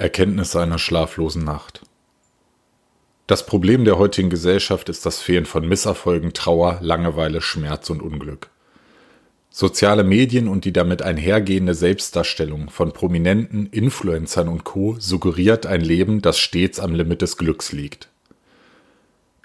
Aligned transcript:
Erkenntnis 0.00 0.56
einer 0.56 0.78
schlaflosen 0.78 1.44
Nacht. 1.44 1.82
Das 3.26 3.44
Problem 3.44 3.84
der 3.84 3.98
heutigen 3.98 4.30
Gesellschaft 4.30 4.88
ist 4.88 5.04
das 5.04 5.20
Fehlen 5.20 5.44
von 5.44 5.68
Misserfolgen, 5.68 6.32
Trauer, 6.32 6.78
Langeweile, 6.80 7.42
Schmerz 7.42 7.90
und 7.90 8.00
Unglück. 8.00 8.48
Soziale 9.50 10.02
Medien 10.02 10.48
und 10.48 10.64
die 10.64 10.72
damit 10.72 11.02
einhergehende 11.02 11.74
Selbstdarstellung 11.74 12.70
von 12.70 12.92
Prominenten, 12.92 13.66
Influencern 13.66 14.48
und 14.48 14.64
Co. 14.64 14.96
suggeriert 14.98 15.66
ein 15.66 15.82
Leben, 15.82 16.22
das 16.22 16.38
stets 16.38 16.80
am 16.80 16.94
Limit 16.94 17.20
des 17.20 17.36
Glücks 17.36 17.72
liegt. 17.72 18.08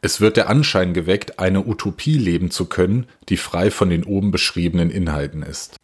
Es 0.01 0.21
wird 0.21 0.37
der 0.37 0.49
Anschein 0.49 0.93
geweckt, 0.93 1.37
eine 1.39 1.65
Utopie 1.65 2.17
leben 2.17 2.49
zu 2.49 2.65
können, 2.67 3.07
die 3.27 3.37
frei 3.37 3.71
von 3.71 3.89
den 3.89 4.05
oben 4.05 4.31
beschriebenen 4.31 4.89
Inhalten 4.89 5.43
ist. 5.43 5.75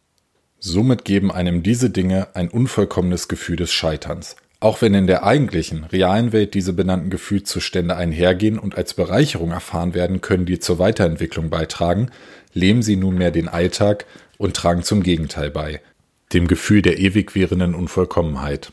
Somit 0.60 1.04
geben 1.04 1.30
einem 1.30 1.62
diese 1.62 1.90
Dinge 1.90 2.30
ein 2.36 2.50
unvollkommenes 2.50 3.28
Gefühl 3.28 3.58
des 3.58 3.74
Scheiterns, 3.74 4.38
auch 4.62 4.82
wenn 4.82 4.94
in 4.94 5.08
der 5.08 5.24
eigentlichen, 5.24 5.86
realen 5.86 6.32
Welt 6.32 6.54
diese 6.54 6.72
benannten 6.72 7.10
Gefühlszustände 7.10 7.98
einhergehen 7.98 8.60
und 8.60 8.78
als 8.78 8.94
Bereicherung 8.94 9.50
erfahren 9.50 9.96
werden 9.96 10.22
können, 10.22 10.46
die 10.46 10.60
zur 10.60 10.78
Weiterentwicklung 10.78 11.50
beitragen, 11.50 12.12
leben 12.54 12.84
sie 12.84 12.96
nunmehr 12.96 13.32
den 13.32 13.48
Alltag 13.48 14.06
und 14.38 14.56
tragen 14.56 14.84
zum 14.84 15.02
Gegenteil 15.02 15.50
bei, 15.50 15.82
dem 16.32 16.48
Gefühl 16.48 16.84
der 16.84 17.00
ewig 17.00 17.34
währenden 17.34 17.74
Unvollkommenheit. 17.74 18.72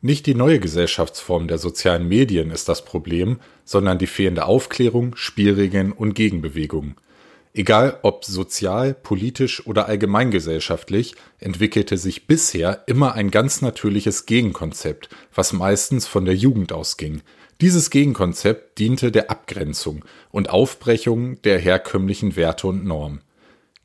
Nicht 0.00 0.24
die 0.24 0.34
neue 0.34 0.60
Gesellschaftsform 0.60 1.46
der 1.46 1.58
sozialen 1.58 2.08
Medien 2.08 2.50
ist 2.50 2.70
das 2.70 2.86
Problem, 2.86 3.40
sondern 3.66 3.98
die 3.98 4.06
fehlende 4.06 4.46
Aufklärung, 4.46 5.14
Spielregeln 5.14 5.92
und 5.92 6.14
Gegenbewegungen– 6.14 6.96
Egal 7.54 7.98
ob 8.02 8.24
sozial, 8.24 8.94
politisch 8.94 9.66
oder 9.66 9.86
allgemeingesellschaftlich, 9.86 11.14
entwickelte 11.38 11.96
sich 11.96 12.26
bisher 12.26 12.84
immer 12.86 13.14
ein 13.14 13.30
ganz 13.30 13.62
natürliches 13.62 14.26
Gegenkonzept, 14.26 15.08
was 15.34 15.52
meistens 15.52 16.06
von 16.06 16.24
der 16.24 16.36
Jugend 16.36 16.72
ausging. 16.72 17.22
Dieses 17.60 17.90
Gegenkonzept 17.90 18.78
diente 18.78 19.10
der 19.10 19.30
Abgrenzung 19.30 20.04
und 20.30 20.50
Aufbrechung 20.50 21.42
der 21.42 21.58
herkömmlichen 21.58 22.36
Werte 22.36 22.68
und 22.68 22.84
Normen. 22.84 23.22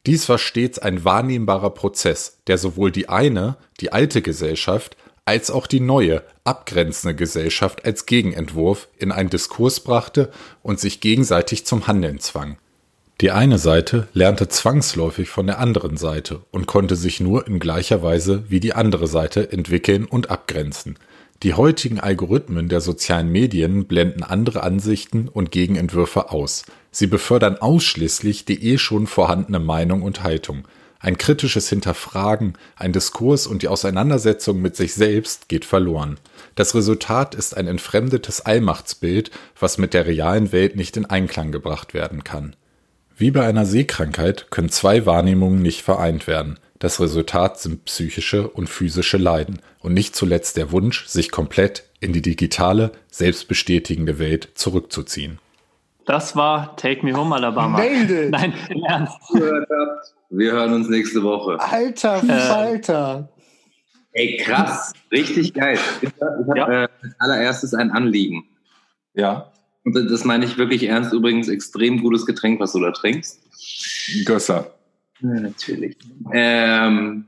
Dies 0.06 0.28
war 0.28 0.38
stets 0.38 0.80
ein 0.80 1.06
wahrnehmbarer 1.06 1.70
Prozess, 1.70 2.40
der 2.48 2.58
sowohl 2.58 2.92
die 2.92 3.10
eine, 3.10 3.58
die 3.80 3.94
alte 3.94 4.22
Gesellschaft, 4.22 4.98
als 5.26 5.50
auch 5.50 5.66
die 5.66 5.80
neue, 5.80 6.24
abgrenzende 6.44 7.16
Gesellschaft 7.16 7.86
als 7.86 8.06
Gegenentwurf 8.06 8.90
in 8.98 9.12
einen 9.12 9.30
Diskurs 9.30 9.80
brachte 9.80 10.32
und 10.62 10.80
sich 10.80 11.00
gegenseitig 11.00 11.66
zum 11.66 11.88
Handeln 11.88 12.20
zwang. 12.20 12.58
Die 13.22 13.32
eine 13.32 13.60
Seite 13.60 14.08
lernte 14.14 14.48
zwangsläufig 14.48 15.30
von 15.30 15.48
der 15.48 15.60
anderen 15.60 15.98
Seite 15.98 16.42
und 16.52 16.66
konnte 16.66 16.96
sich 16.96 17.20
nur 17.20 17.48
in 17.48 17.60
gleicher 17.60 18.02
Weise 18.02 18.44
wie 18.50 18.60
die 18.60 18.74
andere 18.74 19.08
Seite 19.08 19.52
entwickeln 19.52 20.06
und 20.06 20.30
abgrenzen. 20.30 20.98
Die 21.44 21.54
heutigen 21.54 22.00
Algorithmen 22.00 22.70
der 22.70 22.82
sozialen 22.82 23.30
Medien 23.30 23.86
blenden 23.86 24.24
andere 24.24 24.64
Ansichten 24.64 25.28
und 25.28 25.52
Gegenentwürfe 25.52 26.32
aus. 26.32 26.64
Sie 26.90 27.08
befördern 27.08 27.58
ausschließlich 27.58 28.46
die 28.46 28.64
eh 28.72 28.78
schon 28.78 29.08
vorhandene 29.08 29.60
Meinung 29.60 30.02
und 30.02 30.24
Haltung. 30.24 30.68
Ein 31.00 31.18
kritisches 31.18 31.68
Hinterfragen, 31.68 32.54
ein 32.78 32.94
Diskurs 32.94 33.46
und 33.46 33.62
die 33.62 33.68
Auseinandersetzung 33.68 34.62
mit 34.62 34.78
sich 34.78 34.94
selbst 34.94 35.50
geht 35.50 35.66
verloren. 35.66 36.18
Das 36.56 36.76
Resultat 36.76 37.36
ist 37.36 37.58
ein 37.58 37.68
entfremdetes 37.68 38.42
Allmachtsbild, 38.42 39.30
was 39.60 39.78
mit 39.78 39.94
der 39.94 40.08
realen 40.08 40.54
Welt 40.54 40.78
nicht 40.78 40.96
in 40.96 41.06
Einklang 41.06 41.52
gebracht 41.52 41.94
werden 41.94 42.24
kann. 42.24 42.56
Wie 43.16 43.32
bei 43.32 43.46
einer 43.46 43.66
Sehkrankheit 43.66 44.48
können 44.50 44.70
zwei 44.70 45.06
Wahrnehmungen 45.06 45.62
nicht 45.62 45.82
vereint 45.82 46.28
werden. 46.28 46.60
Das 46.80 47.00
Resultat 47.00 47.60
sind 47.60 47.86
psychische 47.86 48.48
und 48.50 48.68
physische 48.70 49.18
Leiden 49.18 49.62
und 49.80 49.94
nicht 49.94 50.16
zuletzt 50.16 50.58
der 50.58 50.72
Wunsch, 50.72 51.06
sich 51.08 51.32
komplett 51.32 51.84
in 52.00 52.12
die 52.12 52.22
digitale, 52.22 52.92
selbstbestätigende 53.12 54.20
Welt 54.20 54.50
zurückzuziehen. 54.56 55.40
Das 56.06 56.36
war 56.36 56.76
Take 56.76 57.06
Me 57.06 57.14
Home 57.16 57.34
Alabama. 57.36 57.78
Nailed 57.78 58.10
it. 58.10 58.30
Nein, 58.32 58.54
im 58.70 58.84
Ernst. 58.84 59.16
Wir 60.30 60.52
hören 60.52 60.74
uns 60.74 60.90
nächste 60.90 61.24
Woche. 61.24 61.58
Alter 61.62 62.18
Falter. 62.20 63.30
Ey, 64.12 64.36
krass. 64.38 64.92
Richtig 65.12 65.54
geil. 65.54 65.78
Ich 66.02 66.10
habe 66.22 66.58
Ja. 66.60 66.84
äh, 66.84 66.88
als 67.02 67.16
allererstes 67.20 67.74
ein 67.74 67.92
Anliegen. 67.92 68.44
Ja, 69.14 69.53
Und 69.86 69.96
das 69.96 70.24
meine 70.24 70.46
ich 70.46 70.58
wirklich 70.58 70.84
ernst. 70.84 71.14
Übrigens, 71.14 71.50
extrem 71.50 72.02
gutes 72.02 72.26
Getränk, 72.26 72.60
was 72.60 72.74
du 72.74 72.80
da 72.80 72.92
trinkst. 72.92 73.40
Gösser. 74.26 74.74
Ja, 75.22 75.40
natürlich. 75.40 75.98
Ähm, 76.32 77.26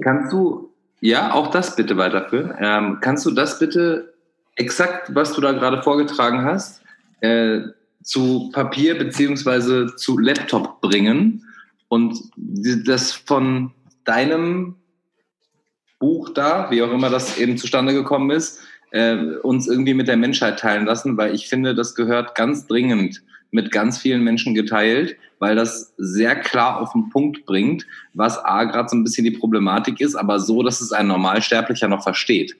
kannst 0.00 0.32
du, 0.32 0.70
ja, 1.00 1.32
auch 1.32 1.50
das 1.50 1.76
bitte 1.76 1.96
weiterführen. 1.96 2.54
Ähm, 2.58 2.98
kannst 3.00 3.26
du 3.26 3.30
das 3.30 3.58
bitte 3.58 4.14
exakt, 4.56 5.14
was 5.14 5.32
du 5.32 5.40
da 5.40 5.52
gerade 5.52 5.82
vorgetragen 5.82 6.44
hast, 6.44 6.82
äh, 7.20 7.60
zu 8.02 8.50
Papier 8.52 8.98
beziehungsweise 8.98 9.96
zu 9.96 10.18
Laptop 10.18 10.80
bringen 10.80 11.44
und 11.88 12.18
das 12.36 13.12
von 13.12 13.72
deinem 14.04 14.76
Buch 15.98 16.30
da, 16.34 16.70
wie 16.70 16.82
auch 16.82 16.92
immer 16.92 17.08
das 17.08 17.38
eben 17.38 17.56
zustande 17.56 17.94
gekommen 17.94 18.30
ist, 18.30 18.60
äh, 18.94 19.38
uns 19.42 19.66
irgendwie 19.66 19.92
mit 19.92 20.06
der 20.06 20.16
Menschheit 20.16 20.60
teilen 20.60 20.86
lassen, 20.86 21.16
weil 21.16 21.34
ich 21.34 21.48
finde, 21.48 21.74
das 21.74 21.96
gehört 21.96 22.36
ganz 22.36 22.66
dringend 22.66 23.22
mit 23.50 23.72
ganz 23.72 23.98
vielen 23.98 24.22
Menschen 24.22 24.54
geteilt, 24.54 25.16
weil 25.40 25.56
das 25.56 25.94
sehr 25.96 26.36
klar 26.36 26.80
auf 26.80 26.92
den 26.92 27.10
Punkt 27.10 27.44
bringt, 27.44 27.86
was 28.14 28.38
A 28.38 28.64
gerade 28.64 28.88
so 28.88 28.96
ein 28.96 29.02
bisschen 29.02 29.24
die 29.24 29.32
Problematik 29.32 30.00
ist, 30.00 30.14
aber 30.14 30.38
so, 30.38 30.62
dass 30.62 30.80
es 30.80 30.92
ein 30.92 31.08
Normalsterblicher 31.08 31.88
noch 31.88 32.04
versteht. 32.04 32.56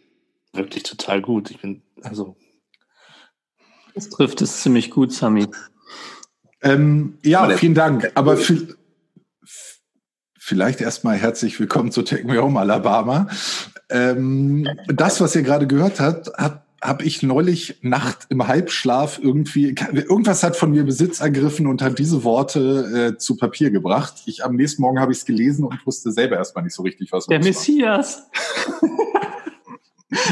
Wirklich 0.53 0.83
total 0.83 1.22
gut. 1.22 1.50
Ich 1.53 1.61
bin, 1.61 1.83
also. 2.03 2.37
Das 3.95 4.09
trifft 4.09 4.43
es 4.43 4.61
ziemlich 4.62 4.91
gut, 4.91 5.12
Sami. 5.12 5.47
Ähm, 6.62 7.19
ja, 7.25 7.49
vielen 7.51 7.75
Dank. 7.75 8.11
Aber 8.16 8.37
viel, 8.37 8.77
vielleicht 10.37 10.81
erstmal 10.81 11.16
herzlich 11.16 11.61
willkommen 11.61 11.93
zu 11.93 12.03
Take 12.03 12.27
Me 12.27 12.41
Home 12.41 12.59
Alabama. 12.59 13.28
Ähm, 13.94 14.69
das, 14.88 15.21
was 15.21 15.34
ihr 15.37 15.43
gerade 15.43 15.66
gehört 15.66 16.00
habt, 16.00 16.32
hat 16.37 16.65
habe 16.84 17.03
ich 17.05 17.22
neulich 17.22 17.78
Nacht 17.81 18.27
im 18.28 18.47
Halbschlaf 18.47 19.19
irgendwie, 19.19 19.75
irgendwas 19.93 20.43
hat 20.43 20.55
von 20.55 20.71
mir 20.71 20.84
Besitz 20.84 21.21
ergriffen 21.21 21.66
und 21.66 21.81
hat 21.81 21.99
diese 21.99 22.25
Worte 22.25 23.15
äh, 23.15 23.19
zu 23.19 23.38
Papier 23.38 23.71
gebracht. 23.71 24.22
Ich 24.27 24.44
am 24.44 24.54
nächsten 24.54 24.83
Morgen 24.83 25.00
habe 25.00 25.10
ich 25.10 25.19
es 25.19 25.25
gelesen 25.25 25.65
und 25.65 25.87
wusste 25.87 26.12
selber 26.12 26.37
erstmal 26.37 26.65
nicht 26.65 26.75
so 26.75 26.83
richtig, 26.83 27.10
was 27.10 27.27
Der. 27.27 27.38
Messias. 27.38 28.28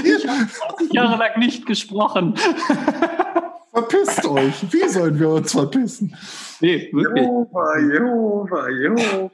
Ich 0.05 0.29
habe 0.29 0.47
20 0.79 0.93
Jahre 0.93 1.19
lang 1.19 1.41
nicht 1.41 1.67
gesprochen. 1.67 2.35
Verpisst 3.73 4.25
euch. 4.27 4.73
Wie 4.73 4.89
sollen 4.89 5.19
wir 5.19 5.31
uns 5.31 5.51
verpissen? 5.51 6.15
Nee, 6.61 6.89
wirklich. 6.93 7.25
Jehova, 7.25 7.79
Jehova, 7.79 8.69
Jehova. 8.69 9.31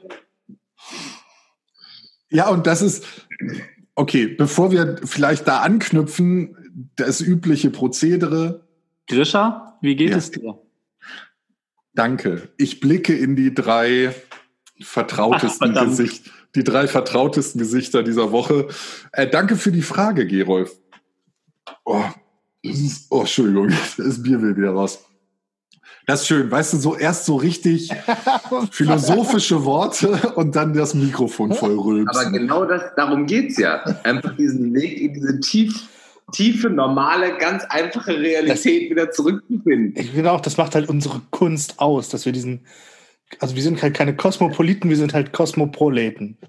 Ja, 2.31 2.49
und 2.49 2.65
das 2.65 2.81
ist, 2.81 3.05
okay, 3.95 4.27
bevor 4.27 4.71
wir 4.71 4.97
vielleicht 5.03 5.47
da 5.47 5.59
anknüpfen, 5.59 6.55
das 6.95 7.21
übliche 7.21 7.69
Prozedere. 7.69 8.67
Grisha, 9.07 9.77
wie 9.81 9.95
geht 9.95 10.11
Ja. 10.11 10.17
es 10.17 10.31
dir? 10.31 10.57
Danke. 11.93 12.49
Ich 12.57 12.79
blicke 12.79 13.15
in 13.15 13.35
die 13.35 13.53
drei 13.53 14.13
vertrautesten 14.81 15.75
Ach. 15.77 15.85
Gesichter, 15.85 16.31
die 16.55 16.63
drei 16.63 16.87
vertrautesten 16.87 17.59
Gesichter 17.59 18.03
dieser 18.03 18.31
Woche. 18.31 18.67
Äh, 19.11 19.27
danke 19.27 19.55
für 19.55 19.71
die 19.71 19.81
Frage, 19.81 20.25
Gerolf. 20.25 20.71
Oh, 21.83 22.03
ist, 22.61 23.07
oh, 23.09 23.21
Entschuldigung, 23.21 23.69
das 23.97 24.21
Bier 24.23 24.41
will 24.41 24.55
wieder 24.55 24.71
raus. 24.71 25.03
Das 26.09 26.21
ist 26.21 26.27
schön, 26.27 26.49
weißt 26.49 26.73
du, 26.73 26.77
so 26.77 26.95
erst 26.95 27.25
so 27.25 27.35
richtig 27.35 27.91
philosophische 28.71 29.63
Worte 29.63 30.33
und 30.33 30.55
dann 30.55 30.73
das 30.73 30.95
Mikrofon 30.95 31.53
voll 31.53 31.77
rülpsen. 31.77 32.19
Aber 32.19 32.35
genau 32.35 32.65
das, 32.65 32.81
darum 32.95 33.27
geht's 33.27 33.59
ja. 33.59 33.83
Einfach 34.03 34.35
diesen 34.35 34.73
Weg 34.73 34.99
in 34.99 35.13
diese 35.13 35.39
tief, 35.39 35.87
tiefe, 36.31 36.71
normale, 36.71 37.37
ganz 37.37 37.63
einfache 37.65 38.19
Realität 38.19 38.89
wieder 38.89 39.11
zurückzufinden. 39.11 39.93
Ich 40.03 40.09
finde 40.09 40.31
auch, 40.31 40.41
das 40.41 40.57
macht 40.57 40.73
halt 40.73 40.89
unsere 40.89 41.21
Kunst 41.29 41.79
aus, 41.79 42.09
dass 42.09 42.25
wir 42.25 42.33
diesen, 42.33 42.61
also 43.37 43.55
wir 43.55 43.61
sind 43.61 43.79
halt 43.83 43.93
keine 43.93 44.15
Kosmopoliten, 44.15 44.89
wir 44.89 44.97
sind 44.97 45.13
halt 45.13 45.31
Kosmoproleten. 45.31 46.39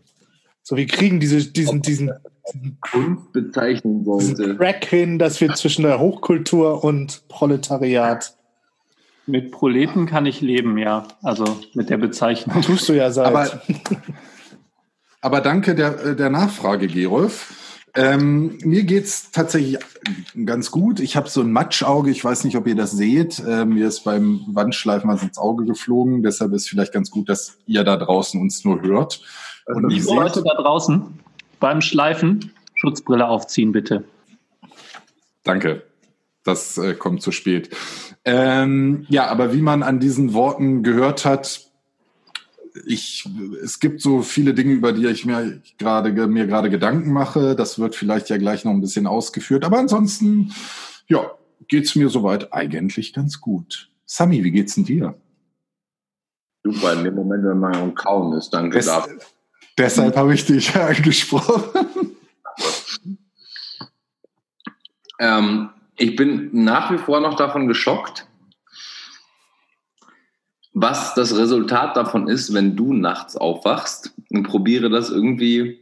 So, 0.62 0.78
wir 0.78 0.86
kriegen 0.86 1.20
diese, 1.20 1.52
diesen, 1.52 1.82
diesen, 1.82 2.10
Kunst 2.80 3.30
bezeichnen 3.34 4.06
diesen 4.06 4.36
sollte. 4.36 4.56
Crack 4.56 4.86
hin, 4.86 5.18
dass 5.18 5.38
wir 5.42 5.52
zwischen 5.52 5.82
der 5.82 6.00
Hochkultur 6.00 6.82
und 6.82 7.28
Proletariat, 7.28 8.39
Mit 9.30 9.52
Proleten 9.52 10.06
kann 10.06 10.26
ich 10.26 10.40
leben, 10.40 10.76
ja. 10.78 11.06
Also 11.22 11.44
mit 11.74 11.90
der 11.90 11.98
Bezeichnung. 11.98 12.62
tust 12.62 12.88
du 12.88 12.92
ja 12.92 13.10
seit. 13.10 13.26
Aber, 13.26 13.62
aber 15.20 15.40
danke 15.40 15.74
der, 15.74 16.14
der 16.14 16.30
Nachfrage, 16.30 16.88
Gerolf. 16.88 17.54
Ähm, 17.94 18.58
mir 18.62 18.84
geht's 18.84 19.32
tatsächlich 19.32 19.78
ganz 20.44 20.70
gut. 20.70 21.00
Ich 21.00 21.16
habe 21.16 21.28
so 21.28 21.40
ein 21.40 21.50
Matschauge. 21.50 22.10
Ich 22.10 22.24
weiß 22.24 22.44
nicht, 22.44 22.56
ob 22.56 22.66
ihr 22.66 22.76
das 22.76 22.92
seht. 22.92 23.42
Ähm, 23.46 23.70
mir 23.70 23.88
ist 23.88 24.04
beim 24.04 24.42
Wandschleifen 24.48 25.10
was 25.10 25.22
ins 25.22 25.38
Auge 25.38 25.64
geflogen. 25.64 26.22
Deshalb 26.22 26.52
ist 26.52 26.68
vielleicht 26.68 26.92
ganz 26.92 27.10
gut, 27.10 27.28
dass 27.28 27.58
ihr 27.66 27.82
da 27.82 27.96
draußen 27.96 28.40
uns 28.40 28.64
nur 28.64 28.82
hört. 28.82 29.22
Und 29.66 29.82
Liebe 29.82 29.94
nicht 29.94 30.04
seht. 30.04 30.14
Leute 30.14 30.42
da 30.44 30.62
draußen 30.62 31.18
beim 31.58 31.80
Schleifen, 31.80 32.52
Schutzbrille 32.74 33.26
aufziehen, 33.28 33.72
bitte. 33.72 34.04
Danke. 35.42 35.82
Das 36.44 36.78
äh, 36.78 36.94
kommt 36.94 37.22
zu 37.22 37.32
spät. 37.32 37.70
Ähm, 38.32 39.06
ja, 39.08 39.26
aber 39.26 39.52
wie 39.52 39.60
man 39.60 39.82
an 39.82 39.98
diesen 39.98 40.34
Worten 40.34 40.84
gehört 40.84 41.24
hat, 41.24 41.66
ich, 42.86 43.28
es 43.60 43.80
gibt 43.80 44.00
so 44.00 44.22
viele 44.22 44.54
Dinge, 44.54 44.72
über 44.72 44.92
die 44.92 45.04
ich 45.08 45.26
mir 45.26 45.60
gerade 45.78 46.12
mir 46.28 46.46
gerade 46.46 46.70
Gedanken 46.70 47.12
mache. 47.12 47.56
Das 47.56 47.80
wird 47.80 47.96
vielleicht 47.96 48.28
ja 48.28 48.36
gleich 48.38 48.64
noch 48.64 48.70
ein 48.70 48.80
bisschen 48.80 49.08
ausgeführt. 49.08 49.64
Aber 49.64 49.78
ansonsten, 49.78 50.52
ja, 51.08 51.28
geht's 51.66 51.96
mir 51.96 52.08
soweit 52.08 52.52
eigentlich 52.52 53.12
ganz 53.12 53.40
gut. 53.40 53.90
Sami, 54.06 54.44
wie 54.44 54.52
geht's 54.52 54.76
denn 54.76 54.84
dir? 54.84 55.16
Super, 56.62 56.92
in 56.92 57.02
dem 57.02 57.16
Moment, 57.16 57.44
wenn 57.44 57.58
man 57.58 57.74
am 57.74 57.94
Kauen 57.96 58.36
ist, 58.36 58.50
danke 58.50 58.76
Des, 58.76 58.86
dafür. 58.86 59.18
deshalb 59.76 60.16
habe 60.16 60.34
ich 60.34 60.46
dich 60.46 60.76
angesprochen. 60.76 62.16
Ähm, 65.18 65.70
ich 66.00 66.16
bin 66.16 66.48
nach 66.52 66.90
wie 66.90 66.98
vor 66.98 67.20
noch 67.20 67.36
davon 67.36 67.68
geschockt, 67.68 68.26
was 70.72 71.14
das 71.14 71.36
Resultat 71.36 71.96
davon 71.96 72.26
ist, 72.26 72.54
wenn 72.54 72.74
du 72.74 72.94
nachts 72.94 73.36
aufwachst 73.36 74.14
und 74.30 74.44
probiere 74.44 74.88
das 74.88 75.10
irgendwie 75.10 75.80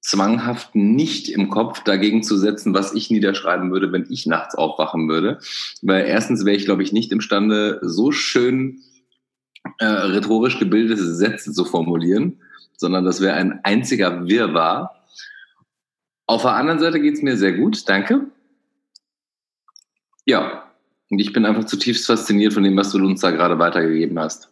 zwanghaft 0.00 0.74
nicht 0.74 1.28
im 1.28 1.50
Kopf 1.50 1.84
dagegen 1.84 2.22
zu 2.22 2.38
setzen, 2.38 2.72
was 2.72 2.94
ich 2.94 3.10
niederschreiben 3.10 3.70
würde, 3.70 3.92
wenn 3.92 4.06
ich 4.08 4.26
nachts 4.26 4.54
aufwachen 4.54 5.08
würde. 5.08 5.38
Weil 5.82 6.06
erstens 6.06 6.44
wäre 6.44 6.56
ich, 6.56 6.64
glaube 6.64 6.82
ich, 6.82 6.92
nicht 6.92 7.12
imstande, 7.12 7.78
so 7.82 8.10
schön 8.10 8.80
äh, 9.78 9.84
rhetorisch 9.84 10.58
gebildete 10.58 11.14
Sätze 11.14 11.52
zu 11.52 11.64
formulieren, 11.66 12.40
sondern 12.76 13.04
das 13.04 13.20
wäre 13.20 13.34
ein 13.34 13.60
einziger 13.64 14.26
Wirrwarr. 14.26 15.04
Auf 16.26 16.42
der 16.42 16.54
anderen 16.54 16.80
Seite 16.80 17.00
geht 17.00 17.14
es 17.14 17.22
mir 17.22 17.36
sehr 17.36 17.52
gut, 17.52 17.86
danke. 17.88 18.26
Ja, 20.24 20.70
und 21.10 21.18
ich 21.18 21.32
bin 21.32 21.44
einfach 21.44 21.64
zutiefst 21.64 22.06
fasziniert 22.06 22.54
von 22.54 22.62
dem, 22.62 22.76
was 22.76 22.90
du 22.90 22.98
uns 22.98 23.20
da 23.20 23.30
gerade 23.30 23.58
weitergegeben 23.58 24.18
hast. 24.18 24.50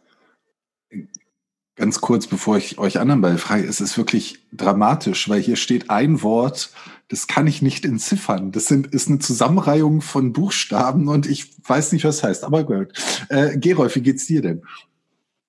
Ganz 1.76 2.02
kurz, 2.02 2.26
bevor 2.26 2.58
ich 2.58 2.78
euch 2.78 3.00
anderen 3.00 3.22
Ball 3.22 3.38
frage, 3.38 3.64
es 3.64 3.80
ist 3.80 3.96
wirklich 3.96 4.40
dramatisch, 4.52 5.28
weil 5.30 5.40
hier 5.40 5.56
steht 5.56 5.88
ein 5.88 6.22
Wort, 6.22 6.70
das 7.08 7.26
kann 7.26 7.46
ich 7.46 7.62
nicht 7.62 7.86
entziffern. 7.86 8.52
Das 8.52 8.66
sind, 8.66 8.88
ist 8.88 9.08
eine 9.08 9.18
Zusammenreihung 9.18 10.02
von 10.02 10.34
Buchstaben 10.34 11.08
und 11.08 11.26
ich 11.26 11.50
weiß 11.66 11.92
nicht, 11.92 12.04
was 12.04 12.22
heißt. 12.22 12.44
Aber 12.44 12.64
gut. 12.64 12.92
Äh, 13.30 13.56
Gerolf, 13.56 13.96
wie 13.96 14.02
geht's 14.02 14.26
dir 14.26 14.42
denn? 14.42 14.62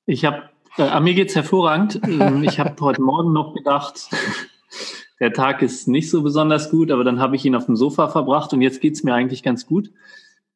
Ich 0.06 0.24
habe, 0.24 0.44
äh, 0.78 1.00
mir 1.02 1.14
geht's 1.14 1.36
hervorragend. 1.36 2.00
Ähm, 2.08 2.44
ich 2.44 2.60
habe 2.60 2.76
heute 2.80 3.02
Morgen 3.02 3.34
noch 3.34 3.54
gedacht, 3.54 4.10
der 5.22 5.32
Tag 5.34 5.62
ist 5.62 5.88
nicht 5.88 6.10
so 6.10 6.24
besonders 6.24 6.72
gut, 6.72 6.90
aber 6.90 7.04
dann 7.04 7.20
habe 7.20 7.36
ich 7.36 7.46
ihn 7.46 7.56
auf 7.56 7.68
dem 7.68 7.76
Sofa 7.76 8.08
verbracht 8.08 8.54
und 8.54 8.62
jetzt 8.62 8.82
geht's 8.82 9.04
mir 9.04 9.14
eigentlich 9.14 9.44
ganz 9.44 9.68
gut. 9.68 9.92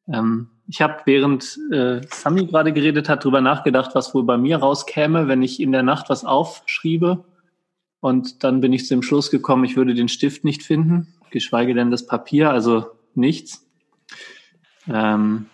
Ähm, 0.08 0.48
ich 0.66 0.82
habe, 0.82 1.02
während 1.04 1.56
äh, 1.70 2.00
Sami 2.10 2.46
gerade 2.46 2.72
geredet 2.72 3.08
hat, 3.08 3.24
drüber 3.24 3.40
nachgedacht, 3.40 3.94
was 3.94 4.12
wohl 4.12 4.24
bei 4.24 4.36
mir 4.36 4.58
rauskäme, 4.58 5.28
wenn 5.28 5.40
ich 5.40 5.60
in 5.60 5.70
der 5.70 5.84
Nacht 5.84 6.10
was 6.10 6.24
aufschriebe. 6.24 7.24
Und 8.00 8.42
dann 8.42 8.60
bin 8.60 8.72
ich 8.72 8.86
zu 8.86 8.94
dem 8.94 9.02
Schluss 9.02 9.30
gekommen, 9.30 9.64
ich 9.64 9.76
würde 9.76 9.94
den 9.94 10.08
Stift 10.08 10.42
nicht 10.42 10.64
finden, 10.64 11.14
geschweige 11.30 11.72
denn 11.72 11.92
das 11.92 12.04
Papier, 12.08 12.50
also 12.50 12.86
nichts. 13.14 13.64
Ähm, 14.88 15.46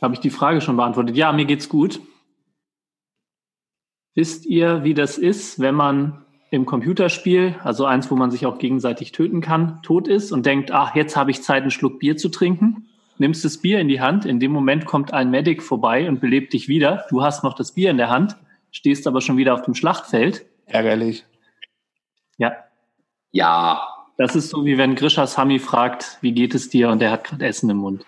habe 0.00 0.14
ich 0.14 0.20
die 0.20 0.30
Frage 0.30 0.60
schon 0.60 0.76
beantwortet? 0.76 1.16
Ja, 1.16 1.32
mir 1.32 1.46
geht's 1.46 1.68
gut. 1.68 2.00
Wisst 4.14 4.46
ihr, 4.46 4.84
wie 4.84 4.94
das 4.94 5.18
ist, 5.18 5.58
wenn 5.58 5.74
man 5.74 6.24
im 6.50 6.66
Computerspiel, 6.66 7.56
also 7.62 7.84
eins, 7.84 8.10
wo 8.10 8.16
man 8.16 8.30
sich 8.30 8.46
auch 8.46 8.58
gegenseitig 8.58 9.12
töten 9.12 9.40
kann, 9.40 9.80
tot 9.82 10.08
ist 10.08 10.32
und 10.32 10.46
denkt, 10.46 10.70
ach, 10.70 10.94
jetzt 10.94 11.16
habe 11.16 11.30
ich 11.30 11.42
Zeit, 11.42 11.62
einen 11.62 11.70
Schluck 11.70 11.98
Bier 11.98 12.16
zu 12.16 12.28
trinken? 12.30 12.88
Nimmst 13.18 13.44
das 13.44 13.58
Bier 13.58 13.80
in 13.80 13.88
die 13.88 14.00
Hand, 14.00 14.24
in 14.24 14.40
dem 14.40 14.52
Moment 14.52 14.86
kommt 14.86 15.12
ein 15.12 15.30
Medic 15.30 15.62
vorbei 15.62 16.08
und 16.08 16.20
belebt 16.20 16.52
dich 16.52 16.68
wieder. 16.68 17.04
Du 17.10 17.22
hast 17.22 17.44
noch 17.44 17.54
das 17.54 17.72
Bier 17.72 17.90
in 17.90 17.96
der 17.96 18.10
Hand, 18.10 18.36
stehst 18.70 19.06
aber 19.06 19.20
schon 19.20 19.36
wieder 19.36 19.54
auf 19.54 19.62
dem 19.62 19.74
Schlachtfeld. 19.74 20.46
Ärgerlich. 20.66 21.24
Ja, 22.38 22.52
Ja, 23.32 23.86
das 24.16 24.34
ist 24.34 24.50
so, 24.50 24.64
wie 24.64 24.78
wenn 24.78 24.94
Grisha 24.94 25.26
Sami 25.26 25.58
fragt, 25.58 26.18
wie 26.22 26.32
geht 26.32 26.54
es 26.54 26.68
dir? 26.68 26.90
Und 26.90 27.02
er 27.02 27.10
hat 27.10 27.24
gerade 27.24 27.46
Essen 27.46 27.70
im 27.70 27.78
Mund. 27.78 28.04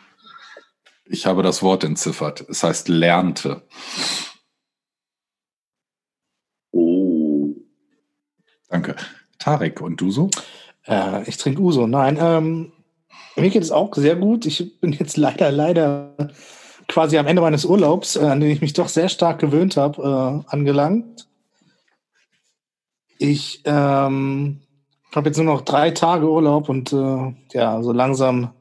Ich 1.04 1.26
habe 1.26 1.42
das 1.42 1.62
Wort 1.62 1.84
entziffert. 1.84 2.44
Es 2.48 2.62
heißt 2.62 2.88
lernte. 2.88 3.62
Danke. 8.70 8.96
Tarek, 9.38 9.80
und 9.80 10.00
du 10.00 10.10
so? 10.10 10.30
Äh, 10.86 11.28
ich 11.28 11.36
trinke 11.36 11.60
Uso. 11.60 11.86
Nein, 11.86 12.18
ähm, 12.20 12.72
mir 13.36 13.50
geht 13.50 13.62
es 13.62 13.70
auch 13.70 13.94
sehr 13.94 14.16
gut. 14.16 14.46
Ich 14.46 14.80
bin 14.80 14.92
jetzt 14.92 15.16
leider, 15.16 15.50
leider 15.50 16.14
quasi 16.88 17.18
am 17.18 17.26
Ende 17.26 17.42
meines 17.42 17.64
Urlaubs, 17.64 18.16
äh, 18.16 18.20
an 18.20 18.40
den 18.40 18.50
ich 18.50 18.60
mich 18.60 18.72
doch 18.72 18.88
sehr 18.88 19.08
stark 19.08 19.40
gewöhnt 19.40 19.76
habe, 19.76 20.44
äh, 20.46 20.50
angelangt. 20.50 21.26
Ich 23.18 23.62
ähm, 23.64 24.62
habe 25.14 25.28
jetzt 25.28 25.36
nur 25.36 25.46
noch 25.46 25.62
drei 25.62 25.90
Tage 25.90 26.30
Urlaub 26.30 26.68
und 26.68 26.92
äh, 26.92 27.34
ja, 27.52 27.82
so 27.82 27.92
langsam 27.92 28.52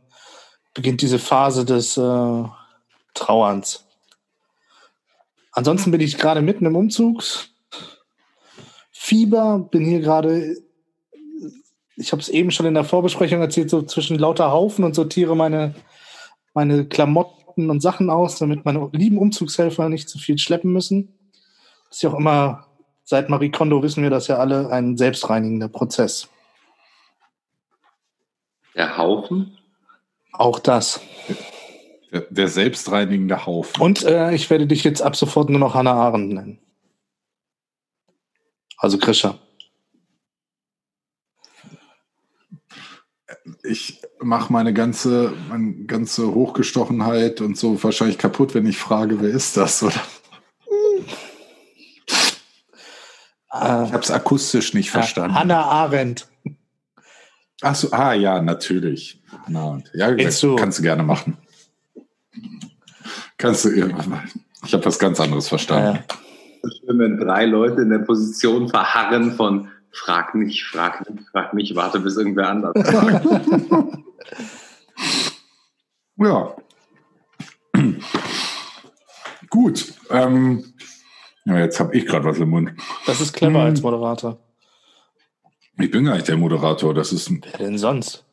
beginnt 0.74 1.02
diese 1.02 1.20
Phase 1.20 1.66
des 1.66 1.98
äh, 1.98 2.44
Trauerns. 3.14 3.86
Ansonsten 5.52 5.92
bin 5.92 6.02
ich 6.02 6.18
gerade 6.18 6.42
mitten 6.42 6.66
im 6.66 6.76
Umzug. 6.76 7.24
Fieber, 9.10 9.68
bin 9.72 9.86
hier 9.86 10.02
gerade, 10.02 10.56
ich 11.96 12.12
habe 12.12 12.22
es 12.22 12.30
eben 12.30 12.52
schon 12.52 12.68
in 12.68 12.76
der 12.76 12.84
Vorbesprechung 12.84 13.42
erzählt, 13.42 13.72
so 13.72 13.82
zwischen 13.82 14.20
lauter 14.20 14.52
Haufen 14.52 14.84
und 14.86 14.94
sortiere 14.94 15.36
meine, 15.36 15.74
meine 16.54 16.86
Klamotten 16.86 17.72
und 17.72 17.82
Sachen 17.82 18.12
aus, 18.12 18.38
damit 18.38 18.66
meine 18.66 18.88
lieben 18.94 19.18
Umzugshelfer 19.18 19.90
nicht 19.90 20.10
zu 20.10 20.20
viel 20.20 20.38
schleppen 20.38 20.72
müssen. 20.72 21.18
Das 21.88 21.98
ist 21.98 22.04
ja 22.04 22.12
auch 22.12 22.20
immer, 22.20 22.68
seit 23.04 23.30
Marie 23.30 23.50
Kondo 23.50 23.82
wissen 23.82 24.04
wir 24.04 24.12
das 24.12 24.28
ja 24.28 24.38
alle, 24.38 24.70
ein 24.70 24.96
selbstreinigender 24.96 25.70
Prozess. 25.70 26.30
Der 28.76 28.96
Haufen? 28.96 29.58
Auch 30.34 30.60
das. 30.60 31.02
Der, 32.12 32.28
der 32.30 32.48
selbstreinigende 32.48 33.48
Haufen. 33.48 33.82
Und 33.82 34.04
äh, 34.04 34.36
ich 34.36 34.52
werde 34.52 34.68
dich 34.68 34.84
jetzt 34.84 35.02
ab 35.02 35.16
sofort 35.16 35.50
nur 35.50 35.60
noch 35.60 35.74
Hannah 35.74 35.96
Arendt 35.96 36.32
nennen. 36.32 36.60
Also 38.80 38.98
Krischer. 38.98 39.38
ich 43.63 44.01
mache 44.20 44.51
meine 44.51 44.74
ganze, 44.74 45.34
meine 45.48 45.86
ganze 45.86 46.34
Hochgestochenheit 46.34 47.42
und 47.42 47.58
so 47.58 47.82
wahrscheinlich 47.84 48.18
kaputt, 48.18 48.56
wenn 48.56 48.65
ich 48.65 48.77
frage, 48.77 49.22
wer 49.22 49.30
ist 49.30 49.58
das? 49.58 49.84
Oder? 49.84 50.01
Ich 53.51 53.94
habe 53.94 54.00
es 54.00 54.12
akustisch 54.12 54.74
nicht 54.74 54.92
verstanden. 54.92 55.36
Hannah 55.36 55.63
Arendt. 55.63 56.27
Ach 57.62 57.75
so, 57.75 57.92
ah 57.92 58.13
ja, 58.13 58.42
natürlich. 58.42 59.22
Hannah 59.46 59.63
Arendt. 59.63 59.92
Ja, 59.94 60.15
kannst 60.15 60.80
du 60.80 60.82
gerne 60.82 61.03
machen. 61.03 61.38
Kannst 63.38 63.65
du, 63.65 63.72
ich 63.72 64.74
habe 64.74 64.86
was 64.86 65.00
ganz 65.00 65.20
anderes 65.20 65.48
verstanden. 65.48 66.00
Ja. 66.10 66.18
Schön, 66.62 67.00
wenn 67.00 67.18
drei 67.18 67.46
Leute 67.46 67.82
in 67.82 67.89
der 67.89 68.00
Position 68.00 68.68
verharren 68.70 69.34
von 69.34 69.70
frag 69.92 70.36
mich, 70.36 70.66
frag 70.66 71.10
mich, 71.10 71.25
frag 71.32 71.54
mich, 71.54 71.75
warte, 71.75 72.00
bis 72.00 72.18
irgendwer 72.18 72.50
anders 72.50 72.74
fragt. 72.89 73.25
Ja. 76.18 76.56
Gut. 79.50 79.94
Ähm, 80.10 80.63
ja, 81.46 81.60
jetzt 81.60 81.80
habe 81.80 81.96
ich 81.98 82.06
gerade 82.06 82.25
was 82.25 82.38
im 82.38 82.50
Mund. 82.50 82.72
Das 83.06 83.22
ist 83.22 83.34
clever 83.34 83.60
Hm. 83.62 83.66
als 83.68 83.82
Moderator. 83.82 84.38
Ich 85.80 85.89
bin 85.92 86.04
gar 86.06 86.16
nicht 86.16 86.28
der 86.28 86.38
Moderator. 86.38 86.94
Das 86.94 87.12
ist, 87.13 87.32
Wer 87.32 87.58
denn 87.58 87.78
sonst? 87.78 88.25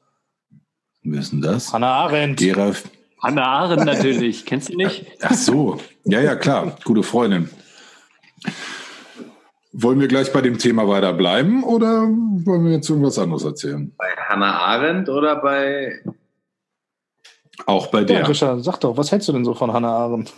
wer 1.05 1.21
ist 1.21 1.31
denn 1.33 1.41
das? 1.41 1.73
Hannah 1.73 1.93
Arendt. 1.95 2.41
Geralf. 2.41 2.89
Hannah 3.23 3.47
Arendt 3.47 3.85
natürlich. 3.85 4.45
Kennst 4.45 4.69
du 4.69 4.77
nicht? 4.77 5.07
Ach 5.23 5.33
so. 5.35 5.79
Ja, 6.05 6.21
ja, 6.21 6.35
klar. 6.35 6.77
Gute 6.85 7.05
Freundin. 7.05 7.49
Wollen 9.73 10.01
wir 10.01 10.09
gleich 10.09 10.33
bei 10.33 10.41
dem 10.41 10.59
Thema 10.59 10.89
weiter 10.89 11.13
bleiben 11.13 11.63
oder 11.63 12.03
wollen 12.09 12.65
wir 12.65 12.73
jetzt 12.73 12.89
irgendwas 12.89 13.19
anderes 13.19 13.45
erzählen? 13.45 13.93
bei 13.99 14.07
Hannah 14.29 14.59
Arendt 14.59 15.09
oder 15.09 15.37
bei 15.37 16.01
Auch 17.67 17.89
bei 17.89 18.01
Ja, 18.01 18.05
der. 18.07 18.23
Grisha, 18.23 18.59
sag 18.61 18.79
doch, 18.81 18.97
was 18.97 19.13
hältst 19.13 19.29
du 19.29 19.33
denn 19.33 19.45
so 19.45 19.55
von 19.55 19.73
Hannah 19.73 19.95
Arendt? 19.97 20.33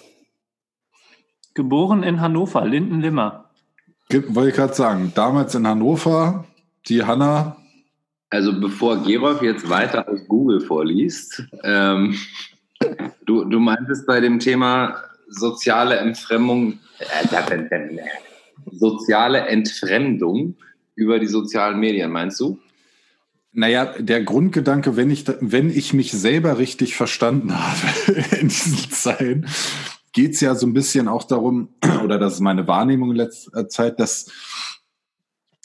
Geboren 1.55 2.03
in 2.03 2.21
Hannover, 2.21 2.65
Lindenlimmer. 2.67 3.45
Wollte 4.11 4.51
ich 4.51 4.57
gerade 4.57 4.75
sagen, 4.75 5.13
damals 5.15 5.55
in 5.55 5.67
Hannover, 5.67 6.45
die 6.89 7.05
Hanna, 7.05 7.57
Also 8.31 8.59
bevor 8.59 9.03
Gerolf 9.03 9.43
jetzt 9.43 9.69
weiter 9.69 10.09
aus 10.09 10.21
Google 10.29 10.61
vorliest, 10.61 11.45
ähm, 11.65 12.17
du, 13.27 13.45
du 13.45 13.59
meintest 13.61 14.07
bei 14.07 14.21
dem 14.21 14.39
Thema 14.39 14.97
soziale 15.29 15.97
Entfremdung, 15.97 16.79
äh, 16.99 17.99
soziale 18.73 19.41
Entfremdung 19.47 20.57
über 20.95 21.19
die 21.19 21.27
sozialen 21.27 21.79
Medien, 21.79 22.11
meinst 22.11 22.41
du? 22.41 22.59
Naja, 23.53 23.95
der 23.99 24.23
Grundgedanke, 24.23 24.97
wenn 24.97 25.11
ich, 25.11 25.25
wenn 25.41 25.71
ich 25.71 25.95
mich 25.95 26.13
selber 26.13 26.59
richtig 26.59 26.95
verstanden 26.95 27.59
habe 27.59 28.13
in 28.41 28.49
diesen 28.49 28.91
Zeilen, 28.91 29.49
geht 30.13 30.35
es 30.35 30.41
ja 30.41 30.55
so 30.55 30.67
ein 30.67 30.75
bisschen 30.75 31.09
auch 31.09 31.25
darum, 31.25 31.71
oder 32.05 32.19
das 32.19 32.35
ist 32.35 32.41
meine 32.41 32.67
Wahrnehmung 32.67 33.11
in 33.11 33.17
letzter 33.17 33.69
Zeit, 33.69 34.01
dass 34.01 34.31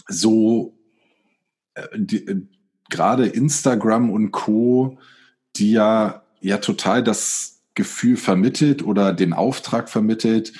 so 0.07 0.77
äh, 1.73 1.87
die, 1.95 2.27
äh, 2.27 2.41
gerade 2.89 3.27
Instagram 3.27 4.09
und 4.09 4.31
Co., 4.31 4.97
die 5.55 5.71
ja, 5.71 6.23
ja 6.41 6.57
total 6.57 7.03
das 7.03 7.52
Gefühl 7.75 8.17
vermittelt 8.17 8.83
oder 8.83 9.13
den 9.13 9.33
Auftrag 9.33 9.89
vermittelt, 9.89 10.53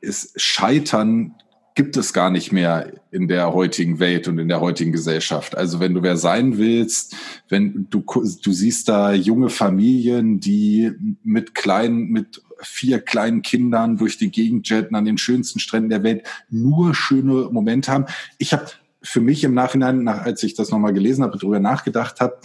ist 0.00 0.40
Scheitern 0.40 1.34
gibt 1.74 1.96
es 1.96 2.12
gar 2.12 2.30
nicht 2.30 2.52
mehr 2.52 2.92
in 3.10 3.26
der 3.26 3.52
heutigen 3.52 3.98
Welt 3.98 4.28
und 4.28 4.38
in 4.38 4.48
der 4.48 4.60
heutigen 4.60 4.92
Gesellschaft. 4.92 5.56
Also 5.56 5.80
wenn 5.80 5.94
du 5.94 6.02
wer 6.02 6.16
sein 6.16 6.56
willst, 6.56 7.16
wenn 7.48 7.88
du, 7.90 8.00
du 8.00 8.52
siehst 8.52 8.88
da 8.88 9.12
junge 9.12 9.48
Familien, 9.48 10.38
die 10.38 10.92
mit 11.24 11.54
kleinen, 11.54 12.10
mit 12.10 12.42
vier 12.60 13.00
kleinen 13.00 13.42
Kindern 13.42 13.96
durch 13.96 14.18
die 14.18 14.30
Gegend 14.30 14.68
jetten 14.68 14.94
an 14.94 15.04
den 15.04 15.18
schönsten 15.18 15.58
Stränden 15.58 15.90
der 15.90 16.04
Welt, 16.04 16.24
nur 16.48 16.94
schöne 16.94 17.48
Momente 17.50 17.90
haben. 17.90 18.06
Ich 18.38 18.52
habe 18.52 18.66
für 19.02 19.20
mich 19.20 19.42
im 19.42 19.54
Nachhinein, 19.54 20.06
als 20.06 20.44
ich 20.44 20.54
das 20.54 20.70
nochmal 20.70 20.92
gelesen 20.92 21.24
habe 21.24 21.32
und 21.34 21.42
darüber 21.42 21.60
nachgedacht 21.60 22.20
habe, 22.20 22.38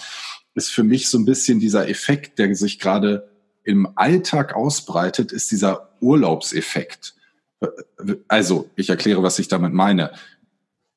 ist 0.55 0.71
für 0.71 0.83
mich 0.83 1.07
so 1.07 1.19
ein 1.19 1.25
bisschen 1.25 1.59
dieser 1.59 1.87
Effekt, 1.87 2.39
der 2.39 2.53
sich 2.55 2.79
gerade 2.79 3.29
im 3.63 3.87
Alltag 3.95 4.55
ausbreitet, 4.55 5.31
ist 5.31 5.51
dieser 5.51 5.89
Urlaubseffekt. 6.01 7.15
Also, 8.27 8.69
ich 8.75 8.89
erkläre, 8.89 9.23
was 9.23 9.39
ich 9.39 9.47
damit 9.47 9.73
meine. 9.73 10.11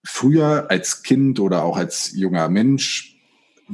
Früher 0.05 0.67
als 0.71 1.03
Kind 1.03 1.41
oder 1.41 1.65
auch 1.65 1.77
als 1.77 2.13
junger 2.15 2.49
Mensch 2.49 3.13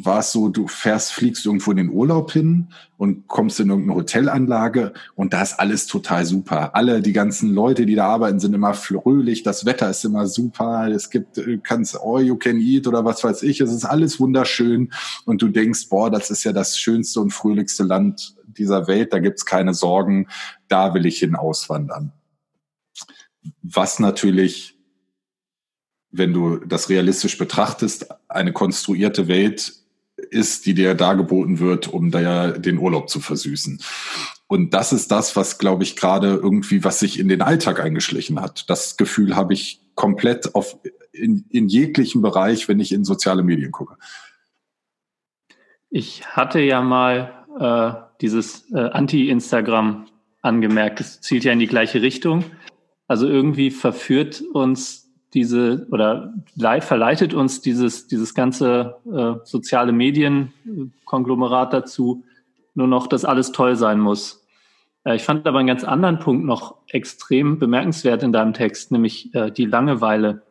war 0.05 0.21
es 0.21 0.33
so, 0.33 0.49
du 0.49 0.69
fährst, 0.69 1.13
fliegst 1.13 1.45
irgendwo 1.45 1.71
in 1.73 1.77
den 1.79 1.91
Urlaub 1.91 2.31
hin 2.31 2.69
und 2.97 3.27
kommst 3.27 3.59
in 3.59 3.69
irgendeine 3.69 3.99
Hotelanlage 3.99 4.93
und 5.15 5.33
da 5.33 5.43
ist 5.43 5.59
alles 5.59 5.87
total 5.87 6.25
super. 6.25 6.75
Alle, 6.75 7.03
die 7.03 7.13
ganzen 7.13 7.53
Leute, 7.53 7.85
die 7.85 7.95
da 7.95 8.07
arbeiten, 8.07 8.39
sind 8.39 8.55
immer 8.55 8.75
fröhlich, 8.75 9.43
das 9.43 9.65
Wetter 9.65 9.91
ist 9.91 10.05
immer 10.05 10.27
super, 10.27 10.89
es 10.89 11.11
gibt, 11.11 11.39
äh, 11.39 11.59
kannst 11.63 11.99
all 12.01 12.23
you 12.23 12.37
can 12.37 12.61
eat 12.61 12.87
oder 12.87 13.05
was 13.05 13.25
weiß 13.25 13.43
ich, 13.43 13.61
es 13.61 13.73
ist 13.73 13.85
alles 13.85 14.21
wunderschön. 14.21 14.93
Und 15.25 15.43
du 15.43 15.49
denkst, 15.49 15.89
boah, 15.89 16.11
das 16.11 16.31
ist 16.31 16.45
ja 16.45 16.53
das 16.53 16.79
schönste 16.79 17.21
und 17.21 17.33
fröhlichste 17.33 17.85
Land 17.85 18.37
dieser 18.59 18.87
Welt, 18.87 19.13
da 19.13 19.19
gibt's 19.19 19.47
keine 19.47 19.75
Sorgen, 19.75 20.29
da 20.69 20.95
will 20.95 21.07
ich 21.07 21.21
hin 21.21 21.37
auswandern 21.37 22.13
was 23.63 23.99
natürlich, 23.99 24.77
wenn 26.11 26.33
du 26.33 26.57
das 26.57 26.89
realistisch 26.89 27.39
betrachtest, 27.39 28.09
eine 28.29 28.53
konstruierte 28.53 29.29
Welt 29.29 29.75
ist, 30.31 30.67
die 30.67 30.75
dir 30.75 30.95
dargeboten 30.95 31.59
wird, 31.59 31.89
um 31.89 32.11
da 32.11 32.53
den 32.53 32.79
Urlaub 32.79 33.09
zu 33.09 33.21
versüßen. 33.21 33.81
Und 34.47 34.73
das 34.73 34.93
ist 34.93 35.11
das, 35.11 35.37
was, 35.37 35.59
glaube 35.59 35.85
ich, 35.85 35.95
gerade 35.95 36.29
irgendwie, 36.29 36.83
was 36.83 36.99
sich 37.01 37.19
in 37.19 37.29
den 37.29 37.43
Alltag 37.43 37.81
eingeschlichen 37.81 38.41
hat. 38.41 38.69
Das 38.71 38.97
Gefühl 38.97 39.37
habe 39.37 39.53
ich 39.53 39.83
komplett 39.95 40.55
auf, 40.55 40.79
in, 41.13 41.45
in 41.51 41.69
jeglichem 41.69 42.23
Bereich, 42.23 42.69
wenn 42.69 42.81
ich 42.81 42.93
in 42.93 43.05
soziale 43.05 43.43
Medien 43.43 43.73
gucke. 43.73 43.97
Ich 45.91 46.27
hatte 46.27 46.61
ja 46.61 46.81
mal 46.83 47.45
äh, 47.61 48.08
dieses 48.21 48.71
äh, 48.73 48.79
Anti-Instagram 48.79 50.07
angemerkt. 50.43 51.01
Es 51.01 51.21
zielt 51.21 51.45
ja 51.45 51.53
in 51.53 51.59
die 51.59 51.67
gleiche 51.67 52.03
Richtung. 52.03 52.45
Also 53.07 53.27
irgendwie 53.27 53.71
verführt 53.71 54.43
uns 54.53 55.11
diese 55.35 55.87
oder 55.91 56.33
verleitet 56.81 57.35
uns 57.35 57.61
dieses, 57.61 58.07
dieses 58.07 58.35
ganze 58.35 58.97
äh, 59.07 59.35
soziale 59.45 59.93
Medienkonglomerat 59.93 61.73
dazu, 61.73 62.25
nur 62.75 62.87
noch, 62.87 63.07
dass 63.07 63.25
alles 63.25 63.53
toll 63.53 63.77
sein 63.77 64.01
muss. 64.01 64.47
Äh, 65.05 65.17
ich 65.17 65.23
fand 65.23 65.47
aber 65.47 65.59
einen 65.59 65.69
ganz 65.69 65.85
anderen 65.85 66.19
Punkt 66.19 66.45
noch 66.45 66.77
extrem 66.89 67.59
bemerkenswert 67.59 68.23
in 68.23 68.33
deinem 68.33 68.55
Text, 68.55 68.91
nämlich 68.93 69.35
äh, 69.35 69.51
die 69.51 69.67
Langeweile. 69.67 70.43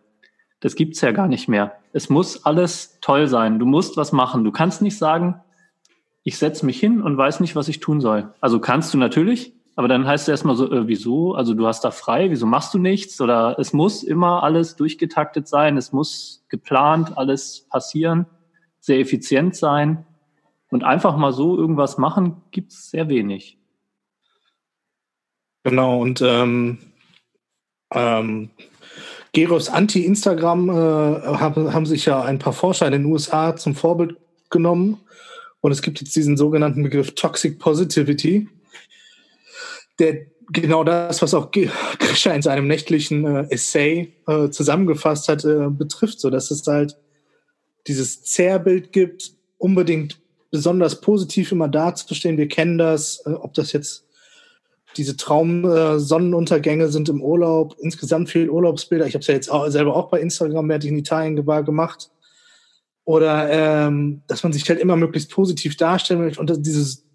Das 0.59 0.75
gibt's 0.75 1.01
ja 1.01 1.12
gar 1.12 1.27
nicht 1.27 1.47
mehr. 1.47 1.74
Es 1.93 2.09
muss 2.09 2.45
alles 2.45 3.00
toll 3.01 3.27
sein. 3.27 3.59
Du 3.59 3.65
musst 3.65 3.97
was 3.97 4.12
machen. 4.12 4.43
Du 4.43 4.51
kannst 4.51 4.81
nicht 4.81 4.97
sagen, 4.97 5.41
ich 6.27 6.38
setze 6.38 6.65
mich 6.65 6.77
hin 6.77 7.01
und 7.01 7.15
weiß 7.15 7.39
nicht, 7.39 7.55
was 7.55 7.69
ich 7.69 7.79
tun 7.79 8.01
soll. 8.01 8.34
Also 8.41 8.60
kannst 8.60 8.93
du 8.93 8.98
natürlich, 8.98 9.53
aber 9.77 9.88
dann 9.88 10.05
heißt 10.05 10.24
es 10.24 10.27
erstmal 10.27 10.57
so, 10.57 10.69
äh, 10.69 10.86
wieso? 10.86 11.36
Also 11.36 11.53
du 11.53 11.65
hast 11.65 11.86
da 11.86 11.91
frei, 11.91 12.29
wieso 12.31 12.46
machst 12.46 12.74
du 12.74 12.79
nichts? 12.79 13.22
Oder 13.22 13.57
es 13.60 13.72
muss 13.72 14.03
immer 14.03 14.43
alles 14.43 14.75
durchgetaktet 14.75 15.48
sein, 15.48 15.77
es 15.77 15.93
muss 15.93 16.43
geplant 16.50 17.17
alles 17.17 17.65
passieren, 17.69 18.25
sehr 18.81 19.00
effizient 19.00 19.55
sein. 19.55 20.05
Und 20.69 20.84
einfach 20.84 21.15
mal 21.15 21.31
so 21.31 21.57
irgendwas 21.57 21.98
machen, 21.98 22.41
gibt 22.51 22.74
es 22.74 22.89
sehr 22.89 23.07
wenig. 23.07 23.57
Genau, 25.63 26.01
und 26.01 26.22
ähm, 26.22 26.79
ähm, 27.93 28.50
Geros 29.31 29.69
Anti-Instagram 29.69 30.69
äh, 30.69 30.74
haben, 30.74 31.74
haben 31.74 31.86
sich 31.86 32.05
ja 32.05 32.22
ein 32.22 32.38
paar 32.38 32.51
Forscher 32.51 32.86
in 32.86 32.91
den 32.91 33.05
USA 33.05 33.55
zum 33.55 33.75
Vorbild 33.75 34.17
genommen. 34.50 35.00
Und 35.67 35.74
es 35.74 35.81
gibt 35.81 36.00
jetzt 36.00 36.15
diesen 36.15 36.38
sogenannten 36.38 36.81
Begriff 36.81 37.13
Toxic 37.13 37.59
Positivity 37.59 38.47
der 40.00 40.27
genau 40.50 40.83
das, 40.83 41.21
was 41.21 41.33
auch 41.33 41.51
Grisha 41.51 42.31
in 42.31 42.41
seinem 42.41 42.67
nächtlichen 42.67 43.25
äh, 43.25 43.47
Essay 43.50 44.13
äh, 44.27 44.50
zusammengefasst 44.50 45.27
hat, 45.27 45.43
äh, 45.43 45.69
betrifft, 45.69 46.19
so 46.19 46.29
dass 46.29 46.51
es 46.51 46.65
halt 46.67 46.97
dieses 47.88 48.24
Zerrbild 48.24 48.93
gibt, 48.93 49.33
unbedingt 49.57 50.19
besonders 50.51 51.01
positiv 51.01 51.51
immer 51.51 51.67
darzustehen. 51.67 52.38
Wir 52.38 52.47
kennen 52.47 52.77
das, 52.77 53.25
äh, 53.25 53.31
ob 53.31 53.53
das 53.55 53.74
jetzt 53.74 54.05
diese 54.95 55.17
Traum-Sonnenuntergänge 55.17 56.86
äh, 56.86 56.89
sind 56.89 57.09
im 57.09 57.21
Urlaub, 57.21 57.75
insgesamt 57.81 58.29
viele 58.29 58.50
Urlaubsbilder. 58.50 59.05
Ich 59.05 59.15
habe 59.15 59.21
es 59.21 59.27
ja 59.27 59.33
jetzt 59.33 59.51
auch, 59.51 59.67
selber 59.67 59.95
auch 59.95 60.09
bei 60.09 60.21
Instagram, 60.21 60.69
während 60.69 60.86
ich 60.86 60.91
in 60.91 60.97
Italien 60.97 61.36
gemacht. 61.36 62.09
Oder 63.08 63.50
ähm, 63.88 64.22
dass 64.28 64.44
man 64.44 64.52
sich 64.52 64.68
halt 64.68 64.82
immer 64.82 64.98
möglichst 64.98 65.32
positiv 65.32 65.78
darstellen 65.78 66.20
möchte 66.20 66.42
und 66.42 66.52
dieses 66.66 67.06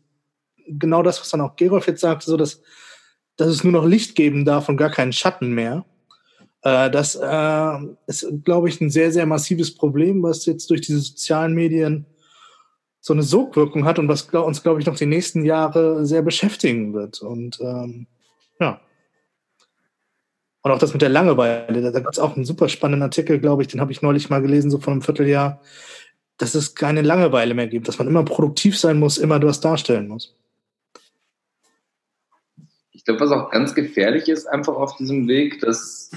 genau 0.67 1.03
das, 1.03 1.21
was 1.21 1.29
dann 1.29 1.43
auch 1.43 1.55
Gerolf 1.57 1.87
jetzt 1.87 2.01
sagte, 2.01 2.25
so 2.25 2.39
dass, 2.39 2.63
dass 3.37 3.49
es 3.49 3.63
nur 3.63 3.75
noch 3.75 3.85
Licht 3.85 4.15
geben 4.15 4.47
darf 4.47 4.71
und 4.71 4.79
gar 4.79 4.89
keinen 4.89 5.13
Schatten 5.13 5.53
mehr. 5.53 5.85
Äh, 6.63 6.91
das 6.91 7.15
äh, 7.15 7.79
ist, 8.07 8.27
glaube 8.43 8.71
ich, 8.71 8.81
ein 8.81 8.89
sehr, 8.89 9.13
sehr 9.13 9.27
massives 9.27 9.75
Problem, 9.75 10.23
was 10.23 10.47
jetzt 10.47 10.71
durch 10.71 10.81
diese 10.81 11.01
sozialen 11.01 11.53
Medien 11.53 12.07
so 13.01 13.13
eine 13.13 13.23
Sogwirkung 13.23 13.85
hat 13.85 13.99
und 13.99 14.09
was 14.09 14.29
glaub, 14.29 14.47
uns, 14.47 14.63
glaube 14.63 14.81
ich, 14.81 14.87
noch 14.87 14.97
die 14.97 15.05
nächsten 15.05 15.45
Jahre 15.45 16.07
sehr 16.07 16.23
beschäftigen 16.23 16.95
wird. 16.95 17.21
Und 17.21 17.61
ähm, 17.61 18.07
ja. 18.59 18.81
Und 20.63 20.71
auch 20.71 20.79
das 20.79 20.93
mit 20.93 21.03
der 21.03 21.09
Langeweile. 21.09 21.83
Da, 21.83 21.99
gibt 21.99 22.13
es 22.13 22.19
auch 22.19 22.37
einen 22.37 22.45
super 22.45 22.69
spannenden 22.69 23.03
Artikel, 23.03 23.39
glaube 23.41 23.63
ich, 23.63 23.69
den 23.69 23.81
habe 23.81 23.93
ich 23.93 24.03
neulich 24.03 24.31
mal 24.31 24.43
gelesen, 24.43 24.71
so 24.71 24.79
vor 24.79 24.93
einem 24.93 25.03
Vierteljahr, 25.03 25.61
dass 26.39 26.55
es 26.55 26.75
keine 26.75 27.03
Langeweile 27.03 27.55
mehr 27.55 27.67
gibt, 27.67 27.89
dass 27.89 27.99
man 27.99 28.09
immer 28.09 28.25
produktiv 28.25 28.79
sein 28.79 28.99
muss, 28.99 29.19
immer 29.19 29.43
was 29.43 29.61
darstellen 29.61 30.09
muss 30.09 30.35
ich 33.03 33.07
glaube, 33.07 33.21
was 33.21 33.33
auch 33.33 33.51
ganz 33.51 33.75
gefährlich 33.75 34.29
ist, 34.29 34.47
einfach 34.47 34.75
auf 34.75 34.97
diesem 34.97 35.27
Weg, 35.27 35.59
dass, 35.59 36.13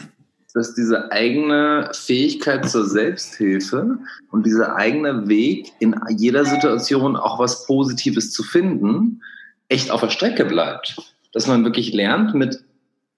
dass 0.54 0.76
diese 0.76 1.12
eigene 1.12 1.90
Fähigkeit 1.94 2.70
zur 2.70 2.86
Selbsthilfe 2.86 3.98
und 4.30 4.46
dieser 4.46 4.76
eigene 4.76 5.28
Weg, 5.28 5.72
in 5.80 5.96
jeder 6.16 6.46
Situation 6.46 7.16
auch 7.16 7.40
was 7.40 7.66
Positives 7.66 8.32
zu 8.32 8.44
finden, 8.44 9.20
echt 9.68 9.90
auf 9.90 10.02
der 10.02 10.12
Strecke 10.12 10.46
bleibt. 10.46 10.96
Dass 11.34 11.48
man 11.48 11.64
wirklich 11.64 11.92
lernt, 11.92 12.36
mit 12.36 12.64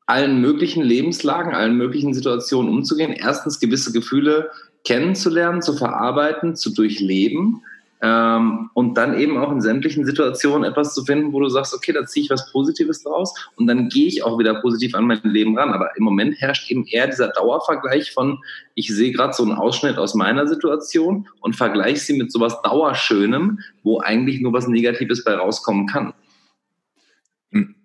allen 0.07 0.41
möglichen 0.41 0.81
Lebenslagen, 0.81 1.53
allen 1.53 1.77
möglichen 1.77 2.13
Situationen 2.13 2.71
umzugehen. 2.71 3.13
Erstens 3.13 3.59
gewisse 3.59 3.91
Gefühle 3.91 4.49
kennenzulernen, 4.83 5.61
zu 5.61 5.73
verarbeiten, 5.73 6.55
zu 6.55 6.73
durchleben 6.73 7.61
ähm, 8.01 8.69
und 8.73 8.95
dann 8.95 9.19
eben 9.19 9.37
auch 9.37 9.51
in 9.51 9.59
sämtlichen 9.59 10.05
Situationen 10.05 10.69
etwas 10.69 10.93
zu 10.93 11.03
finden, 11.03 11.33
wo 11.33 11.41
du 11.41 11.49
sagst, 11.49 11.73
okay, 11.73 11.91
da 11.91 12.05
ziehe 12.05 12.23
ich 12.23 12.29
was 12.29 12.51
Positives 12.51 13.03
draus 13.03 13.33
und 13.55 13.67
dann 13.67 13.89
gehe 13.89 14.07
ich 14.07 14.23
auch 14.23 14.37
wieder 14.37 14.61
positiv 14.61 14.93
an 14.95 15.05
mein 15.05 15.19
Leben 15.23 15.57
ran. 15.57 15.71
Aber 15.71 15.89
im 15.97 16.03
Moment 16.03 16.39
herrscht 16.39 16.69
eben 16.71 16.85
eher 16.85 17.07
dieser 17.07 17.29
Dauervergleich 17.29 18.11
von, 18.11 18.39
ich 18.75 18.87
sehe 18.87 19.11
gerade 19.11 19.33
so 19.33 19.43
einen 19.43 19.53
Ausschnitt 19.53 19.97
aus 19.97 20.13
meiner 20.13 20.47
Situation 20.47 21.27
und 21.41 21.55
vergleiche 21.55 21.99
sie 21.99 22.17
mit 22.17 22.31
sowas 22.31 22.61
Dauerschönem, 22.61 23.59
wo 23.83 23.99
eigentlich 23.99 24.41
nur 24.41 24.53
was 24.53 24.67
Negatives 24.67 25.23
bei 25.23 25.33
rauskommen 25.33 25.87
kann. 25.87 26.13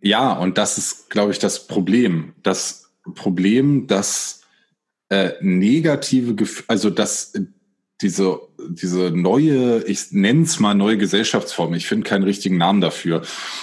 Ja, 0.00 0.33
und 0.33 0.59
das 0.59 0.78
ist, 0.78 1.11
glaube 1.11 1.33
ich, 1.33 1.38
das 1.38 1.66
Problem. 1.66 2.35
Das 2.42 2.92
Problem, 3.14 3.87
dass 3.87 4.42
äh, 5.09 5.33
negative, 5.40 6.35
Gefühle, 6.35 6.69
also 6.69 6.90
dass 6.90 7.33
diese 8.00 8.40
diese 8.69 9.11
neue, 9.11 9.83
ich 9.85 10.12
nenne 10.12 10.42
es 10.42 10.61
mal 10.61 10.75
neue 10.75 10.99
Gesellschaftsform, 10.99 11.75
ich 11.75 11.87
finde 11.87 12.09
keinen 12.09 12.25
richtigen 12.25 12.57
Namen 12.57 12.81
dafür, 12.81 13.23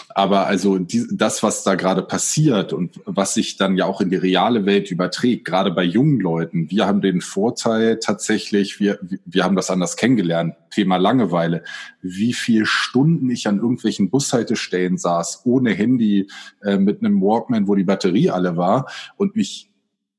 aber 0.10 0.48
also 0.48 0.77
die, 0.77 1.06
das, 1.12 1.44
was 1.44 1.63
da 1.63 1.75
gerade 1.75 2.01
passiert 2.01 2.74
und 2.74 3.00
was 3.06 3.34
sich 3.34 3.58
dann 3.58 3.77
ja 3.77 3.86
auch 3.86 4.01
in 4.01 4.10
die 4.10 4.15
reale 4.15 4.65
Welt 4.65 4.91
überträgt, 4.91 5.46
gerade 5.46 5.72
bei 5.72 5.84
jungen 5.84 6.20
Leuten, 6.20 6.70
wir 6.70 6.88
haben 6.88 7.01
den 7.01 7.22
Vorteil 7.22 8.00
tatsächlich, 8.00 8.79
wir, 8.79 9.00
wir 9.25 9.44
haben 9.44 9.56
das 9.56 9.70
anders 9.70 9.96
kennengelernt, 9.96 10.56
Thema 10.72 10.98
Langeweile, 10.98 11.63
wie 12.01 12.34
viel 12.34 12.65
Stunden 12.65 13.29
ich 13.29 13.48
an 13.48 13.58
irgendwelchen 13.58 14.10
Bushaltestellen 14.10 14.98
saß, 14.98 15.41
ohne 15.46 15.72
Handy, 15.72 16.27
äh, 16.63 16.77
mit 16.77 17.00
einem 17.00 17.22
Walkman, 17.22 17.68
wo 17.68 17.75
die 17.75 17.84
Batterie 17.84 18.29
alle 18.29 18.58
war 18.58 18.88
und 19.18 19.36
mich 19.36 19.68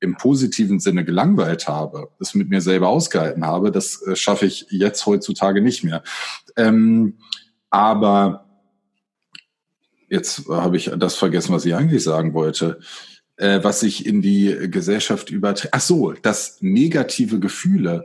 im 0.01 0.17
positiven 0.17 0.81
Sinne 0.81 1.05
gelangweilt 1.05 1.69
habe, 1.69 2.09
es 2.19 2.35
mit 2.35 2.49
mir 2.49 2.61
selber 2.61 2.89
ausgehalten 2.89 3.47
habe, 3.47 3.71
das 3.71 4.03
äh, 4.03 4.17
schaffe 4.17 4.47
ich 4.47 4.67
jetzt 4.71 5.05
heutzutage 5.07 5.61
nicht 5.61 5.85
mehr. 5.85 6.03
Ähm, 6.57 7.19
aber 7.69 8.47
jetzt 10.09 10.49
habe 10.49 10.77
ich 10.77 10.91
das 10.97 11.15
vergessen, 11.17 11.55
was 11.55 11.65
ich 11.65 11.75
eigentlich 11.75 12.03
sagen 12.03 12.35
wollte. 12.35 12.81
Äh, 13.41 13.65
was 13.65 13.81
sich 13.81 14.05
in 14.05 14.21
die 14.21 14.55
Gesellschaft 14.71 15.31
überträgt. 15.31 15.73
Ach 15.73 15.81
so, 15.81 16.13
dass 16.13 16.59
negative 16.61 17.41
Gefühle 17.41 18.05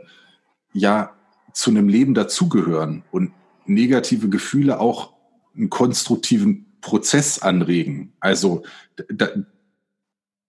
ja 0.72 1.10
zu 1.52 1.68
einem 1.68 1.90
Leben 1.90 2.14
dazugehören 2.14 3.04
und 3.10 3.32
negative 3.66 4.30
Gefühle 4.30 4.80
auch 4.80 5.12
einen 5.54 5.68
konstruktiven 5.68 6.78
Prozess 6.80 7.40
anregen. 7.40 8.14
Also 8.18 8.62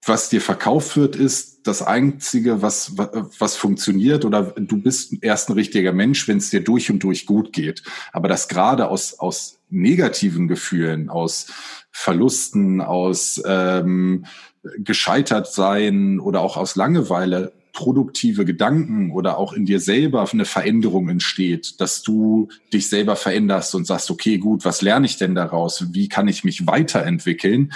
was 0.08 0.30
dir 0.30 0.42
verkauft 0.42 0.98
wird, 0.98 1.16
ist 1.16 1.68
das 1.68 1.82
Einzige, 1.82 2.62
was, 2.62 2.98
was 2.98 3.56
funktioniert 3.56 4.26
oder 4.26 4.44
du 4.44 4.78
bist 4.78 5.14
erst 5.22 5.50
ein 5.50 5.54
richtiger 5.54 5.92
Mensch, 5.94 6.28
wenn 6.28 6.38
es 6.38 6.50
dir 6.50 6.62
durch 6.62 6.90
und 6.90 7.04
durch 7.04 7.26
gut 7.26 7.52
geht. 7.52 7.84
Aber 8.14 8.28
das 8.28 8.48
gerade 8.48 8.88
aus, 8.88 9.20
aus 9.20 9.60
negativen 9.70 10.48
Gefühlen, 10.48 11.10
aus 11.10 11.48
Verlusten, 11.92 12.82
aus 12.82 13.42
ähm, 13.46 14.26
gescheitert 14.78 15.52
sein 15.52 16.20
oder 16.20 16.42
auch 16.42 16.58
aus 16.58 16.76
Langeweile 16.76 17.54
produktive 17.74 18.44
Gedanken 18.44 19.12
oder 19.12 19.38
auch 19.38 19.54
in 19.54 19.66
dir 19.66 19.80
selber 19.80 20.28
eine 20.32 20.46
Veränderung 20.46 21.10
entsteht, 21.10 21.80
dass 21.80 22.02
du 22.02 22.48
dich 22.74 22.90
selber 22.90 23.16
veränderst 23.16 23.76
und 23.76 23.86
sagst, 23.86 24.10
okay, 24.10 24.40
gut, 24.40 24.66
was 24.66 24.82
lerne 24.82 25.06
ich 25.06 25.18
denn 25.18 25.36
daraus? 25.36 25.94
Wie 25.94 26.10
kann 26.10 26.28
ich 26.28 26.44
mich 26.44 26.66
weiterentwickeln? 26.66 27.72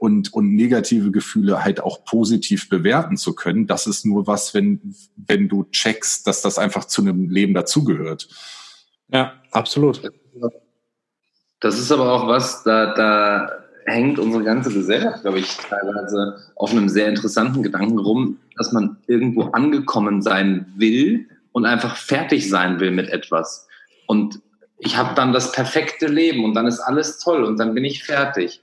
Und, 0.00 0.32
und 0.32 0.56
negative 0.56 1.10
Gefühle 1.10 1.62
halt 1.62 1.80
auch 1.80 2.06
positiv 2.06 2.70
bewerten 2.70 3.18
zu 3.18 3.34
können. 3.34 3.66
Das 3.66 3.86
ist 3.86 4.06
nur 4.06 4.26
was, 4.26 4.54
wenn, 4.54 4.94
wenn 5.16 5.46
du 5.46 5.64
checkst, 5.64 6.26
dass 6.26 6.40
das 6.40 6.56
einfach 6.56 6.86
zu 6.86 7.02
einem 7.02 7.28
Leben 7.28 7.52
dazugehört. 7.52 8.26
Ja, 9.12 9.34
absolut. 9.50 10.00
Das 11.60 11.78
ist 11.78 11.92
aber 11.92 12.12
auch 12.12 12.26
was, 12.26 12.62
da, 12.62 12.94
da 12.94 13.50
hängt 13.84 14.18
unsere 14.18 14.42
ganze 14.42 14.72
Gesellschaft, 14.72 15.20
glaube 15.20 15.40
ich, 15.40 15.54
teilweise 15.58 16.38
auf 16.56 16.70
einem 16.70 16.88
sehr 16.88 17.08
interessanten 17.08 17.62
Gedanken 17.62 17.98
rum, 17.98 18.38
dass 18.56 18.72
man 18.72 18.96
irgendwo 19.06 19.50
angekommen 19.50 20.22
sein 20.22 20.72
will 20.76 21.28
und 21.52 21.66
einfach 21.66 21.96
fertig 21.96 22.48
sein 22.48 22.80
will 22.80 22.90
mit 22.90 23.10
etwas. 23.10 23.68
Und 24.06 24.40
ich 24.78 24.96
habe 24.96 25.14
dann 25.14 25.34
das 25.34 25.52
perfekte 25.52 26.06
Leben 26.06 26.44
und 26.44 26.54
dann 26.54 26.66
ist 26.66 26.80
alles 26.80 27.18
toll 27.18 27.44
und 27.44 27.58
dann 27.58 27.74
bin 27.74 27.84
ich 27.84 28.02
fertig. 28.02 28.62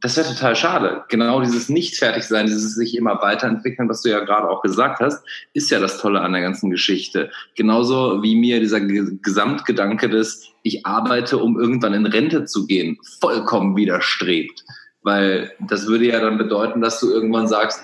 Das 0.00 0.16
wäre 0.16 0.28
total 0.28 0.54
schade. 0.54 1.04
Genau 1.08 1.40
dieses 1.40 1.68
Nicht-Fertigsein, 1.70 2.46
dieses 2.46 2.74
sich 2.74 2.96
immer 2.96 3.22
weiterentwickeln, 3.22 3.88
was 3.88 4.02
du 4.02 4.10
ja 4.10 4.20
gerade 4.20 4.48
auch 4.50 4.60
gesagt 4.60 5.00
hast, 5.00 5.24
ist 5.54 5.70
ja 5.70 5.80
das 5.80 5.98
Tolle 5.98 6.20
an 6.20 6.32
der 6.32 6.42
ganzen 6.42 6.70
Geschichte. 6.70 7.30
Genauso 7.56 8.22
wie 8.22 8.36
mir 8.36 8.60
dieser 8.60 8.80
Gesamtgedanke 8.80 10.10
des, 10.10 10.46
ich 10.62 10.84
arbeite, 10.84 11.38
um 11.38 11.58
irgendwann 11.58 11.94
in 11.94 12.06
Rente 12.06 12.44
zu 12.44 12.66
gehen, 12.66 12.98
vollkommen 13.20 13.76
widerstrebt. 13.76 14.64
Weil 15.02 15.52
das 15.60 15.86
würde 15.86 16.06
ja 16.06 16.20
dann 16.20 16.36
bedeuten, 16.38 16.80
dass 16.80 17.00
du 17.00 17.10
irgendwann 17.10 17.48
sagst, 17.48 17.82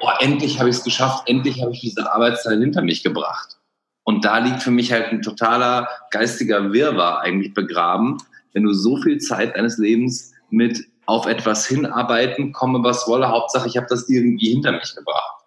oh, 0.00 0.08
endlich 0.20 0.58
habe 0.58 0.70
ich 0.70 0.76
es 0.76 0.84
geschafft, 0.84 1.28
endlich 1.28 1.62
habe 1.62 1.72
ich 1.72 1.80
diese 1.80 2.12
Arbeitszeit 2.12 2.58
hinter 2.58 2.82
mich 2.82 3.02
gebracht. 3.02 3.58
Und 4.04 4.24
da 4.24 4.38
liegt 4.38 4.62
für 4.62 4.70
mich 4.70 4.92
halt 4.92 5.12
ein 5.12 5.22
totaler 5.22 5.88
geistiger 6.10 6.72
Wirrwarr 6.72 7.20
eigentlich 7.20 7.54
begraben, 7.54 8.16
wenn 8.52 8.64
du 8.64 8.72
so 8.72 8.96
viel 8.96 9.18
Zeit 9.18 9.56
deines 9.56 9.78
Lebens 9.78 10.32
mit 10.50 10.84
auf 11.10 11.26
etwas 11.26 11.66
hinarbeiten, 11.66 12.52
komme 12.52 12.82
was 12.82 13.06
wolle. 13.08 13.28
Hauptsache, 13.28 13.68
ich 13.68 13.76
habe 13.76 13.86
das 13.88 14.08
irgendwie 14.08 14.50
hinter 14.50 14.72
mich 14.72 14.94
gebracht. 14.94 15.44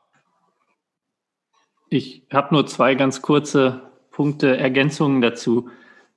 Ich 1.90 2.24
habe 2.32 2.54
nur 2.54 2.66
zwei 2.66 2.96
ganz 2.96 3.22
kurze 3.22 3.82
Punkte, 4.12 4.58
Ergänzungen 4.58 5.22
dazu. 5.22 5.70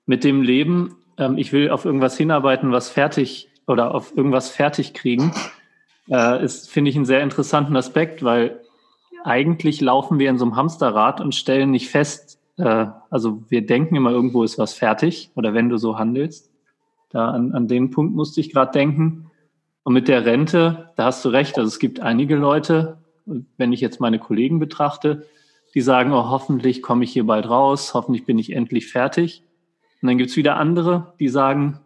Mit 0.06 0.24
dem 0.24 0.42
Leben, 0.42 0.96
ähm, 1.18 1.38
ich 1.38 1.52
will 1.52 1.70
auf 1.70 1.85
irgendwas 1.85 2.16
hinarbeiten, 2.16 2.72
was 2.72 2.88
fertig 2.88 3.48
oder 3.66 3.94
auf 3.94 4.16
irgendwas 4.16 4.50
fertig 4.50 4.94
kriegen, 4.94 5.32
äh, 6.09 6.44
ist, 6.44 6.70
finde 6.70 6.90
ich, 6.90 6.96
einen 6.96 7.04
sehr 7.04 7.22
interessanten 7.22 7.76
Aspekt, 7.76 8.22
weil 8.22 8.61
eigentlich 9.24 9.80
laufen 9.80 10.18
wir 10.18 10.30
in 10.30 10.38
so 10.38 10.44
einem 10.44 10.56
Hamsterrad 10.56 11.20
und 11.20 11.35
stellen 11.35 11.72
nicht 11.72 11.90
fest, 11.90 12.38
äh, 12.59 12.87
also 13.11 13.42
wir 13.48 13.66
denken 13.66 13.96
immer, 13.96 14.11
irgendwo 14.11 14.42
ist 14.42 14.59
was 14.59 14.74
fertig 14.74 15.30
oder 15.35 15.54
wenn 15.54 15.68
du 15.68 15.76
so 15.78 15.98
handelst. 15.98 16.50
Da 17.11 17.30
an, 17.30 17.52
an 17.52 17.68
den 17.68 17.90
Punkt 17.90 18.14
musste 18.14 18.40
ich 18.40 18.52
gerade 18.52 18.72
denken. 18.72 19.25
Und 19.87 19.92
mit 19.92 20.09
der 20.09 20.27
Rente, 20.27 20.90
da 20.96 21.05
hast 21.05 21.25
du 21.25 21.29
recht. 21.29 21.59
Also 21.59 21.68
es 21.68 21.79
gibt 21.79 22.01
einige 22.01 22.35
Leute, 22.35 22.99
wenn 23.25 23.72
ich 23.72 23.81
jetzt 23.81 24.01
meine 24.01 24.18
Kollegen 24.18 24.59
betrachte, 24.59 25.29
die 25.77 25.81
sagen, 25.81 26.12
oh, 26.12 26.29
hoffentlich 26.29 26.83
komme 26.83 27.05
ich 27.05 27.12
hier 27.12 27.25
bald 27.25 27.49
raus, 27.49 27.94
hoffentlich 27.94 28.25
bin 28.25 28.37
ich 28.37 28.53
endlich 28.53 28.88
fertig. 28.88 29.44
Und 30.03 30.09
dann 30.09 30.18
gibt's 30.18 30.35
wieder 30.37 30.57
andere, 30.57 31.14
die 31.20 31.29
sagen, 31.29 31.79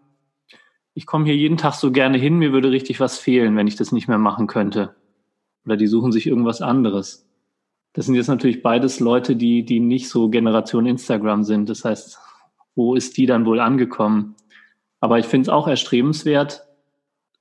ich 0.94 1.04
komme 1.04 1.26
hier 1.26 1.36
jeden 1.36 1.58
Tag 1.58 1.74
so 1.74 1.92
gerne 1.92 2.16
hin, 2.16 2.38
mir 2.38 2.54
würde 2.54 2.70
richtig 2.70 3.00
was 3.00 3.18
fehlen, 3.18 3.54
wenn 3.54 3.66
ich 3.66 3.76
das 3.76 3.92
nicht 3.92 4.08
mehr 4.08 4.16
machen 4.16 4.46
könnte. 4.46 4.94
Oder 5.66 5.76
die 5.76 5.86
suchen 5.86 6.10
sich 6.10 6.26
irgendwas 6.26 6.62
anderes. 6.62 7.28
Das 7.92 8.06
sind 8.06 8.14
jetzt 8.14 8.28
natürlich 8.28 8.62
beides 8.62 8.98
Leute, 8.98 9.36
die, 9.36 9.62
die 9.66 9.80
nicht 9.80 10.08
so 10.08 10.30
Generation 10.30 10.86
Instagram 10.86 11.44
sind. 11.44 11.68
Das 11.68 11.84
heißt, 11.84 12.18
wo 12.74 12.94
ist 12.94 13.18
die 13.18 13.26
dann 13.26 13.44
wohl 13.44 13.60
angekommen? 13.60 14.36
Aber 15.00 15.18
ich 15.18 15.26
finde 15.26 15.42
es 15.42 15.48
auch 15.50 15.68
erstrebenswert, 15.68 16.64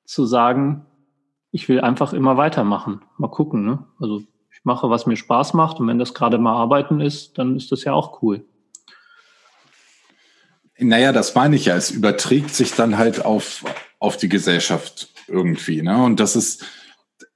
zu 0.09 0.25
sagen, 0.25 0.87
ich 1.51 1.69
will 1.69 1.81
einfach 1.81 2.13
immer 2.13 2.35
weitermachen. 2.35 3.01
Mal 3.17 3.29
gucken. 3.29 3.63
Ne? 3.63 3.85
Also 3.99 4.23
ich 4.51 4.61
mache, 4.63 4.89
was 4.89 5.05
mir 5.05 5.15
Spaß 5.15 5.53
macht 5.53 5.79
und 5.79 5.87
wenn 5.87 5.99
das 5.99 6.15
gerade 6.15 6.39
mal 6.39 6.55
Arbeiten 6.55 6.99
ist, 6.99 7.37
dann 7.37 7.55
ist 7.55 7.71
das 7.71 7.83
ja 7.83 7.93
auch 7.93 8.23
cool. 8.23 8.43
Naja, 10.79 11.11
das 11.11 11.35
meine 11.35 11.55
ich 11.55 11.65
ja. 11.65 11.75
Es 11.75 11.91
überträgt 11.91 12.55
sich 12.55 12.73
dann 12.73 12.97
halt 12.97 13.23
auf, 13.23 13.63
auf 13.99 14.17
die 14.17 14.29
Gesellschaft 14.29 15.09
irgendwie. 15.27 15.83
Ne? 15.83 16.03
Und 16.03 16.19
das 16.19 16.35
ist, 16.35 16.63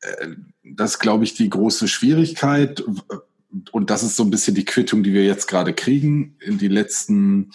äh, 0.02 0.30
das 0.64 0.98
glaube 0.98 1.26
ich, 1.26 1.36
die 1.36 1.50
große 1.50 1.88
Schwierigkeit. 1.88 2.84
Und 3.72 3.90
das 3.92 4.02
ist 4.02 4.16
so 4.16 4.24
ein 4.24 4.32
bisschen 4.32 4.56
die 4.56 4.66
Quittung, 4.66 5.04
die 5.04 5.14
wir 5.14 5.26
jetzt 5.26 5.48
gerade 5.48 5.74
kriegen. 5.74 6.38
In 6.40 6.58
die 6.58 6.70
letzten 6.70 7.52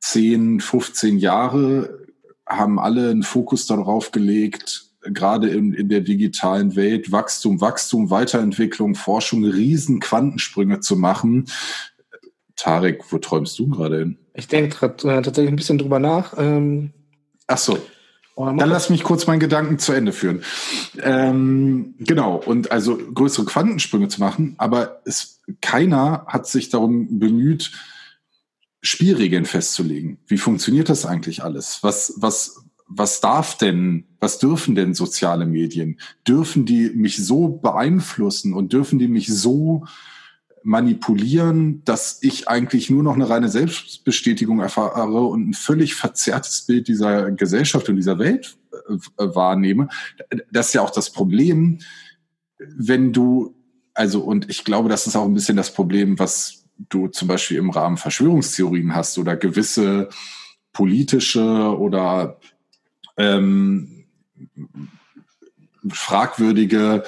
10, 0.00 0.58
15 0.58 1.18
Jahre 1.18 2.05
haben 2.46 2.78
alle 2.78 3.10
einen 3.10 3.22
Fokus 3.22 3.66
darauf 3.66 4.12
gelegt, 4.12 4.86
gerade 5.02 5.48
in, 5.48 5.72
in 5.72 5.88
der 5.88 6.00
digitalen 6.00 6.76
Welt 6.76 7.12
Wachstum, 7.12 7.60
Wachstum, 7.60 8.10
Weiterentwicklung, 8.10 8.94
Forschung, 8.94 9.44
riesen 9.44 10.00
Quantensprünge 10.00 10.80
zu 10.80 10.96
machen. 10.96 11.46
Tarek, 12.56 13.04
wo 13.10 13.18
träumst 13.18 13.58
du 13.58 13.68
gerade 13.68 13.98
hin? 13.98 14.18
Ich 14.34 14.48
denke 14.48 14.86
äh, 14.86 15.22
tatsächlich 15.22 15.48
ein 15.48 15.56
bisschen 15.56 15.78
drüber 15.78 15.98
nach. 15.98 16.34
Ähm, 16.38 16.92
Ach 17.46 17.58
so. 17.58 17.78
Dann 18.36 18.58
lass 18.58 18.90
mich 18.90 19.02
kurz 19.02 19.26
meinen 19.26 19.40
Gedanken 19.40 19.78
zu 19.78 19.92
Ende 19.92 20.12
führen. 20.12 20.42
Ähm, 21.02 21.94
genau, 22.00 22.36
und 22.36 22.70
also 22.70 22.98
größere 22.98 23.46
Quantensprünge 23.46 24.08
zu 24.08 24.20
machen, 24.20 24.56
aber 24.58 25.00
es, 25.06 25.40
keiner 25.62 26.26
hat 26.26 26.46
sich 26.46 26.68
darum 26.68 27.18
bemüht, 27.18 27.72
Spielregeln 28.86 29.44
festzulegen. 29.44 30.18
Wie 30.26 30.38
funktioniert 30.38 30.88
das 30.88 31.06
eigentlich 31.06 31.42
alles? 31.42 31.82
Was, 31.82 32.14
was, 32.16 32.64
was 32.86 33.20
darf 33.20 33.56
denn, 33.58 34.04
was 34.20 34.38
dürfen 34.38 34.74
denn 34.74 34.94
soziale 34.94 35.46
Medien? 35.46 35.98
Dürfen 36.26 36.66
die 36.66 36.90
mich 36.90 37.16
so 37.24 37.48
beeinflussen 37.48 38.54
und 38.54 38.72
dürfen 38.72 38.98
die 38.98 39.08
mich 39.08 39.26
so 39.26 39.84
manipulieren, 40.62 41.84
dass 41.84 42.18
ich 42.22 42.48
eigentlich 42.48 42.90
nur 42.90 43.02
noch 43.02 43.14
eine 43.14 43.28
reine 43.28 43.48
Selbstbestätigung 43.48 44.60
erfahre 44.60 45.20
und 45.22 45.50
ein 45.50 45.54
völlig 45.54 45.94
verzerrtes 45.94 46.62
Bild 46.62 46.88
dieser 46.88 47.30
Gesellschaft 47.30 47.88
und 47.88 47.96
dieser 47.96 48.18
Welt 48.18 48.56
äh, 48.72 48.96
wahrnehme? 49.16 49.88
Das 50.50 50.68
ist 50.68 50.74
ja 50.74 50.82
auch 50.82 50.90
das 50.90 51.10
Problem, 51.10 51.78
wenn 52.58 53.12
du, 53.12 53.54
also, 53.94 54.20
und 54.20 54.50
ich 54.50 54.64
glaube, 54.64 54.88
das 54.88 55.06
ist 55.06 55.16
auch 55.16 55.24
ein 55.24 55.34
bisschen 55.34 55.56
das 55.56 55.72
Problem, 55.72 56.18
was 56.18 56.65
du 56.78 57.08
zum 57.08 57.28
Beispiel 57.28 57.58
im 57.58 57.70
Rahmen 57.70 57.96
Verschwörungstheorien 57.96 58.94
hast 58.94 59.18
oder 59.18 59.36
gewisse 59.36 60.08
politische 60.72 61.76
oder 61.78 62.38
ähm, 63.16 64.04
fragwürdige 65.88 67.04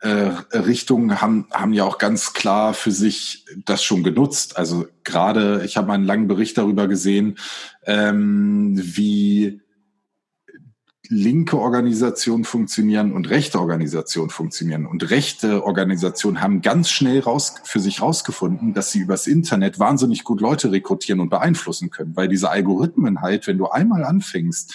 äh, 0.00 0.30
Richtungen 0.56 1.20
haben, 1.20 1.46
haben 1.50 1.74
ja 1.74 1.84
auch 1.84 1.98
ganz 1.98 2.32
klar 2.32 2.72
für 2.72 2.90
sich 2.90 3.44
das 3.66 3.84
schon 3.84 4.02
genutzt. 4.02 4.56
Also 4.56 4.86
gerade, 5.04 5.62
ich 5.64 5.76
habe 5.76 5.92
einen 5.92 6.06
langen 6.06 6.28
Bericht 6.28 6.56
darüber 6.56 6.88
gesehen, 6.88 7.38
ähm, 7.84 8.72
wie 8.74 9.60
linke 11.12 11.58
Organisationen 11.58 12.44
funktionieren 12.44 13.12
und 13.12 13.30
rechte 13.30 13.58
Organisationen 13.58 14.30
funktionieren. 14.30 14.86
Und 14.86 15.10
rechte 15.10 15.64
Organisationen 15.64 16.40
haben 16.40 16.62
ganz 16.62 16.88
schnell 16.88 17.18
raus, 17.18 17.56
für 17.64 17.80
sich 17.80 18.00
rausgefunden, 18.00 18.74
dass 18.74 18.92
sie 18.92 19.00
übers 19.00 19.26
Internet 19.26 19.80
wahnsinnig 19.80 20.22
gut 20.22 20.40
Leute 20.40 20.70
rekrutieren 20.70 21.18
und 21.18 21.28
beeinflussen 21.28 21.90
können. 21.90 22.14
Weil 22.14 22.28
diese 22.28 22.48
Algorithmen 22.50 23.22
halt, 23.22 23.48
wenn 23.48 23.58
du 23.58 23.66
einmal 23.66 24.04
anfängst, 24.04 24.72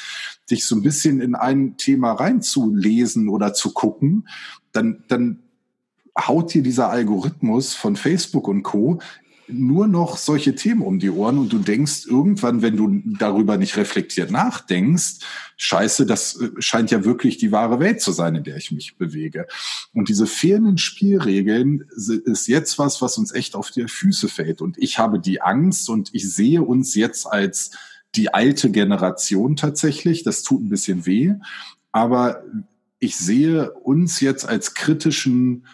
dich 0.51 0.65
so 0.65 0.75
ein 0.75 0.81
bisschen 0.81 1.21
in 1.21 1.35
ein 1.35 1.77
Thema 1.77 2.11
reinzulesen 2.11 3.29
oder 3.29 3.53
zu 3.53 3.71
gucken, 3.71 4.27
dann, 4.73 5.05
dann 5.07 5.39
haut 6.19 6.53
dir 6.53 6.63
dieser 6.63 6.89
Algorithmus 6.89 7.75
von 7.75 7.95
Facebook 7.95 8.49
und 8.49 8.63
Co 8.63 8.99
nur 9.47 9.87
noch 9.87 10.17
solche 10.17 10.55
Themen 10.55 10.81
um 10.81 10.99
die 10.99 11.09
Ohren 11.09 11.37
und 11.37 11.53
du 11.53 11.59
denkst 11.59 12.05
irgendwann, 12.07 12.61
wenn 12.61 12.77
du 12.77 13.01
darüber 13.17 13.57
nicht 13.57 13.77
reflektiert 13.77 14.31
nachdenkst, 14.31 15.19
scheiße, 15.57 16.05
das 16.05 16.39
äh, 16.39 16.49
scheint 16.59 16.91
ja 16.91 17.05
wirklich 17.05 17.37
die 17.37 17.51
wahre 17.51 17.79
Welt 17.79 18.01
zu 18.01 18.11
sein, 18.11 18.35
in 18.35 18.43
der 18.43 18.57
ich 18.57 18.71
mich 18.71 18.97
bewege. 18.97 19.47
Und 19.93 20.09
diese 20.09 20.27
fehlenden 20.27 20.77
Spielregeln 20.77 21.85
ist 21.95 22.47
jetzt 22.47 22.79
was, 22.79 23.01
was 23.01 23.17
uns 23.17 23.33
echt 23.33 23.55
auf 23.55 23.71
die 23.71 23.87
Füße 23.87 24.27
fällt. 24.27 24.61
Und 24.61 24.77
ich 24.77 24.99
habe 24.99 25.19
die 25.19 25.41
Angst 25.41 25.89
und 25.89 26.09
ich 26.13 26.31
sehe 26.31 26.61
uns 26.61 26.95
jetzt 26.95 27.25
als 27.25 27.71
die 28.15 28.33
alte 28.33 28.71
Generation 28.71 29.55
tatsächlich. 29.55 30.23
Das 30.23 30.43
tut 30.43 30.63
ein 30.63 30.69
bisschen 30.69 31.05
weh. 31.05 31.33
Aber 31.91 32.43
ich 32.99 33.17
sehe 33.17 33.71
uns 33.71 34.19
jetzt 34.19 34.47
als 34.47 34.73
kritischen 34.73 35.65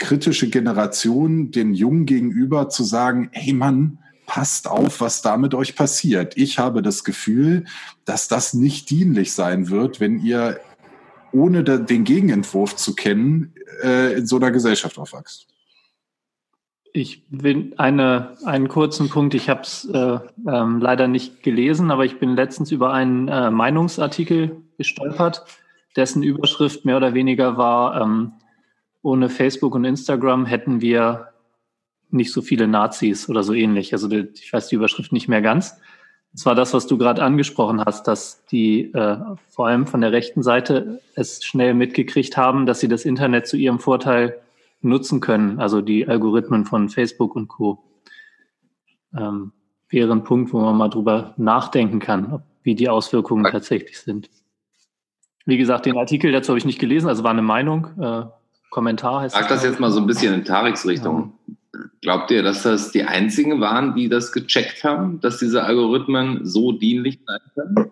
kritische 0.00 0.48
Generation 0.48 1.52
den 1.52 1.74
Jungen 1.74 2.06
gegenüber 2.06 2.68
zu 2.68 2.82
sagen, 2.82 3.28
hey 3.32 3.52
Mann, 3.52 3.98
passt 4.26 4.68
auf, 4.68 5.00
was 5.00 5.22
da 5.22 5.36
mit 5.36 5.54
euch 5.54 5.76
passiert. 5.76 6.36
Ich 6.36 6.58
habe 6.58 6.82
das 6.82 7.04
Gefühl, 7.04 7.64
dass 8.04 8.26
das 8.26 8.54
nicht 8.54 8.90
dienlich 8.90 9.32
sein 9.32 9.70
wird, 9.70 10.00
wenn 10.00 10.18
ihr 10.18 10.60
ohne 11.32 11.62
den 11.62 12.04
Gegenentwurf 12.04 12.74
zu 12.76 12.94
kennen, 12.94 13.54
äh, 13.82 14.14
in 14.14 14.26
so 14.26 14.36
einer 14.36 14.50
Gesellschaft 14.50 14.98
aufwachst. 14.98 15.46
Ich 16.92 17.24
will 17.28 17.72
eine, 17.76 18.36
einen 18.44 18.68
kurzen 18.68 19.10
Punkt. 19.10 19.34
Ich 19.34 19.48
habe 19.48 19.62
es 19.62 19.84
äh, 19.92 20.18
ähm, 20.48 20.80
leider 20.80 21.06
nicht 21.06 21.42
gelesen, 21.42 21.90
aber 21.90 22.04
ich 22.04 22.18
bin 22.18 22.34
letztens 22.34 22.72
über 22.72 22.92
einen 22.92 23.28
äh, 23.28 23.50
Meinungsartikel 23.50 24.56
gestolpert, 24.76 25.44
dessen 25.94 26.22
Überschrift 26.22 26.84
mehr 26.84 26.96
oder 26.96 27.14
weniger 27.14 27.56
war, 27.56 28.00
ähm, 28.00 28.32
ohne 29.02 29.28
Facebook 29.28 29.74
und 29.74 29.84
Instagram 29.84 30.46
hätten 30.46 30.80
wir 30.80 31.28
nicht 32.10 32.32
so 32.32 32.42
viele 32.42 32.68
Nazis 32.68 33.28
oder 33.28 33.42
so 33.42 33.54
ähnlich. 33.54 33.92
Also 33.92 34.10
ich 34.10 34.52
weiß 34.52 34.68
die 34.68 34.74
Überschrift 34.74 35.12
nicht 35.12 35.28
mehr 35.28 35.42
ganz. 35.42 35.80
Es 36.32 36.46
war 36.46 36.54
das, 36.54 36.74
was 36.74 36.86
du 36.86 36.96
gerade 36.96 37.22
angesprochen 37.22 37.82
hast, 37.84 38.06
dass 38.06 38.44
die 38.46 38.92
äh, 38.92 39.18
vor 39.48 39.66
allem 39.66 39.86
von 39.86 40.00
der 40.00 40.12
rechten 40.12 40.42
Seite 40.42 41.00
es 41.14 41.42
schnell 41.44 41.74
mitgekriegt 41.74 42.36
haben, 42.36 42.66
dass 42.66 42.80
sie 42.80 42.88
das 42.88 43.04
Internet 43.04 43.46
zu 43.46 43.56
ihrem 43.56 43.80
Vorteil 43.80 44.40
nutzen 44.80 45.20
können, 45.20 45.60
also 45.60 45.80
die 45.80 46.06
Algorithmen 46.08 46.64
von 46.64 46.88
Facebook 46.88 47.36
und 47.36 47.48
Co. 47.48 47.82
Ähm, 49.16 49.52
wäre 49.88 50.12
ein 50.12 50.24
Punkt, 50.24 50.52
wo 50.52 50.60
man 50.60 50.76
mal 50.76 50.88
drüber 50.88 51.34
nachdenken 51.36 51.98
kann, 51.98 52.32
ob, 52.32 52.42
wie 52.62 52.74
die 52.76 52.88
Auswirkungen 52.88 53.50
tatsächlich 53.50 53.98
sind. 53.98 54.30
Wie 55.46 55.58
gesagt, 55.58 55.86
den 55.86 55.98
Artikel 55.98 56.30
dazu 56.32 56.50
habe 56.50 56.58
ich 56.58 56.64
nicht 56.64 56.78
gelesen, 56.78 57.08
also 57.08 57.24
war 57.24 57.32
eine 57.32 57.42
Meinung, 57.42 57.88
äh, 58.00 58.22
Kommentar 58.70 59.22
heißt 59.22 59.34
Sag 59.34 59.48
das 59.48 59.64
jetzt 59.64 59.80
mal 59.80 59.90
so 59.90 60.00
ein 60.00 60.06
bisschen 60.06 60.32
in 60.32 60.44
Tariks 60.44 60.86
Richtung. 60.86 61.32
Ja. 61.46 61.54
Glaubt 62.02 62.30
ihr, 62.30 62.42
dass 62.42 62.62
das 62.62 62.92
die 62.92 63.04
einzigen 63.04 63.60
waren, 63.60 63.94
die 63.94 64.08
das 64.08 64.32
gecheckt 64.32 64.82
haben, 64.84 65.20
dass 65.20 65.38
diese 65.38 65.62
Algorithmen 65.62 66.44
so 66.44 66.72
dienlich 66.72 67.18
sein 67.26 67.40
können? 67.54 67.90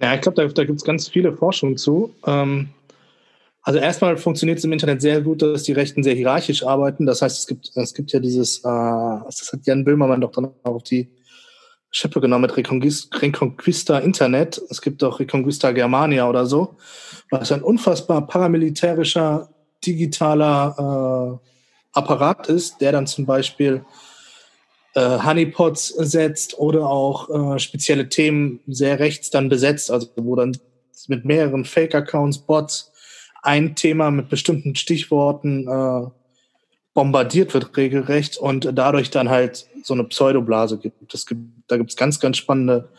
Ja, 0.00 0.14
ich 0.14 0.22
glaube, 0.22 0.36
da, 0.36 0.46
da 0.46 0.64
gibt 0.64 0.78
es 0.78 0.84
ganz 0.84 1.08
viele 1.08 1.32
Forschungen 1.32 1.76
zu. 1.76 2.14
Ähm, 2.26 2.70
also 3.62 3.78
erstmal 3.78 4.16
funktioniert 4.16 4.58
es 4.58 4.64
im 4.64 4.72
Internet 4.72 5.02
sehr 5.02 5.20
gut, 5.20 5.42
dass 5.42 5.64
die 5.64 5.72
Rechten 5.72 6.02
sehr 6.02 6.14
hierarchisch 6.14 6.64
arbeiten. 6.64 7.04
Das 7.04 7.20
heißt, 7.20 7.40
es 7.40 7.46
gibt, 7.46 7.70
es 7.74 7.94
gibt 7.94 8.12
ja 8.12 8.20
dieses, 8.20 8.60
äh, 8.60 8.62
das 8.62 9.50
hat 9.52 9.66
Jan 9.66 9.84
Böhmermann 9.84 10.20
doch 10.20 10.32
dann 10.32 10.46
auch 10.46 10.76
auf 10.76 10.82
die 10.82 11.08
Schippe 11.90 12.20
genommen 12.20 12.42
mit 12.42 12.56
Reconquista 12.56 13.98
Internet. 13.98 14.60
Es 14.70 14.80
gibt 14.80 15.02
auch 15.02 15.18
Reconquista 15.18 15.72
Germania 15.72 16.28
oder 16.28 16.46
so, 16.46 16.76
was 17.30 17.50
ein 17.52 17.62
unfassbar 17.62 18.26
paramilitärischer 18.26 19.48
digitaler 19.84 21.40
äh, 21.42 21.48
Apparat 21.92 22.48
ist, 22.48 22.80
der 22.80 22.92
dann 22.92 23.06
zum 23.06 23.26
Beispiel 23.26 23.84
äh, 24.94 25.18
Honeypots 25.18 25.88
setzt 25.88 26.58
oder 26.58 26.86
auch 26.88 27.54
äh, 27.54 27.58
spezielle 27.58 28.08
Themen 28.08 28.60
sehr 28.66 28.98
rechts 28.98 29.30
dann 29.30 29.48
besetzt, 29.48 29.90
also 29.90 30.08
wo 30.16 30.36
dann 30.36 30.56
mit 31.08 31.24
mehreren 31.24 31.64
Fake-Accounts, 31.64 32.38
Bots 32.38 32.92
ein 33.42 33.74
Thema 33.74 34.10
mit 34.10 34.28
bestimmten 34.28 34.76
Stichworten 34.76 35.66
äh, 35.66 36.10
bombardiert 36.94 37.54
wird 37.54 37.76
regelrecht 37.76 38.36
und 38.36 38.70
dadurch 38.72 39.10
dann 39.10 39.28
halt 39.30 39.66
so 39.82 39.94
eine 39.94 40.04
Pseudoblase 40.04 40.78
gibt. 40.78 41.14
Es 41.14 41.26
gibt 41.26 41.42
da 41.68 41.76
gibt 41.76 41.90
es 41.90 41.96
ganz, 41.96 42.20
ganz 42.20 42.36
spannende 42.36 42.90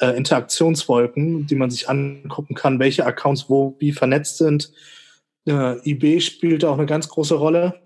äh, 0.00 0.16
Interaktionswolken, 0.16 1.46
die 1.46 1.54
man 1.54 1.70
sich 1.70 1.88
angucken 1.88 2.54
kann, 2.54 2.78
welche 2.78 3.06
Accounts 3.06 3.48
wo 3.48 3.76
wie 3.78 3.92
vernetzt 3.92 4.38
sind. 4.38 4.72
Äh, 5.46 5.78
eBay 5.88 6.20
spielt 6.20 6.64
auch 6.64 6.78
eine 6.78 6.86
ganz 6.86 7.08
große 7.08 7.34
Rolle. 7.34 7.80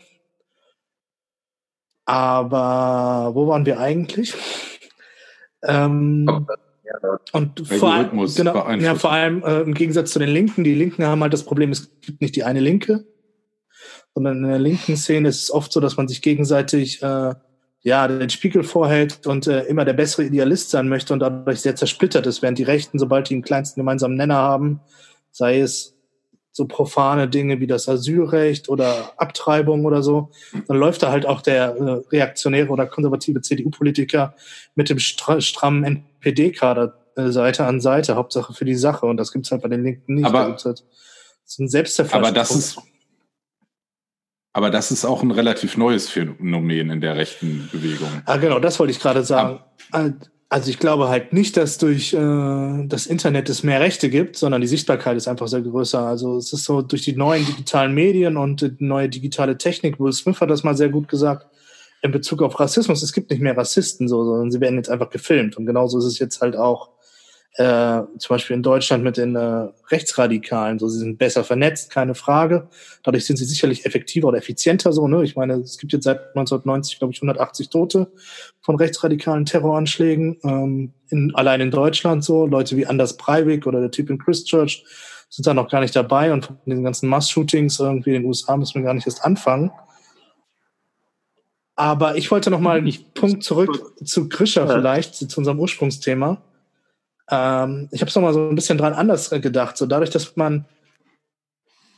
Aber 2.05 3.35
wo 3.35 3.47
waren 3.49 3.67
wir 3.67 3.79
eigentlich? 3.79 4.35
ähm, 5.63 6.47
und 7.33 7.69
vor 7.69 7.93
allem, 7.93 8.27
genau, 8.35 8.69
ja, 8.73 8.97
vor 8.97 9.13
allem 9.13 9.45
äh, 9.45 9.61
im 9.61 9.75
Gegensatz 9.75 10.11
zu 10.11 10.19
den 10.19 10.31
Linken, 10.31 10.65
die 10.65 10.75
Linken 10.75 11.05
haben 11.05 11.23
halt 11.23 11.33
das 11.33 11.45
Problem, 11.45 11.71
es 11.71 12.01
gibt 12.01 12.21
nicht 12.21 12.35
die 12.35 12.43
eine 12.43 12.59
Linke, 12.59 13.05
sondern 14.15 14.45
in 14.45 14.51
der 14.51 14.59
linken 14.59 14.97
Szene 14.97 15.29
ist 15.29 15.43
es 15.45 15.51
oft 15.51 15.73
so, 15.73 15.81
dass 15.81 15.97
man 15.97 16.09
sich 16.09 16.23
gegenseitig 16.23 17.03
äh, 17.03 17.35
ja, 17.83 18.09
den 18.09 18.31
Spiegel 18.31 18.63
vorhält 18.63 19.27
und 19.27 19.47
äh, 19.47 19.63
immer 19.63 19.85
der 19.85 19.95
bessere 19.95 20.25
Idealist 20.25 20.71
sein 20.71 20.89
möchte 20.89 21.13
und 21.13 21.21
dadurch 21.21 21.61
sehr 21.61 21.77
zersplittert 21.77 22.27
ist, 22.27 22.43
während 22.43 22.59
die 22.59 22.65
Rechten, 22.65 22.99
sobald 22.99 23.31
die 23.31 23.35
einen 23.35 23.43
kleinsten 23.43 23.81
gemeinsamen 23.81 24.17
Nenner 24.17 24.37
haben, 24.37 24.81
sei 25.31 25.61
es 25.61 25.97
so 26.53 26.67
profane 26.67 27.29
Dinge 27.29 27.61
wie 27.61 27.67
das 27.67 27.89
Asylrecht 27.89 28.69
oder 28.69 29.13
Abtreibung 29.17 29.85
oder 29.85 30.03
so, 30.03 30.31
dann 30.67 30.77
läuft 30.77 31.03
da 31.03 31.11
halt 31.11 31.25
auch 31.25 31.43
der 31.43 31.77
äh, 31.77 31.91
reaktionäre 32.11 32.69
oder 32.69 32.87
konservative 32.87 33.41
CDU-Politiker 33.41 34.35
mit 34.75 34.91
dem 34.91 34.99
stra 34.99 35.41
strammen 35.41 35.85
NPD-Kader 35.85 36.99
äh, 37.17 37.29
Seite 37.29 37.65
an 37.67 37.81
Seite, 37.81 38.17
Hauptsache 38.17 38.53
für 38.53 38.65
die 38.65 38.75
Sache. 38.75 39.07
Und 39.07 39.17
das 39.17 39.33
gibt's 39.33 39.51
halt 39.53 39.63
bei 39.63 39.69
den 39.69 39.85
Linken 39.85 40.17
nicht. 40.17 40.27
Aber, 40.27 40.51
da 40.51 40.65
halt 40.65 40.85
so 41.45 41.63
ein 41.63 41.69
Aber 42.13 42.33
das 42.33 42.51
ist, 42.51 42.79
aber 44.53 44.71
das 44.71 44.91
ist 44.91 45.05
auch 45.05 45.23
ein 45.23 45.31
relativ 45.31 45.77
neues 45.77 46.09
Phänomen 46.09 46.91
in 46.91 47.01
der 47.01 47.17
rechten 47.17 47.69
Bewegung. 47.73 48.09
Ah, 48.25 48.37
genau, 48.37 48.59
das 48.59 48.79
wollte 48.79 48.93
ich 48.93 49.01
gerade 49.01 49.25
sagen. 49.25 49.61
Ah. 49.93 50.11
Also 50.53 50.69
ich 50.69 50.81
glaube 50.81 51.09
halt 51.09 51.33
nicht, 51.33 51.57
dass 51.57 51.79
durch 51.79 52.13
äh, 52.13 52.87
das 52.87 53.07
Internet 53.07 53.49
es 53.49 53.63
mehr 53.63 53.81
Rechte 53.81 54.11
gibt, 54.11 54.37
sondern 54.37 54.61
die 54.61 54.67
Sichtbarkeit 54.67 55.17
ist 55.17 55.29
einfach 55.29 55.47
sehr 55.47 55.61
größer. 55.61 56.01
Also 56.01 56.39
es 56.39 56.53
ist 56.53 56.65
so 56.65 56.83
durch 56.83 57.03
die 57.03 57.15
neuen 57.15 57.47
digitalen 57.47 57.95
Medien 57.95 58.37
und 58.37 58.61
die 58.61 58.85
neue 58.85 59.09
digitale 59.09 59.57
Technik, 59.57 60.01
Will 60.01 60.13
Smith 60.13 60.41
hat 60.41 60.51
das 60.51 60.65
mal 60.65 60.77
sehr 60.77 60.89
gut 60.89 61.07
gesagt, 61.07 61.47
in 62.03 62.11
Bezug 62.11 62.43
auf 62.43 62.59
Rassismus, 62.59 63.03
es 63.05 63.13
gibt 63.13 63.31
nicht 63.31 63.43
mehr 63.43 63.57
Rassisten 63.57 64.09
so, 64.09 64.25
sondern 64.25 64.51
sie 64.51 64.61
werden 64.61 64.77
jetzt 64.77 64.91
einfach 64.91 65.11
gefilmt. 65.11 65.57
Und 65.57 65.67
genauso 65.67 65.99
ist 65.99 66.05
es 66.05 66.19
jetzt 66.19 66.41
halt 66.41 66.57
auch 66.57 66.89
äh, 67.55 68.03
zum 68.19 68.35
Beispiel 68.35 68.57
in 68.57 68.63
Deutschland 68.63 69.03
mit 69.03 69.17
den 69.17 69.35
äh, 69.35 69.69
Rechtsradikalen. 69.89 70.79
So, 70.79 70.89
sie 70.89 70.99
sind 70.99 71.19
besser 71.19 71.43
vernetzt, 71.43 71.91
keine 71.91 72.15
Frage. 72.15 72.69
Dadurch 73.03 73.27
sind 73.27 73.37
sie 73.37 73.45
sicherlich 73.45 73.85
effektiver 73.87 74.29
oder 74.29 74.39
effizienter 74.39 74.93
so. 74.93 75.09
Ne? 75.09 75.25
Ich 75.25 75.35
meine, 75.35 75.55
es 75.55 75.77
gibt 75.79 75.93
jetzt 75.93 76.05
seit 76.05 76.19
1990, 76.29 76.99
glaube 76.99 77.13
ich, 77.13 77.19
180 77.19 77.69
Tote 77.69 78.13
von 78.61 78.77
rechtsradikalen 78.77 79.47
Terroranschlägen. 79.47 80.39
Ähm, 80.45 80.93
in, 81.11 81.35
allein 81.35 81.61
in 81.61 81.71
Deutschland 81.73 82.23
so. 82.23 82.47
Leute 82.47 82.77
wie 82.77 82.87
Anders 82.87 83.17
Breivik 83.17 83.67
oder 83.67 83.81
der 83.81 83.91
Typ 83.91 84.11
in 84.11 84.19
Christchurch 84.19 84.85
sind 85.29 85.47
da 85.47 85.53
noch 85.53 85.69
gar 85.69 85.81
nicht 85.81 85.97
dabei. 85.97 86.33
Und 86.33 86.47
von 86.47 86.59
den 86.67 86.85
ganzen 86.85 87.09
Mass-Shootings 87.09 87.81
irgendwie 87.81 88.15
in 88.15 88.23
den 88.23 88.29
USA 88.29 88.57
müssen 88.57 88.77
wir 88.77 88.83
gar 88.83 88.95
nicht 88.95 89.07
erst 89.07 89.25
anfangen. 89.25 89.73
Aber 91.75 92.17
ich 92.17 92.31
wollte 92.31 92.51
noch 92.51 92.61
mal 92.61 92.79
einen 92.79 92.95
Punkt 93.15 93.43
zurück 93.43 93.95
zu 94.05 94.29
Grisha 94.29 94.67
vielleicht, 94.67 95.15
zu 95.15 95.27
unserem 95.39 95.59
Ursprungsthema. 95.59 96.43
Ähm, 97.31 97.89
ich 97.93 98.01
habe 98.01 98.09
es 98.09 98.15
nochmal 98.15 98.35
so 98.35 98.49
ein 98.49 98.55
bisschen 98.55 98.79
dran 98.79 98.93
anders 98.93 99.31
gedacht. 99.31 99.77
So 99.77 99.87
dadurch, 99.87 100.11
dass 100.11 100.37
man 100.37 100.67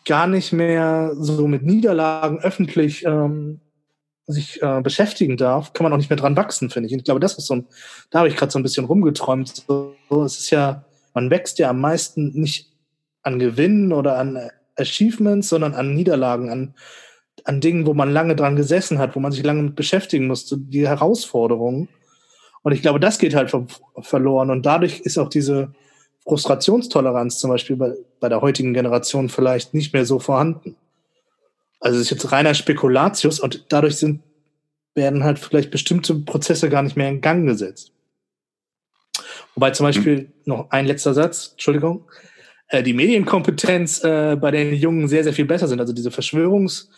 gar 0.04 0.26
nicht 0.26 0.52
mehr 0.52 1.12
so 1.14 1.46
mit 1.46 1.62
Niederlagen 1.62 2.40
öffentlich 2.40 3.04
ähm, 3.04 3.60
sich 4.26 4.62
äh, 4.62 4.80
beschäftigen 4.80 5.36
darf, 5.36 5.72
kann 5.72 5.84
man 5.84 5.92
auch 5.92 5.96
nicht 5.96 6.10
mehr 6.10 6.16
dran 6.16 6.36
wachsen, 6.36 6.70
finde 6.70 6.88
ich. 6.88 6.92
Und 6.92 7.00
ich 7.00 7.04
glaube, 7.04 7.20
das 7.20 7.38
ist 7.38 7.46
so 7.46 7.56
ein, 7.56 7.66
da 8.10 8.20
habe 8.20 8.28
ich 8.28 8.36
gerade 8.36 8.52
so 8.52 8.58
ein 8.58 8.62
bisschen 8.62 8.84
rumgeträumt. 8.84 9.48
So, 9.66 9.94
es 10.24 10.38
ist 10.38 10.50
ja, 10.50 10.84
man 11.14 11.30
wächst 11.30 11.58
ja 11.58 11.70
am 11.70 11.80
meisten 11.80 12.32
nicht 12.38 12.70
an 13.22 13.38
Gewinnen 13.38 13.92
oder 13.92 14.18
an 14.18 14.50
Achievements, 14.76 15.48
sondern 15.48 15.74
an 15.74 15.94
Niederlagen, 15.94 16.50
an, 16.50 16.74
an 17.44 17.60
Dingen, 17.60 17.86
wo 17.86 17.94
man 17.94 18.12
lange 18.12 18.36
dran 18.36 18.56
gesessen 18.56 18.98
hat, 18.98 19.14
wo 19.16 19.20
man 19.20 19.32
sich 19.32 19.44
lange 19.44 19.62
mit 19.62 19.76
beschäftigen 19.76 20.26
musste, 20.26 20.58
die 20.58 20.86
Herausforderungen. 20.86 21.88
Und 22.62 22.72
ich 22.72 22.83
glaube, 22.83 23.01
das 23.01 23.18
geht 23.18 23.35
halt 23.35 23.55
verloren. 24.01 24.51
Und 24.51 24.64
dadurch 24.64 25.01
ist 25.01 25.18
auch 25.18 25.29
diese 25.29 25.75
Frustrationstoleranz 26.25 27.38
zum 27.38 27.51
Beispiel 27.51 27.77
bei, 27.77 27.94
bei 28.20 28.29
der 28.29 28.40
heutigen 28.40 28.75
Generation 28.75 29.29
vielleicht 29.29 29.75
nicht 29.75 29.92
mehr 29.92 30.07
so 30.07 30.18
vorhanden. 30.18 30.77
Also 31.81 31.98
es 31.98 32.05
ist 32.05 32.11
jetzt 32.11 32.31
reiner 32.31 32.55
Spekulatius 32.55 33.40
und 33.40 33.66
dadurch 33.68 33.96
sind, 33.96 34.22
werden 34.94 35.25
halt 35.25 35.38
vielleicht 35.38 35.70
bestimmte 35.70 36.14
Prozesse 36.14 36.70
gar 36.70 36.83
nicht 36.83 36.96
mehr 36.96 37.09
in 37.09 37.20
Gang 37.20 37.46
gesetzt. 37.46 37.92
Wobei 39.55 39.70
zum 39.70 39.85
Beispiel 39.85 40.18
hm. 40.18 40.33
noch 40.44 40.70
ein 40.70 40.87
letzter 40.87 41.14
Satz, 41.14 41.51
Entschuldigung, 41.53 42.05
äh, 42.68 42.83
die 42.83 42.94
Medienkompetenz 42.94 44.05
äh, 44.05 44.37
bei 44.37 44.51
den 44.51 44.75
Jungen 44.75 45.09
sehr, 45.09 45.25
sehr 45.25 45.33
viel 45.33 45.44
besser 45.44 45.68
sind. 45.68 45.81
Also 45.81 45.92
diese 45.92 46.11
Verschwörungsmythen 46.11 46.90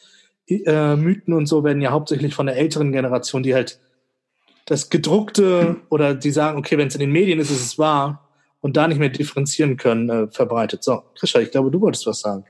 äh, 1.33 1.37
und 1.37 1.47
so 1.47 1.65
werden 1.65 1.81
ja 1.81 1.91
hauptsächlich 1.91 2.35
von 2.35 2.47
der 2.47 2.57
älteren 2.57 2.93
Generation, 2.93 3.43
die 3.43 3.55
halt 3.55 3.81
das 4.67 4.91
gedruckte 4.91 5.77
oder 5.91 6.15
die 6.15 6.31
sagen, 6.31 6.59
okay, 6.59 6.79
wenn 6.79 6.89
es 6.89 6.95
in 6.95 7.01
den 7.01 7.13
Medien 7.13 7.39
ist, 7.39 7.51
ist 7.51 7.65
es 7.65 7.79
wahr 7.79 8.29
und 8.61 8.77
da 8.77 8.89
nicht 8.89 8.99
mehr 8.99 9.11
differenzieren 9.11 9.77
können, 9.77 10.09
äh, 10.09 10.27
verbreitet. 10.31 10.83
So, 10.83 11.03
Krisha, 11.19 11.41
ich 11.41 11.51
glaube, 11.51 11.71
du 11.71 11.81
wolltest 11.81 12.07
was 12.07 12.21
sagen. 12.21 12.45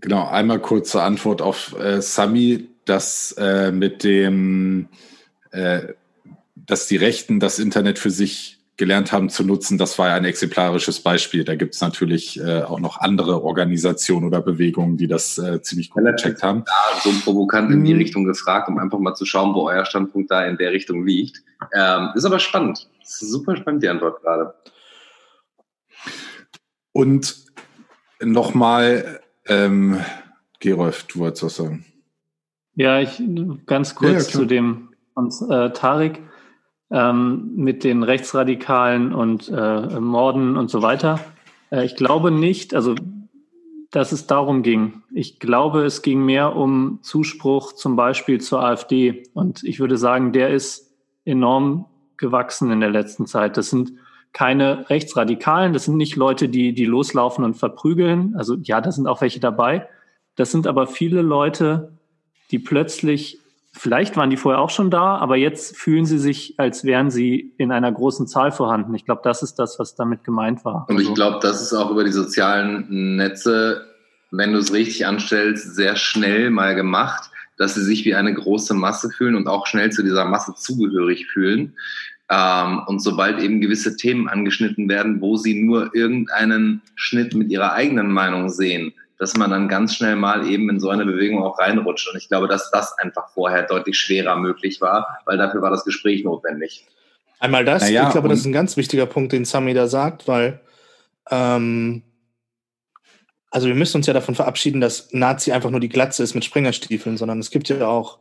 Genau, 0.00 0.26
einmal 0.26 0.60
kurze 0.60 1.02
Antwort 1.02 1.42
auf 1.42 1.78
äh, 1.78 2.00
Sami, 2.00 2.68
dass 2.84 3.32
äh, 3.32 3.70
mit 3.72 4.04
dem, 4.04 4.88
äh, 5.50 5.92
dass 6.56 6.88
die 6.88 6.96
Rechten 6.96 7.40
das 7.40 7.58
Internet 7.58 7.98
für 7.98 8.10
sich 8.10 8.53
gelernt 8.76 9.12
haben 9.12 9.28
zu 9.28 9.44
nutzen, 9.44 9.78
das 9.78 9.98
war 9.98 10.08
ja 10.08 10.14
ein 10.14 10.24
exemplarisches 10.24 11.00
Beispiel. 11.00 11.44
Da 11.44 11.54
gibt 11.54 11.74
es 11.74 11.80
natürlich 11.80 12.40
äh, 12.40 12.62
auch 12.62 12.80
noch 12.80 13.00
andere 13.00 13.42
Organisationen 13.42 14.26
oder 14.26 14.40
Bewegungen, 14.40 14.96
die 14.96 15.06
das 15.06 15.38
äh, 15.38 15.62
ziemlich 15.62 15.90
gut 15.90 16.04
gecheckt 16.04 16.42
haben. 16.42 16.64
Ja, 16.66 17.00
so 17.00 17.10
provokant 17.22 17.70
in 17.70 17.84
die 17.84 17.94
mhm. 17.94 18.00
Richtung 18.00 18.24
gefragt, 18.24 18.68
um 18.68 18.78
einfach 18.78 18.98
mal 18.98 19.14
zu 19.14 19.24
schauen, 19.24 19.54
wo 19.54 19.68
euer 19.68 19.84
Standpunkt 19.84 20.30
da 20.30 20.44
in 20.44 20.56
der 20.56 20.72
Richtung 20.72 21.06
liegt. 21.06 21.42
Ähm, 21.72 22.10
ist 22.14 22.24
aber 22.24 22.40
spannend. 22.40 22.88
ist 23.02 23.20
super 23.20 23.56
spannend, 23.56 23.82
die 23.82 23.88
Antwort 23.88 24.20
gerade. 24.22 24.54
Und 26.92 27.44
nochmal, 28.20 29.20
ähm, 29.46 30.00
Gerolf, 30.60 31.04
du 31.04 31.20
wolltest 31.20 31.44
was 31.44 31.56
sagen. 31.56 31.84
Ja, 32.74 33.00
ich 33.00 33.22
ganz 33.66 33.94
kurz 33.94 34.10
ja, 34.10 34.18
ja, 34.18 34.24
zu 34.24 34.44
dem 34.46 34.88
von 35.14 35.30
äh, 35.48 35.70
Tarek 35.72 36.20
ähm, 36.94 37.50
mit 37.56 37.82
den 37.82 38.04
Rechtsradikalen 38.04 39.12
und 39.12 39.48
äh, 39.48 39.98
Morden 39.98 40.56
und 40.56 40.70
so 40.70 40.80
weiter. 40.80 41.18
Äh, 41.70 41.84
ich 41.84 41.96
glaube 41.96 42.30
nicht, 42.30 42.72
also 42.72 42.94
dass 43.90 44.12
es 44.12 44.26
darum 44.26 44.62
ging. 44.62 45.02
Ich 45.12 45.40
glaube, 45.40 45.84
es 45.84 46.02
ging 46.02 46.24
mehr 46.24 46.54
um 46.56 47.00
Zuspruch 47.02 47.72
zum 47.72 47.96
Beispiel 47.96 48.40
zur 48.40 48.62
AfD. 48.64 49.24
Und 49.34 49.64
ich 49.64 49.80
würde 49.80 49.96
sagen, 49.96 50.32
der 50.32 50.50
ist 50.50 50.92
enorm 51.24 51.86
gewachsen 52.16 52.70
in 52.70 52.80
der 52.80 52.90
letzten 52.90 53.26
Zeit. 53.26 53.56
Das 53.56 53.70
sind 53.70 53.92
keine 54.32 54.88
Rechtsradikalen, 54.90 55.72
das 55.72 55.84
sind 55.84 55.96
nicht 55.96 56.16
Leute, 56.16 56.48
die, 56.48 56.74
die 56.74 56.86
loslaufen 56.86 57.44
und 57.44 57.54
verprügeln. 57.54 58.34
Also 58.36 58.56
ja, 58.62 58.80
da 58.80 58.90
sind 58.90 59.06
auch 59.06 59.20
welche 59.20 59.40
dabei. 59.40 59.88
Das 60.36 60.50
sind 60.50 60.66
aber 60.66 60.88
viele 60.88 61.22
Leute, 61.22 61.92
die 62.50 62.58
plötzlich 62.58 63.38
Vielleicht 63.76 64.16
waren 64.16 64.30
die 64.30 64.36
vorher 64.36 64.60
auch 64.60 64.70
schon 64.70 64.88
da, 64.88 65.16
aber 65.16 65.36
jetzt 65.36 65.76
fühlen 65.76 66.06
sie 66.06 66.18
sich, 66.18 66.54
als 66.58 66.84
wären 66.84 67.10
sie 67.10 67.52
in 67.58 67.72
einer 67.72 67.90
großen 67.90 68.28
Zahl 68.28 68.52
vorhanden. 68.52 68.94
Ich 68.94 69.04
glaube, 69.04 69.22
das 69.24 69.42
ist 69.42 69.56
das, 69.56 69.80
was 69.80 69.96
damit 69.96 70.22
gemeint 70.22 70.64
war. 70.64 70.86
Und 70.88 71.00
ich 71.00 71.08
also 71.08 71.14
glaube, 71.14 71.38
das 71.42 71.60
ist 71.60 71.72
auch 71.72 71.90
über 71.90 72.04
die 72.04 72.12
sozialen 72.12 73.16
Netze, 73.16 73.84
wenn 74.30 74.52
du 74.52 74.60
es 74.60 74.72
richtig 74.72 75.06
anstellst, 75.06 75.74
sehr 75.74 75.96
schnell 75.96 76.50
mal 76.50 76.76
gemacht, 76.76 77.30
dass 77.56 77.74
sie 77.74 77.82
sich 77.82 78.04
wie 78.04 78.14
eine 78.14 78.32
große 78.32 78.74
Masse 78.74 79.10
fühlen 79.10 79.34
und 79.34 79.48
auch 79.48 79.66
schnell 79.66 79.90
zu 79.90 80.04
dieser 80.04 80.24
Masse 80.24 80.54
zugehörig 80.54 81.26
fühlen. 81.26 81.74
Ähm, 82.30 82.80
und 82.86 83.00
sobald 83.00 83.40
eben 83.40 83.60
gewisse 83.60 83.96
Themen 83.96 84.28
angeschnitten 84.28 84.88
werden, 84.88 85.20
wo 85.20 85.36
sie 85.36 85.62
nur 85.62 85.94
irgendeinen 85.94 86.80
Schnitt 86.94 87.34
mit 87.34 87.50
ihrer 87.50 87.72
eigenen 87.72 88.10
Meinung 88.12 88.48
sehen, 88.48 88.94
dass 89.24 89.38
man 89.38 89.50
dann 89.50 89.68
ganz 89.68 89.94
schnell 89.94 90.16
mal 90.16 90.46
eben 90.46 90.68
in 90.68 90.78
so 90.78 90.90
eine 90.90 91.06
Bewegung 91.06 91.42
auch 91.42 91.58
reinrutscht. 91.58 92.10
Und 92.12 92.18
ich 92.18 92.28
glaube, 92.28 92.46
dass 92.46 92.70
das 92.70 92.92
einfach 92.98 93.30
vorher 93.30 93.62
deutlich 93.62 93.98
schwerer 93.98 94.36
möglich 94.36 94.82
war, 94.82 95.18
weil 95.24 95.38
dafür 95.38 95.62
war 95.62 95.70
das 95.70 95.82
Gespräch 95.82 96.24
notwendig. 96.24 96.86
Einmal 97.38 97.64
das, 97.64 97.80
naja, 97.80 98.04
ich 98.04 98.12
glaube, 98.12 98.28
das 98.28 98.40
ist 98.40 98.44
ein 98.44 98.52
ganz 98.52 98.76
wichtiger 98.76 99.06
Punkt, 99.06 99.32
den 99.32 99.46
Sami 99.46 99.72
da 99.72 99.88
sagt, 99.88 100.28
weil 100.28 100.60
ähm, 101.30 102.02
also 103.50 103.66
wir 103.66 103.74
müssen 103.74 103.96
uns 103.96 104.06
ja 104.06 104.12
davon 104.12 104.34
verabschieden, 104.34 104.82
dass 104.82 105.08
Nazi 105.12 105.52
einfach 105.52 105.70
nur 105.70 105.80
die 105.80 105.88
Glatze 105.88 106.22
ist 106.22 106.34
mit 106.34 106.44
Springerstiefeln, 106.44 107.16
sondern 107.16 107.38
es 107.38 107.50
gibt 107.50 107.70
ja 107.70 107.86
auch 107.86 108.18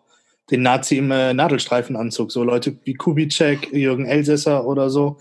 den 0.52 0.62
Nazi 0.62 1.00
im 1.00 1.12
äh, 1.12 1.34
Nadelstreifenanzug, 1.34 2.32
so 2.32 2.46
Leute 2.46 2.78
wie 2.86 2.94
Kubitschek, 2.94 3.74
Jürgen 3.74 4.06
Elsässer 4.06 4.66
oder 4.66 4.90
so, 4.90 5.18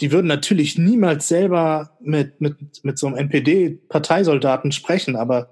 die 0.00 0.12
würden 0.12 0.26
natürlich 0.26 0.78
niemals 0.78 1.28
selber 1.28 1.96
mit, 2.00 2.40
mit, 2.40 2.84
mit 2.84 2.98
so 2.98 3.06
einem 3.08 3.16
NPD-Parteisoldaten 3.16 4.72
sprechen, 4.72 5.16
aber 5.16 5.50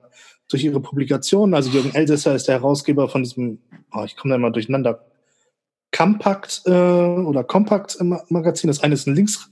durch 0.49 0.65
ihre 0.65 0.81
Publikationen, 0.81 1.55
also 1.55 1.71
Jürgen 1.71 1.95
Elsässer 1.95 2.35
ist 2.35 2.47
der 2.47 2.57
Herausgeber 2.57 3.09
von 3.09 3.25
diesem, 3.25 3.59
oh, 3.93 4.05
ich 4.05 4.17
komme 4.17 4.33
da 4.33 4.37
immer 4.37 4.53
durcheinander, 4.53 5.05
Compact 5.91 6.63
äh, 6.67 6.71
oder 6.71 7.43
Compact 7.43 7.99
Magazin. 8.29 8.69
Das 8.69 8.83
eine 8.83 8.95
ist 8.95 9.07
ein 9.07 9.15
links, 9.15 9.51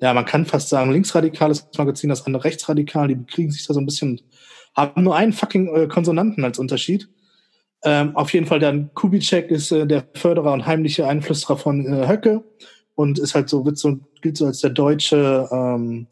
ja, 0.00 0.14
man 0.14 0.24
kann 0.24 0.46
fast 0.46 0.68
sagen 0.68 0.92
linksradikales 0.92 1.68
Magazin, 1.76 2.10
das 2.10 2.26
andere 2.26 2.44
rechtsradikal. 2.44 3.08
Die 3.08 3.14
bekriegen 3.14 3.50
sich 3.50 3.66
da 3.66 3.74
so 3.74 3.80
ein 3.80 3.86
bisschen, 3.86 4.20
haben 4.74 5.02
nur 5.02 5.16
einen 5.16 5.32
fucking 5.32 5.74
äh, 5.74 5.86
Konsonanten 5.86 6.44
als 6.44 6.58
Unterschied. 6.58 7.08
Ähm, 7.84 8.16
auf 8.16 8.32
jeden 8.32 8.46
Fall 8.46 8.60
dann 8.60 8.92
Kubitschek 8.94 9.50
ist 9.50 9.70
äh, 9.70 9.86
der 9.86 10.06
Förderer 10.14 10.52
und 10.52 10.66
heimliche 10.66 11.06
Einflüsterer 11.06 11.58
von 11.58 11.86
äh, 11.86 12.08
Höcke 12.08 12.42
und 12.94 13.18
ist 13.18 13.34
halt 13.34 13.48
so, 13.48 13.64
wird 13.64 13.78
so, 13.78 13.98
gilt 14.20 14.36
so 14.36 14.46
als 14.46 14.60
der 14.60 14.70
deutsche, 14.70 15.48
ähm, 15.50 16.06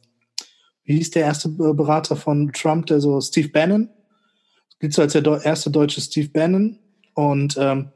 wie 0.84 0.96
hieß 0.96 1.10
der 1.12 1.22
erste 1.22 1.48
Berater 1.48 2.16
von 2.16 2.52
Trump, 2.52 2.86
der 2.86 3.00
so 3.00 3.20
Steve 3.20 3.48
Bannon, 3.48 3.88
gilt 4.80 4.92
so 4.94 5.02
als 5.02 5.12
der 5.12 5.44
erste 5.44 5.70
deutsche 5.70 6.00
Steve 6.00 6.28
Bannon 6.28 6.78
und 7.14 7.56
ähm, 7.58 7.90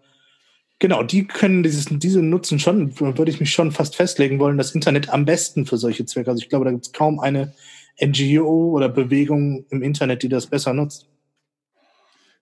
genau, 0.79 1.03
die 1.03 1.27
können 1.27 1.63
dieses, 1.63 1.87
diese 1.91 2.23
nutzen 2.23 2.59
schon, 2.59 2.99
würde 3.01 3.31
ich 3.31 3.41
mich 3.41 3.51
schon 3.51 3.73
fast 3.73 3.97
festlegen 3.97 4.39
wollen, 4.39 4.59
das 4.59 4.75
Internet 4.75 5.11
am 5.11 5.25
besten 5.25 5.67
für 5.67 5.79
solche 5.79 6.07
Zwecke. 6.07 6.31
Also 6.31 6.43
ich 6.43 6.49
glaube, 6.49 6.65
da 6.65 6.71
gibt 6.71 6.87
es 6.87 6.93
kaum 6.93 7.19
eine 7.19 7.55
NGO 8.01 8.71
oder 8.73 8.89
Bewegung 8.89 9.65
im 9.71 9.83
Internet, 9.83 10.23
die 10.23 10.29
das 10.29 10.47
besser 10.47 10.75
nutzt. 10.75 11.09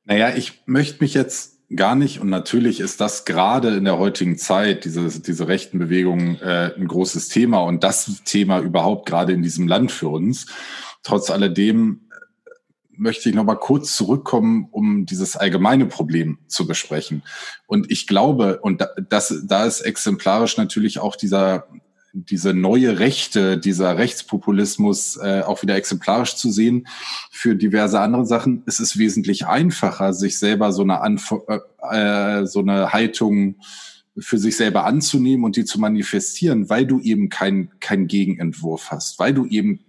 Naja, 0.04 0.34
ich 0.36 0.62
möchte 0.66 1.02
mich 1.02 1.14
jetzt 1.14 1.53
gar 1.74 1.94
nicht. 1.94 2.20
Und 2.20 2.28
natürlich 2.28 2.80
ist 2.80 3.00
das 3.00 3.24
gerade 3.24 3.76
in 3.76 3.84
der 3.84 3.98
heutigen 3.98 4.36
Zeit, 4.36 4.84
diese, 4.84 5.20
diese 5.20 5.48
rechten 5.48 5.78
Bewegungen, 5.78 6.40
äh, 6.40 6.72
ein 6.76 6.86
großes 6.86 7.28
Thema 7.28 7.62
und 7.62 7.82
das 7.84 8.22
Thema 8.24 8.60
überhaupt 8.60 9.08
gerade 9.08 9.32
in 9.32 9.42
diesem 9.42 9.66
Land 9.66 9.92
für 9.92 10.08
uns. 10.08 10.46
Trotz 11.02 11.30
alledem 11.30 12.02
äh, 12.10 12.50
möchte 12.96 13.28
ich 13.28 13.34
noch 13.34 13.44
mal 13.44 13.56
kurz 13.56 13.96
zurückkommen, 13.96 14.68
um 14.70 15.06
dieses 15.06 15.36
allgemeine 15.36 15.86
Problem 15.86 16.38
zu 16.46 16.66
besprechen. 16.66 17.22
Und 17.66 17.90
ich 17.90 18.06
glaube, 18.06 18.60
und 18.60 18.86
das, 19.08 19.34
da 19.46 19.64
ist 19.64 19.80
exemplarisch 19.80 20.56
natürlich 20.56 20.98
auch 20.98 21.16
dieser 21.16 21.66
diese 22.14 22.54
neue 22.54 23.00
Rechte, 23.00 23.58
dieser 23.58 23.98
Rechtspopulismus 23.98 25.16
äh, 25.16 25.42
auch 25.44 25.62
wieder 25.62 25.74
exemplarisch 25.74 26.36
zu 26.36 26.50
sehen 26.52 26.86
für 27.30 27.56
diverse 27.56 28.00
andere 28.00 28.24
Sachen. 28.24 28.62
Es 28.66 28.78
ist 28.78 28.96
wesentlich 28.98 29.46
einfacher, 29.46 30.12
sich 30.12 30.38
selber 30.38 30.70
so 30.70 30.82
eine, 30.82 31.00
Anf 31.00 31.34
äh, 31.48 31.58
äh, 31.90 32.46
so 32.46 32.60
eine 32.60 32.92
Haltung 32.92 33.56
für 34.16 34.38
sich 34.38 34.56
selber 34.56 34.84
anzunehmen 34.84 35.44
und 35.44 35.56
die 35.56 35.64
zu 35.64 35.80
manifestieren, 35.80 36.70
weil 36.70 36.86
du 36.86 37.00
eben 37.00 37.30
keinen 37.30 37.70
kein 37.80 38.06
Gegenentwurf 38.06 38.92
hast, 38.92 39.18
weil 39.18 39.34
du 39.34 39.46
eben 39.46 39.80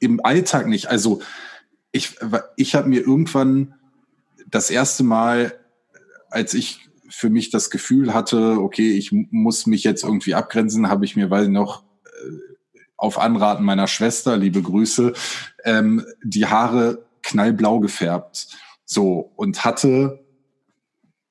im 0.00 0.24
Alltag 0.24 0.68
nicht, 0.68 0.86
also 0.86 1.20
ich, 1.92 2.16
ich 2.56 2.74
habe 2.74 2.88
mir 2.88 3.00
irgendwann 3.00 3.74
das 4.50 4.70
erste 4.70 5.04
Mal, 5.04 5.52
als 6.30 6.54
ich 6.54 6.85
für 7.08 7.30
mich 7.30 7.50
das 7.50 7.70
Gefühl 7.70 8.14
hatte, 8.14 8.58
okay, 8.60 8.92
ich 8.92 9.12
muss 9.12 9.66
mich 9.66 9.84
jetzt 9.84 10.04
irgendwie 10.04 10.34
abgrenzen, 10.34 10.88
habe 10.88 11.04
ich 11.04 11.16
mir, 11.16 11.30
weil 11.30 11.48
noch 11.48 11.82
äh, 12.04 12.78
auf 12.96 13.18
Anraten 13.18 13.64
meiner 13.64 13.86
Schwester, 13.86 14.36
liebe 14.36 14.62
Grüße, 14.62 15.12
ähm, 15.64 16.04
die 16.22 16.46
Haare 16.46 17.04
knallblau 17.22 17.80
gefärbt. 17.80 18.48
So, 18.84 19.32
und 19.36 19.64
hatte 19.64 20.24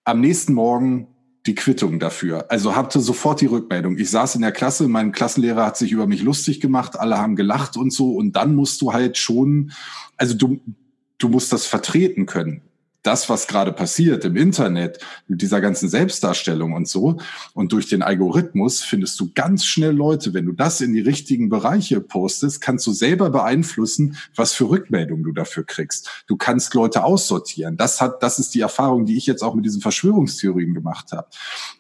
am 0.04 0.22
nächsten 0.22 0.54
Morgen 0.54 1.08
die 1.46 1.56
Quittung 1.56 2.00
dafür. 2.00 2.50
Also 2.50 2.76
hatte 2.76 3.00
sofort 3.00 3.40
die 3.42 3.46
Rückmeldung. 3.46 3.98
Ich 3.98 4.10
saß 4.10 4.36
in 4.36 4.42
der 4.42 4.52
Klasse, 4.52 4.88
mein 4.88 5.12
Klassenlehrer 5.12 5.66
hat 5.66 5.78
sich 5.78 5.92
über 5.92 6.08
mich 6.08 6.24
lustig 6.24 6.60
gemacht, 6.60 7.00
alle 7.00 7.18
haben 7.18 7.36
gelacht 7.36 7.78
und 7.78 7.92
so. 7.92 8.16
Und 8.16 8.36
dann 8.36 8.56
musst 8.56 8.82
du 8.82 8.94
halt 8.94 9.18
schon, 9.18 9.72
also 10.18 10.36
du, 10.36 10.60
du 11.18 11.30
musst 11.30 11.54
das 11.54 11.66
vertreten 11.66 12.26
können 12.26 12.62
das, 13.06 13.30
was 13.30 13.48
gerade 13.48 13.72
passiert 13.72 14.26
im 14.26 14.36
Internet, 14.36 15.00
mit 15.28 15.42
dieser 15.42 15.62
ganzen 15.62 15.90
Selbstdarstellung 15.90 16.74
und 16.74 16.88
so, 16.88 17.18
und 17.54 17.72
durch 17.72 17.88
den 17.88 18.02
Algorithmus 18.02 18.84
findest 18.84 19.20
du 19.20 19.32
ganz 19.34 19.66
schnell 19.66 19.96
Leute, 19.96 20.34
wenn 20.34 20.46
du 20.46 20.52
das 20.52 20.82
in 20.82 20.94
die 20.94 21.02
richtigen 21.02 21.50
Bereiche 21.50 22.02
postest, 22.02 22.62
kannst 22.62 22.86
du 22.88 22.92
selber 22.92 23.30
beeinflussen, 23.30 24.18
was 24.36 24.54
für 24.54 24.70
Rückmeldungen 24.70 25.24
du 25.24 25.32
dafür 25.32 25.64
kriegst. 25.64 26.26
Du 26.28 26.36
kannst 26.36 26.74
Leute 26.74 27.04
aussortieren. 27.04 27.78
Das 27.78 28.02
hat, 28.02 28.24
das 28.24 28.40
ist 28.40 28.56
die 28.56 28.62
Erfahrung, 28.62 29.06
die 29.06 29.18
ich 29.18 29.26
jetzt 29.26 29.44
auch 29.44 29.56
mit 29.56 29.66
diesen 29.66 29.82
Verschwörungstheorien 29.82 30.74
gemacht 30.74 31.12
habe. 31.12 31.28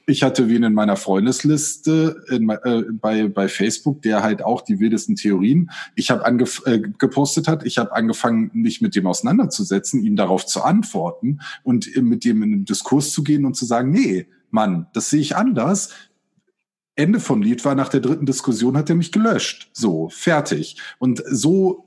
Ich 0.05 0.23
hatte 0.23 0.49
wen 0.49 0.63
in 0.63 0.73
meiner 0.73 0.95
Freundesliste 0.95 2.23
in, 2.29 2.49
äh, 2.49 2.83
bei, 2.91 3.27
bei 3.27 3.47
Facebook, 3.47 4.01
der 4.01 4.21
halt 4.21 4.43
auch 4.43 4.61
die 4.61 4.79
wildesten 4.79 5.15
Theorien 5.15 5.71
ich 5.95 6.11
habe 6.11 6.25
äh, 6.65 6.79
gepostet 6.79 7.47
hat. 7.47 7.65
Ich 7.65 7.77
habe 7.77 7.93
angefangen, 7.93 8.51
mich 8.53 8.81
mit 8.81 8.95
dem 8.95 9.07
auseinanderzusetzen, 9.07 10.03
ihm 10.03 10.15
darauf 10.15 10.45
zu 10.45 10.63
antworten 10.63 11.14
und 11.63 11.89
mit 12.01 12.25
dem 12.25 12.43
in 12.43 12.51
den 12.51 12.65
Diskurs 12.65 13.11
zu 13.11 13.23
gehen 13.23 13.45
und 13.45 13.55
zu 13.55 13.65
sagen, 13.65 13.91
nee, 13.91 14.27
Mann, 14.51 14.87
das 14.93 15.09
sehe 15.09 15.21
ich 15.21 15.35
anders. 15.35 15.89
Ende 16.95 17.19
vom 17.19 17.41
Lied 17.41 17.65
war, 17.65 17.75
nach 17.75 17.89
der 17.89 17.99
dritten 17.99 18.25
Diskussion 18.25 18.77
hat 18.77 18.89
er 18.89 18.95
mich 18.95 19.11
gelöscht. 19.11 19.69
So, 19.73 20.09
fertig. 20.09 20.77
Und 20.97 21.21
so 21.27 21.85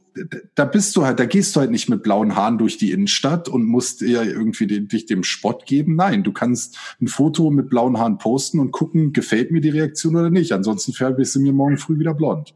da 0.55 0.65
bist 0.65 0.97
du 0.97 1.05
halt, 1.05 1.19
da 1.19 1.25
gehst 1.25 1.55
du 1.55 1.61
halt 1.61 1.71
nicht 1.71 1.89
mit 1.89 2.03
blauen 2.03 2.37
Haaren 2.37 2.59
durch 2.59 2.79
die 2.79 2.93
Innenstadt 2.93 3.49
und 3.49 3.65
musst 3.65 4.01
ja 4.01 4.23
irgendwie 4.23 4.67
den, 4.67 4.89
dich 4.89 5.07
dem 5.07 5.23
Spott 5.23 5.67
geben. 5.67 5.97
Nein, 5.97 6.25
du 6.25 6.33
kannst 6.33 6.79
ein 7.01 7.09
Foto 7.09 7.51
mit 7.51 7.69
blauen 7.69 7.99
Haaren 7.99 8.19
posten 8.19 8.59
und 8.61 8.71
gucken, 8.71 9.13
gefällt 9.13 9.51
mir 9.51 9.61
die 9.61 9.71
Reaktion 9.71 10.17
oder 10.17 10.31
nicht. 10.31 10.53
Ansonsten 10.53 10.93
färbst 10.93 11.35
du 11.35 11.41
mir 11.41 11.53
morgen 11.53 11.79
früh 11.79 11.99
wieder 11.99 12.15
blond. 12.15 12.55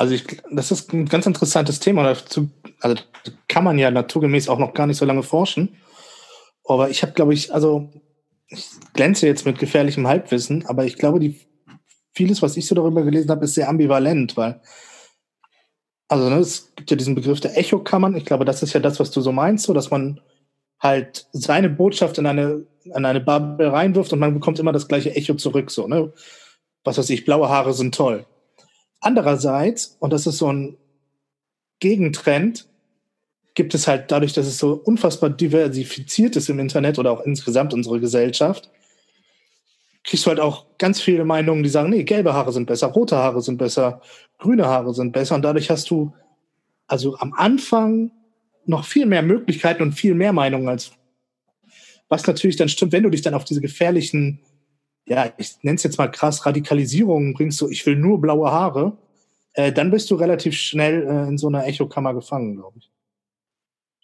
Also 0.00 0.14
ich, 0.14 0.24
das 0.50 0.70
ist 0.70 0.94
ein 0.94 1.04
ganz 1.04 1.26
interessantes 1.26 1.78
Thema. 1.78 2.04
Dazu, 2.04 2.48
also 2.80 2.96
kann 3.48 3.64
man 3.64 3.78
ja 3.78 3.90
naturgemäß 3.90 4.48
auch 4.48 4.58
noch 4.58 4.72
gar 4.72 4.86
nicht 4.86 4.96
so 4.96 5.04
lange 5.04 5.22
forschen. 5.22 5.76
Aber 6.64 6.88
ich 6.88 7.02
habe, 7.02 7.12
glaube 7.12 7.34
ich, 7.34 7.52
also 7.52 7.90
ich 8.48 8.66
glänze 8.94 9.26
jetzt 9.26 9.44
mit 9.44 9.58
gefährlichem 9.58 10.06
Halbwissen, 10.06 10.64
aber 10.64 10.86
ich 10.86 10.96
glaube, 10.96 11.20
die, 11.20 11.38
vieles, 12.14 12.40
was 12.40 12.56
ich 12.56 12.66
so 12.66 12.74
darüber 12.74 13.02
gelesen 13.02 13.28
habe, 13.28 13.44
ist 13.44 13.52
sehr 13.52 13.68
ambivalent, 13.68 14.38
weil 14.38 14.62
also 16.08 16.30
ne, 16.30 16.36
es 16.36 16.74
gibt 16.76 16.90
ja 16.90 16.96
diesen 16.96 17.14
Begriff 17.14 17.40
der 17.40 17.58
Echokammern. 17.58 18.16
Ich 18.16 18.24
glaube, 18.24 18.46
das 18.46 18.62
ist 18.62 18.72
ja 18.72 18.80
das, 18.80 19.00
was 19.00 19.10
du 19.10 19.20
so 19.20 19.32
meinst, 19.32 19.66
so 19.66 19.74
dass 19.74 19.90
man 19.90 20.18
halt 20.80 21.28
seine 21.32 21.68
Botschaft 21.68 22.16
in 22.16 22.24
eine 22.24 22.66
in 22.84 23.04
eine 23.04 23.20
Bubble 23.20 23.70
reinwirft 23.70 24.14
und 24.14 24.18
man 24.18 24.32
bekommt 24.32 24.58
immer 24.60 24.72
das 24.72 24.88
gleiche 24.88 25.14
Echo 25.14 25.34
zurück. 25.34 25.70
So 25.70 25.86
ne, 25.86 26.10
was 26.84 26.96
weiß 26.96 27.10
ich, 27.10 27.26
blaue 27.26 27.50
Haare 27.50 27.74
sind 27.74 27.94
toll. 27.94 28.24
Andererseits, 29.00 29.96
und 29.98 30.12
das 30.12 30.26
ist 30.26 30.38
so 30.38 30.52
ein 30.52 30.76
Gegentrend, 31.80 32.66
gibt 33.54 33.74
es 33.74 33.88
halt 33.88 34.10
dadurch, 34.10 34.32
dass 34.32 34.46
es 34.46 34.58
so 34.58 34.72
unfassbar 34.72 35.30
diversifiziert 35.30 36.36
ist 36.36 36.48
im 36.48 36.58
Internet 36.58 36.98
oder 36.98 37.10
auch 37.10 37.22
insgesamt 37.22 37.74
unsere 37.74 38.00
Gesellschaft, 38.00 38.70
kriegst 40.04 40.24
du 40.24 40.30
halt 40.30 40.40
auch 40.40 40.66
ganz 40.78 41.00
viele 41.00 41.24
Meinungen, 41.24 41.62
die 41.62 41.68
sagen, 41.68 41.90
nee, 41.90 42.04
gelbe 42.04 42.32
Haare 42.32 42.52
sind 42.52 42.66
besser, 42.66 42.88
rote 42.88 43.16
Haare 43.16 43.42
sind 43.42 43.58
besser, 43.58 44.00
grüne 44.38 44.66
Haare 44.66 44.94
sind 44.94 45.12
besser. 45.12 45.34
Und 45.34 45.42
dadurch 45.42 45.70
hast 45.70 45.90
du 45.90 46.12
also 46.86 47.16
am 47.18 47.32
Anfang 47.34 48.10
noch 48.66 48.84
viel 48.84 49.06
mehr 49.06 49.22
Möglichkeiten 49.22 49.82
und 49.82 49.92
viel 49.92 50.14
mehr 50.14 50.32
Meinungen 50.32 50.68
als 50.68 50.92
was 52.08 52.26
natürlich 52.26 52.56
dann 52.56 52.68
stimmt, 52.68 52.92
wenn 52.92 53.04
du 53.04 53.10
dich 53.10 53.22
dann 53.22 53.34
auf 53.34 53.44
diese 53.44 53.60
gefährlichen 53.60 54.40
ja, 55.06 55.32
ich 55.38 55.56
nenne 55.62 55.76
es 55.76 55.82
jetzt 55.82 55.98
mal 55.98 56.08
krass, 56.08 56.46
Radikalisierung 56.46 57.34
bringst 57.34 57.60
du, 57.60 57.68
ich 57.68 57.84
will 57.86 57.96
nur 57.96 58.20
blaue 58.20 58.50
Haare, 58.50 58.96
äh, 59.54 59.72
dann 59.72 59.90
bist 59.90 60.10
du 60.10 60.14
relativ 60.14 60.54
schnell 60.54 61.02
äh, 61.02 61.28
in 61.28 61.38
so 61.38 61.48
einer 61.48 61.66
Echokammer 61.66 62.14
gefangen, 62.14 62.56
glaube 62.56 62.78
ich. 62.78 62.90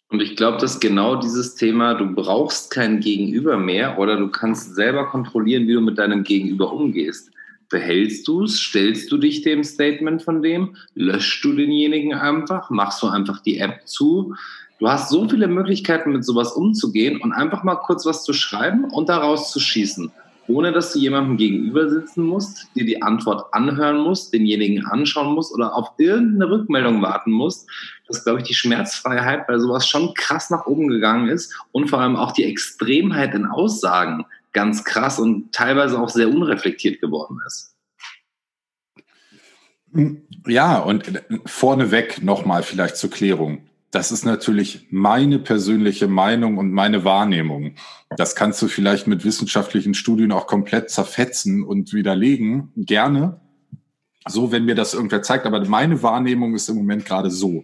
Und 0.08 0.22
ich 0.22 0.36
glaube, 0.36 0.58
dass 0.58 0.78
genau 0.78 1.16
dieses 1.16 1.56
Thema, 1.56 1.94
du 1.94 2.14
brauchst 2.14 2.70
kein 2.70 3.00
Gegenüber 3.00 3.56
mehr 3.56 3.98
oder 3.98 4.16
du 4.16 4.28
kannst 4.28 4.74
selber 4.74 5.06
kontrollieren, 5.06 5.66
wie 5.66 5.74
du 5.74 5.80
mit 5.80 5.98
deinem 5.98 6.22
Gegenüber 6.22 6.72
umgehst. 6.72 7.30
Behältst 7.70 8.28
du 8.28 8.44
es? 8.44 8.60
Stellst 8.60 9.10
du 9.10 9.18
dich 9.18 9.42
dem 9.42 9.64
Statement 9.64 10.22
von 10.22 10.42
dem? 10.42 10.76
Löschst 10.94 11.44
du 11.44 11.52
denjenigen 11.52 12.14
einfach? 12.14 12.70
Machst 12.70 13.02
du 13.02 13.08
einfach 13.08 13.42
die 13.42 13.58
App 13.58 13.80
zu? 13.86 14.36
Du 14.78 14.88
hast 14.88 15.10
so 15.10 15.28
viele 15.28 15.48
Möglichkeiten, 15.48 16.12
mit 16.12 16.24
sowas 16.24 16.52
umzugehen 16.52 17.20
und 17.20 17.32
einfach 17.32 17.64
mal 17.64 17.76
kurz 17.76 18.06
was 18.06 18.22
zu 18.22 18.32
schreiben 18.32 18.84
und 18.84 19.08
daraus 19.08 19.50
zu 19.50 19.58
schießen 19.58 20.12
ohne 20.48 20.72
dass 20.72 20.92
du 20.92 20.98
jemandem 20.98 21.36
gegenüber 21.36 21.88
sitzen 21.88 22.24
musst, 22.24 22.68
dir 22.74 22.84
die 22.84 23.02
Antwort 23.02 23.52
anhören 23.52 23.98
musst, 23.98 24.32
denjenigen 24.32 24.84
anschauen 24.86 25.34
musst 25.34 25.52
oder 25.52 25.74
auf 25.74 25.92
irgendeine 25.98 26.50
Rückmeldung 26.50 27.02
warten 27.02 27.32
musst, 27.32 27.68
dass, 28.06 28.24
glaube 28.24 28.40
ich, 28.40 28.46
die 28.46 28.54
Schmerzfreiheit 28.54 29.46
bei 29.46 29.58
sowas 29.58 29.88
schon 29.88 30.14
krass 30.14 30.50
nach 30.50 30.66
oben 30.66 30.88
gegangen 30.88 31.28
ist 31.28 31.54
und 31.72 31.88
vor 31.88 32.00
allem 32.00 32.16
auch 32.16 32.32
die 32.32 32.44
Extremheit 32.44 33.34
in 33.34 33.46
Aussagen 33.46 34.24
ganz 34.52 34.84
krass 34.84 35.18
und 35.18 35.52
teilweise 35.52 36.00
auch 36.00 36.08
sehr 36.08 36.28
unreflektiert 36.28 37.00
geworden 37.00 37.38
ist. 37.46 37.74
Ja, 40.46 40.78
und 40.78 41.22
vorneweg 41.46 42.22
nochmal 42.22 42.62
vielleicht 42.62 42.96
zur 42.96 43.10
Klärung 43.10 43.65
das 43.90 44.12
ist 44.12 44.24
natürlich 44.24 44.88
meine 44.90 45.38
persönliche 45.38 46.08
Meinung 46.08 46.58
und 46.58 46.72
meine 46.72 47.04
Wahrnehmung. 47.04 47.74
Das 48.16 48.34
kannst 48.34 48.60
du 48.60 48.68
vielleicht 48.68 49.06
mit 49.06 49.24
wissenschaftlichen 49.24 49.94
Studien 49.94 50.32
auch 50.32 50.46
komplett 50.46 50.90
zerfetzen 50.90 51.62
und 51.62 51.92
widerlegen. 51.92 52.72
Gerne. 52.76 53.40
So, 54.28 54.50
wenn 54.50 54.64
mir 54.64 54.74
das 54.74 54.94
irgendwer 54.94 55.22
zeigt. 55.22 55.46
Aber 55.46 55.64
meine 55.66 56.02
Wahrnehmung 56.02 56.54
ist 56.54 56.68
im 56.68 56.76
Moment 56.76 57.04
gerade 57.04 57.30
so. 57.30 57.62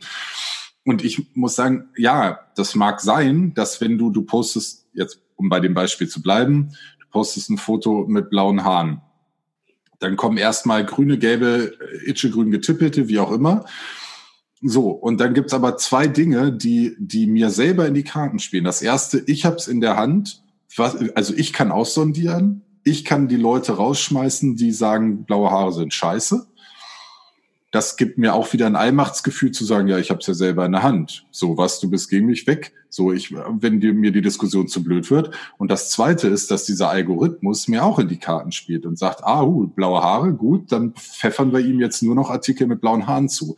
Und 0.84 1.04
ich 1.04 1.34
muss 1.34 1.56
sagen, 1.56 1.90
ja, 1.96 2.40
das 2.56 2.74
mag 2.74 3.00
sein, 3.00 3.52
dass 3.54 3.80
wenn 3.80 3.98
du, 3.98 4.10
du 4.10 4.22
postest, 4.22 4.86
jetzt 4.94 5.20
um 5.36 5.48
bei 5.48 5.60
dem 5.60 5.74
Beispiel 5.74 6.08
zu 6.08 6.22
bleiben, 6.22 6.72
du 7.00 7.06
postest 7.10 7.50
ein 7.50 7.58
Foto 7.58 8.06
mit 8.06 8.30
blauen 8.30 8.64
Haaren. 8.64 9.00
Dann 9.98 10.16
kommen 10.16 10.36
erstmal 10.36 10.84
grüne, 10.84 11.18
gelbe, 11.18 11.76
itchegrün 12.06 12.50
getippelte, 12.50 13.08
wie 13.08 13.18
auch 13.20 13.30
immer. 13.30 13.64
So, 14.62 14.90
und 14.90 15.20
dann 15.20 15.34
gibt's 15.34 15.54
aber 15.54 15.76
zwei 15.76 16.06
Dinge, 16.06 16.52
die, 16.52 16.94
die 16.98 17.26
mir 17.26 17.50
selber 17.50 17.86
in 17.86 17.94
die 17.94 18.04
Karten 18.04 18.38
spielen. 18.38 18.64
Das 18.64 18.80
erste, 18.80 19.22
ich 19.26 19.44
habe 19.44 19.56
es 19.56 19.66
in 19.66 19.80
der 19.80 19.96
Hand, 19.96 20.42
was, 20.76 20.96
also 21.16 21.34
ich 21.36 21.52
kann 21.52 21.72
aussondieren, 21.72 22.62
ich 22.84 23.04
kann 23.04 23.26
die 23.26 23.36
Leute 23.36 23.72
rausschmeißen, 23.72 24.56
die 24.56 24.72
sagen, 24.72 25.24
blaue 25.24 25.50
Haare 25.50 25.72
sind 25.72 25.92
scheiße. 25.92 26.46
Das 27.72 27.96
gibt 27.96 28.18
mir 28.18 28.34
auch 28.34 28.52
wieder 28.52 28.66
ein 28.66 28.76
Allmachtsgefühl 28.76 29.50
zu 29.50 29.64
sagen, 29.64 29.88
ja, 29.88 29.98
ich 29.98 30.10
habe 30.10 30.20
es 30.20 30.26
ja 30.26 30.34
selber 30.34 30.66
in 30.66 30.72
der 30.72 30.82
Hand. 30.82 31.24
So, 31.30 31.56
was, 31.56 31.80
du 31.80 31.88
bist 31.88 32.10
gegen 32.10 32.26
mich 32.26 32.46
weg. 32.46 32.72
So, 32.90 33.12
ich, 33.12 33.32
wenn 33.32 33.80
dir, 33.80 33.94
mir 33.94 34.12
die 34.12 34.20
Diskussion 34.20 34.68
zu 34.68 34.84
blöd 34.84 35.10
wird. 35.10 35.34
Und 35.56 35.70
das 35.70 35.90
Zweite 35.90 36.28
ist, 36.28 36.50
dass 36.50 36.66
dieser 36.66 36.90
Algorithmus 36.90 37.68
mir 37.68 37.82
auch 37.82 37.98
in 37.98 38.08
die 38.08 38.18
Karten 38.18 38.52
spielt 38.52 38.84
und 38.84 38.98
sagt, 38.98 39.24
ah, 39.24 39.42
uh, 39.42 39.66
blaue 39.68 40.02
Haare, 40.02 40.34
gut, 40.34 40.70
dann 40.70 40.92
pfeffern 40.92 41.52
wir 41.52 41.60
ihm 41.60 41.80
jetzt 41.80 42.02
nur 42.02 42.14
noch 42.14 42.28
Artikel 42.28 42.66
mit 42.66 42.82
blauen 42.82 43.06
Haaren 43.06 43.30
zu. 43.30 43.56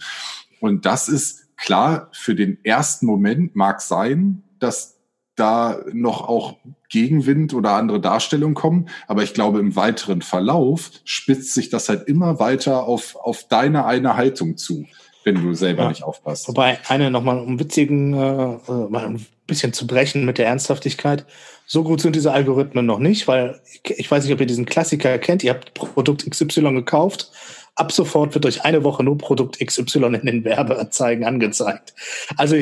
Und 0.65 0.87
das 0.87 1.11
ist 1.11 1.55
klar, 1.59 2.09
für 2.13 2.35
den 2.35 2.57
ersten 2.65 3.05
Moment 3.05 3.55
mag 3.55 3.83
sein, 3.83 4.45
dass 4.61 4.97
da 5.37 5.79
noch 5.93 6.27
auch 6.27 6.57
Gegenwind 6.89 7.53
oder 7.53 7.73
andere 7.73 8.01
Darstellungen 8.01 8.55
kommen. 8.55 8.89
Aber 9.07 9.23
ich 9.23 9.35
glaube, 9.35 9.59
im 9.59 9.77
weiteren 9.77 10.23
Verlauf 10.23 10.91
spitzt 11.05 11.53
sich 11.53 11.69
das 11.69 11.91
halt 11.91 12.09
immer 12.09 12.39
weiter 12.39 12.85
auf, 12.85 13.15
auf 13.17 13.47
deine 13.47 13.85
eine 13.85 14.17
Haltung 14.17 14.57
zu, 14.57 14.87
wenn 15.25 15.35
du 15.35 15.53
selber 15.53 15.83
ja. 15.83 15.89
nicht 15.91 16.03
aufpasst. 16.03 16.49
Wobei, 16.49 16.79
eine 16.89 17.11
nochmal 17.11 17.41
um 17.41 17.61
witzigen, 17.61 18.15
äh, 18.15 18.55
äh, 18.55 18.89
mal 18.89 19.05
ein 19.05 19.27
bisschen 19.47 19.75
zu 19.75 19.87
brechen 19.87 20.25
mit 20.25 20.39
der 20.39 20.47
Ernsthaftigkeit. 20.47 21.27
So 21.67 21.85
gut 21.85 22.01
sind 22.01 22.17
diese 22.17 22.33
Algorithmen 22.33 22.87
noch 22.87 23.01
nicht, 23.01 23.29
weil 23.29 23.61
ich, 23.71 23.99
ich 23.99 24.11
weiß 24.11 24.25
nicht, 24.25 24.33
ob 24.33 24.41
ihr 24.41 24.47
diesen 24.47 24.65
Klassiker 24.65 25.19
kennt. 25.19 25.45
Ihr 25.45 25.53
habt 25.53 25.75
Produkt 25.75 26.25
XY 26.31 26.73
gekauft 26.73 27.31
ab 27.77 27.93
sofort 27.93 28.35
wird 28.35 28.47
euch 28.47 28.65
eine 28.65 28.85
Woche 28.85 29.03
nur 29.03 29.19
Produkt 29.19 29.59
XY 29.65 30.05
in 30.05 30.27
den 30.27 30.45
Werbeanzeigen 30.45 31.25
angezeigt. 31.25 31.95
Also 32.37 32.57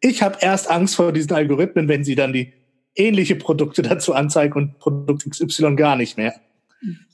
ich 0.00 0.22
habe 0.22 0.38
erst 0.40 0.70
Angst 0.70 0.96
vor 0.96 1.12
diesen 1.12 1.32
Algorithmen, 1.32 1.88
wenn 1.88 2.04
sie 2.04 2.14
dann 2.14 2.32
die 2.32 2.52
ähnliche 2.94 3.36
Produkte 3.36 3.82
dazu 3.82 4.14
anzeigen 4.14 4.54
und 4.54 4.78
Produkt 4.78 5.28
XY 5.28 5.76
gar 5.76 5.96
nicht 5.96 6.16
mehr. 6.16 6.34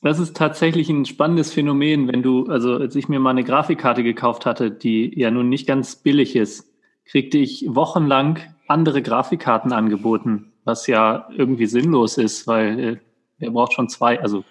Das 0.03 0.19
ist 0.19 0.35
tatsächlich 0.35 0.89
ein 0.89 1.05
spannendes 1.05 1.53
Phänomen, 1.53 2.09
wenn 2.09 2.23
du, 2.23 2.47
also 2.47 2.77
als 2.77 2.97
ich 2.97 3.09
mir 3.09 3.21
mal 3.21 3.31
eine 3.31 3.45
Grafikkarte 3.45 4.03
gekauft 4.03 4.47
hatte, 4.47 4.71
die 4.71 5.13
ja 5.19 5.31
nun 5.31 5.51
nicht 5.51 5.67
ganz 5.67 5.97
billig 5.97 6.37
ist, 6.37 6.73
kriegte 7.05 7.37
ich 7.37 7.67
wochenlang 7.69 8.39
andere 8.67 9.03
Grafikkarten 9.03 9.73
angeboten, 9.73 10.53
was 10.65 10.87
ja 10.87 11.29
irgendwie 11.37 11.67
sinnlos 11.67 12.17
ist, 12.17 12.47
weil 12.47 12.81
äh, 12.81 12.97
wer 13.39 13.51
braucht 13.51 13.75
schon 13.75 13.91
zwei, 13.91 14.21
also 14.21 14.45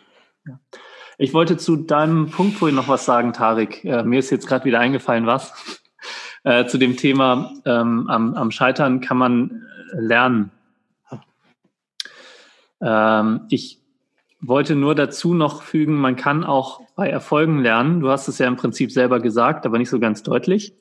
ja. 0.46 0.60
Ich 1.20 1.34
wollte 1.34 1.58
zu 1.58 1.76
deinem 1.78 2.30
Punkt 2.30 2.58
vorhin 2.58 2.76
noch 2.76 2.88
was 2.88 3.06
sagen, 3.06 3.34
Tarik. 3.34 3.84
Äh, 3.84 4.04
mir 4.04 4.20
ist 4.20 4.30
jetzt 4.30 4.48
gerade 4.48 4.66
wieder 4.66 4.80
eingefallen, 4.80 5.26
was. 5.26 5.54
Äh, 6.44 6.68
zu 6.68 6.78
dem 6.78 6.96
Thema 6.96 7.52
ähm, 7.66 8.08
am, 8.08 8.36
am 8.36 8.52
Scheitern 8.52 9.02
kann 9.02 9.18
man 9.18 9.66
äh, 9.92 10.00
lernen. 10.00 10.52
Ähm, 12.80 13.42
ich 13.50 13.82
wollte 14.40 14.76
nur 14.76 14.96
dazu 14.96 15.34
noch 15.34 15.64
fügen, 15.64 15.96
man 15.96 16.16
kann 16.16 16.46
auch 16.46 16.82
bei 16.96 17.10
Erfolgen 17.10 17.60
lernen. 17.60 18.00
Du 18.00 18.10
hast 18.10 18.30
es 18.30 18.38
ja 18.38 18.48
im 18.48 18.56
Prinzip 18.56 18.94
selber 18.94 19.20
gesagt, 19.20 19.66
aber 19.66 19.78
nicht 19.78 19.90
so 19.90 20.00
ganz 20.00 20.24
deutlich. 20.24 20.74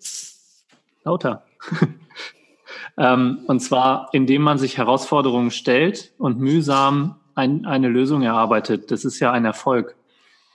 Lauter. 1.03 1.45
Ähm, 2.99 3.41
und 3.47 3.61
zwar, 3.61 4.09
indem 4.13 4.41
man 4.41 4.57
sich 4.57 4.79
Herausforderungen 4.79 5.51
stellt 5.51 6.15
und 6.17 6.39
mühsam 6.39 7.17
ein, 7.35 7.67
eine 7.67 7.89
Lösung 7.89 8.23
erarbeitet. 8.23 8.91
Das 8.91 9.05
ist 9.05 9.21
ja 9.21 9.33
ein 9.33 9.45
Erfolg, 9.45 9.96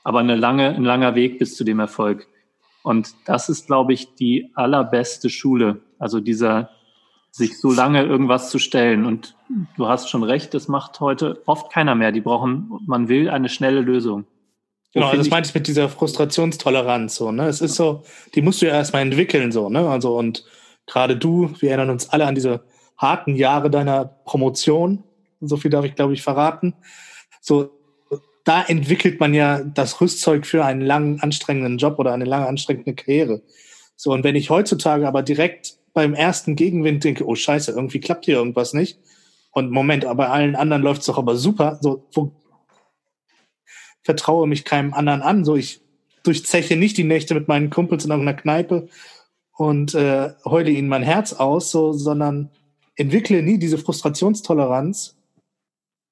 aber 0.03 0.19
eine 0.19 0.35
lange, 0.35 0.69
ein 0.69 0.83
langer 0.83 1.15
Weg 1.15 1.39
bis 1.39 1.55
zu 1.55 1.63
dem 1.63 1.79
Erfolg. 1.79 2.27
Und 2.83 3.13
das 3.25 3.49
ist, 3.49 3.67
glaube 3.67 3.93
ich, 3.93 4.15
die 4.15 4.51
allerbeste 4.55 5.29
Schule. 5.29 5.81
Also 5.99 6.19
dieser, 6.19 6.71
sich 7.31 7.59
so 7.59 7.71
lange 7.71 8.03
irgendwas 8.03 8.49
zu 8.49 8.59
stellen. 8.59 9.05
Und 9.05 9.35
du 9.77 9.87
hast 9.87 10.09
schon 10.09 10.23
recht, 10.23 10.53
das 10.53 10.67
macht 10.67 10.99
heute 10.99 11.41
oft 11.45 11.71
keiner 11.71 11.95
mehr. 11.95 12.11
Die 12.11 12.21
brauchen, 12.21 12.71
man 12.85 13.07
will 13.07 13.29
eine 13.29 13.49
schnelle 13.49 13.81
Lösung. 13.81 14.25
Genau, 14.93 15.13
das 15.13 15.29
meinte 15.29 15.47
ich 15.47 15.55
mit 15.55 15.67
dieser 15.67 15.87
Frustrationstoleranz 15.87 17.15
so, 17.15 17.31
ne? 17.31 17.47
Es 17.47 17.61
ist 17.61 17.75
so, 17.75 18.03
die 18.35 18.41
musst 18.41 18.61
du 18.61 18.65
ja 18.65 18.73
erstmal 18.73 19.01
entwickeln, 19.01 19.53
so, 19.53 19.69
ne? 19.69 19.87
Also, 19.87 20.17
und 20.17 20.43
gerade 20.85 21.15
du, 21.15 21.53
wir 21.59 21.69
erinnern 21.69 21.91
uns 21.91 22.09
alle 22.09 22.25
an 22.25 22.35
diese 22.35 22.65
harten 22.97 23.37
Jahre 23.37 23.69
deiner 23.69 24.03
Promotion. 24.03 25.03
So 25.39 25.55
viel 25.55 25.71
darf 25.71 25.85
ich, 25.85 25.95
glaube 25.95 26.13
ich, 26.13 26.21
verraten. 26.21 26.75
So, 27.39 27.71
da 28.43 28.63
entwickelt 28.63 29.19
man 29.19 29.33
ja 29.33 29.63
das 29.63 30.01
Rüstzeug 30.01 30.45
für 30.45 30.65
einen 30.65 30.81
langen, 30.81 31.19
anstrengenden 31.19 31.77
Job 31.77 31.99
oder 31.99 32.13
eine 32.13 32.25
lange, 32.25 32.47
anstrengende 32.47 32.95
Karriere. 32.95 33.41
So, 33.95 34.11
und 34.11 34.23
wenn 34.23 34.35
ich 34.35 34.49
heutzutage 34.49 35.07
aber 35.07 35.21
direkt 35.21 35.77
beim 35.93 36.13
ersten 36.13 36.55
Gegenwind 36.55 37.03
denke, 37.03 37.27
oh 37.27 37.35
Scheiße, 37.35 37.71
irgendwie 37.71 37.99
klappt 37.99 38.25
hier 38.25 38.35
irgendwas 38.35 38.73
nicht. 38.73 38.99
Und 39.51 39.71
Moment, 39.71 40.05
bei 40.15 40.27
allen 40.27 40.55
anderen 40.55 40.81
läuft 40.81 41.01
es 41.01 41.07
doch 41.07 41.17
aber 41.17 41.35
super. 41.35 41.77
So, 41.81 42.07
wo 42.13 42.31
vertraue 44.03 44.47
mich 44.47 44.65
keinem 44.65 44.93
anderen 44.93 45.21
an. 45.21 45.45
So, 45.45 45.55
ich 45.55 45.81
durchzeche 46.23 46.77
nicht 46.77 46.97
die 46.97 47.03
Nächte 47.03 47.33
mit 47.33 47.47
meinen 47.47 47.69
Kumpels 47.69 48.05
in 48.05 48.11
irgendeiner 48.11 48.37
Kneipe 48.37 48.87
und 49.57 49.93
äh, 49.93 50.31
heule 50.45 50.71
ihnen 50.71 50.87
mein 50.87 51.03
Herz 51.03 51.33
aus, 51.33 51.71
so, 51.71 51.93
sondern 51.93 52.49
entwickle 52.95 53.43
nie 53.43 53.57
diese 53.57 53.77
Frustrationstoleranz. 53.77 55.17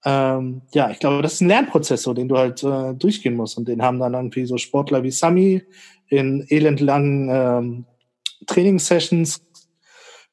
Ähm, 0.05 0.61
ja, 0.73 0.89
ich 0.91 0.99
glaube, 0.99 1.21
das 1.21 1.33
ist 1.33 1.41
ein 1.41 1.49
Lernprozess, 1.49 2.03
so, 2.03 2.13
den 2.13 2.27
du 2.27 2.37
halt 2.37 2.63
äh, 2.63 2.93
durchgehen 2.93 3.35
musst. 3.35 3.57
Und 3.57 3.67
den 3.67 3.81
haben 3.81 3.99
dann 3.99 4.13
irgendwie 4.13 4.45
so 4.45 4.57
Sportler 4.57 5.03
wie 5.03 5.11
Sami 5.11 5.63
in 6.07 6.45
elendlangen 6.49 7.29
ähm, 7.31 7.85
Trainingssessions, 8.47 9.45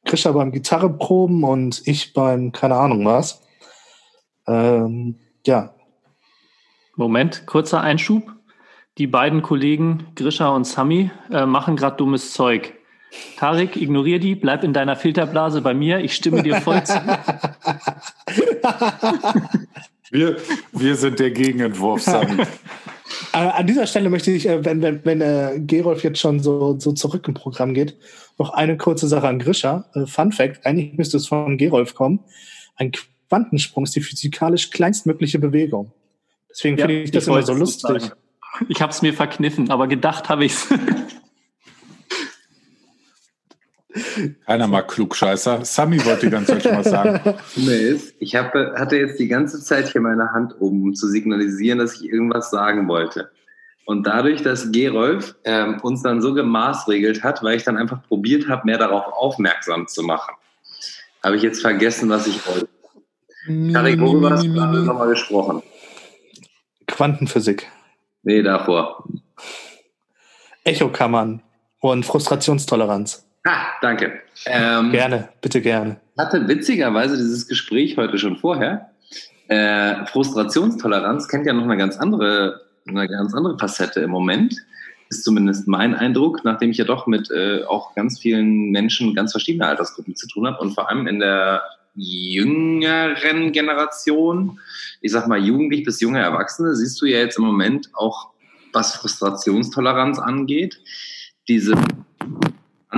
Krischer 0.05 0.33
beim 0.33 0.53
Gitarreproben 0.53 1.43
und 1.43 1.83
ich 1.87 2.13
beim 2.13 2.53
keine 2.53 2.77
Ahnung 2.77 3.05
was. 3.05 3.43
Ähm, 4.47 5.17
ja, 5.45 5.75
Moment, 6.95 7.47
kurzer 7.47 7.81
Einschub. 7.81 8.33
Die 8.99 9.07
beiden 9.07 9.43
Kollegen 9.43 10.07
Grisha 10.15 10.49
und 10.49 10.65
Sami 10.65 11.11
äh, 11.31 11.45
machen 11.45 11.77
gerade 11.77 11.97
dummes 11.97 12.33
Zeug. 12.33 12.73
Tarik, 13.37 13.77
ignorier 13.77 14.19
die, 14.19 14.35
bleib 14.35 14.65
in 14.65 14.73
deiner 14.73 14.97
Filterblase 14.97 15.61
bei 15.61 15.75
mir, 15.75 16.01
ich 16.01 16.15
stimme 16.15 16.43
dir 16.43 16.63
voll 16.63 16.83
zu. 16.85 16.95
wir, 20.11 20.37
wir 20.73 20.97
sind 20.97 21.19
der 21.19 21.31
Gegenentwurf, 21.31 22.03
Sami. 22.03 22.43
Äh, 23.33 23.39
an 23.39 23.67
dieser 23.67 23.87
Stelle 23.87 24.11
möchte 24.11 24.31
ich, 24.31 24.49
äh, 24.49 24.65
wenn, 24.65 24.83
wenn, 24.83 25.05
wenn 25.05 25.21
äh, 25.21 25.61
Gerolf 25.61 26.03
jetzt 26.03 26.19
schon 26.19 26.41
so, 26.41 26.79
so 26.79 26.93
zurück 26.93 27.27
im 27.29 27.35
Programm 27.35 27.73
geht, 27.73 27.97
noch 28.39 28.51
eine 28.51 28.77
kurze 28.77 29.09
Sache 29.09 29.29
an 29.29 29.39
Grisha. 29.39 29.89
Äh, 29.95 30.07
Fun 30.07 30.33
Fact, 30.33 30.67
eigentlich 30.67 30.95
müsste 30.95 31.17
es 31.17 31.29
von 31.29 31.57
Gerolf 31.57 31.95
kommen. 31.95 32.21
Ein 32.75 32.93
Quantensprung 33.29 33.85
ist 33.85 33.95
die 33.95 34.01
physikalisch 34.01 34.71
kleinstmögliche 34.71 35.39
Bewegung. 35.39 35.93
Deswegen 36.51 36.79
ja, 36.79 36.87
finde 36.87 37.03
ich 37.03 37.11
das 37.11 37.25
ich 37.25 37.29
immer 37.29 37.43
so 37.43 37.55
lustig. 37.55 38.11
Ich 38.69 38.81
habe 38.81 38.91
es 38.91 39.03
mir 39.03 39.13
verkniffen, 39.13 39.71
aber 39.71 39.87
gedacht 39.87 40.29
habe 40.29 40.45
ich 40.45 40.53
es. 40.53 40.69
Keiner 44.47 44.67
mag 44.67 44.89
Klugscheißer. 44.89 45.65
Sami 45.65 46.05
wollte 46.05 46.27
die 46.27 46.31
ganze 46.31 46.53
Zeit 46.53 46.63
schon 46.65 46.77
was 46.77 46.91
sagen. 46.91 47.35
Ich 48.19 48.35
hab, 48.35 48.55
hatte 48.55 48.97
jetzt 48.97 49.19
die 49.19 49.29
ganze 49.29 49.61
Zeit 49.63 49.89
hier 49.89 50.01
meine 50.01 50.33
Hand 50.33 50.55
oben, 50.61 50.83
um 50.83 50.95
zu 50.95 51.09
signalisieren, 51.09 51.79
dass 51.79 52.01
ich 52.01 52.09
irgendwas 52.09 52.51
sagen 52.51 52.89
wollte. 52.89 53.31
Und 53.87 54.07
dadurch, 54.07 54.43
dass 54.43 54.73
Gerolf 54.73 55.37
ähm, 55.45 55.79
uns 55.81 56.03
dann 56.03 56.21
so 56.21 56.35
gemaßregelt 56.35 57.23
hat, 57.23 57.43
weil 57.43 57.57
ich 57.57 57.65
dann 57.65 57.77
einfach 57.77 58.03
probiert 58.09 58.49
habe, 58.49 58.63
mehr 58.65 58.79
darauf 58.79 59.07
aufmerksam 59.13 59.87
zu 59.87 60.03
machen, 60.03 60.35
habe 61.23 61.37
ich 61.37 61.43
jetzt 61.43 61.61
vergessen, 61.61 62.09
was 62.09 62.27
ich 62.27 62.47
wollte. 62.47 62.69
Karik, 63.73 64.01
worüber 64.01 64.31
hast 64.31 64.45
du 64.45 64.49
nochmal 64.49 65.09
gesprochen? 65.09 65.63
Quantenphysik. 66.89 67.71
Nee, 68.25 68.43
davor. 68.43 69.05
Echokammern 70.65 71.43
und 71.81 72.05
Frustrationstoleranz. 72.05 73.26
Ah, 73.47 73.69
danke. 73.81 74.23
Ähm, 74.47 74.91
gerne, 74.91 75.29
bitte 75.41 75.61
gerne. 75.61 76.01
Ich 76.15 76.19
hatte 76.19 76.49
witzigerweise 76.49 77.17
dieses 77.17 77.47
Gespräch 77.47 77.97
heute 77.97 78.19
schon 78.19 78.37
vorher. 78.39 78.91
Äh, 79.47 80.05
Frustrationstoleranz 80.07 81.29
kennt 81.29 81.47
ja 81.47 81.53
noch 81.53 81.63
eine 81.63 81.77
ganz 81.77 81.97
andere, 81.97 82.63
eine 82.89 83.07
ganz 83.07 83.35
andere 83.35 83.57
Facette 83.57 84.01
im 84.01 84.11
Moment. 84.11 84.57
Ist 85.11 85.23
zumindest 85.23 85.69
mein 85.69 85.95
Eindruck, 85.95 86.41
nachdem 86.43 86.71
ich 86.71 86.79
ja 86.79 86.85
doch 86.85 87.07
mit 87.07 87.31
äh, 87.31 87.63
auch 87.63 87.95
ganz 87.95 88.19
vielen 88.19 88.73
Menschen 88.73 89.15
ganz 89.15 89.31
verschiedener 89.31 89.69
Altersgruppen 89.69 90.17
zu 90.17 90.27
tun 90.27 90.49
habe 90.49 90.59
und 90.59 90.75
vor 90.75 90.91
allem 90.91 91.07
in 91.07 91.21
der 91.21 91.63
jüngeren 91.95 93.53
Generation, 93.53 94.59
ich 95.01 95.13
sag 95.13 95.29
mal 95.29 95.39
jugendlich 95.39 95.85
bis 95.85 96.01
junge 96.01 96.21
Erwachsene, 96.21 96.75
siehst 96.75 97.01
du 97.01 97.07
ja 97.07 97.19
jetzt 97.19 97.39
im 97.39 97.45
Moment 97.45 97.91
auch, 97.95 98.31
was 98.73 98.97
Frustrationstoleranz 98.97 100.19
angeht, 100.19 100.81
diese 101.49 101.75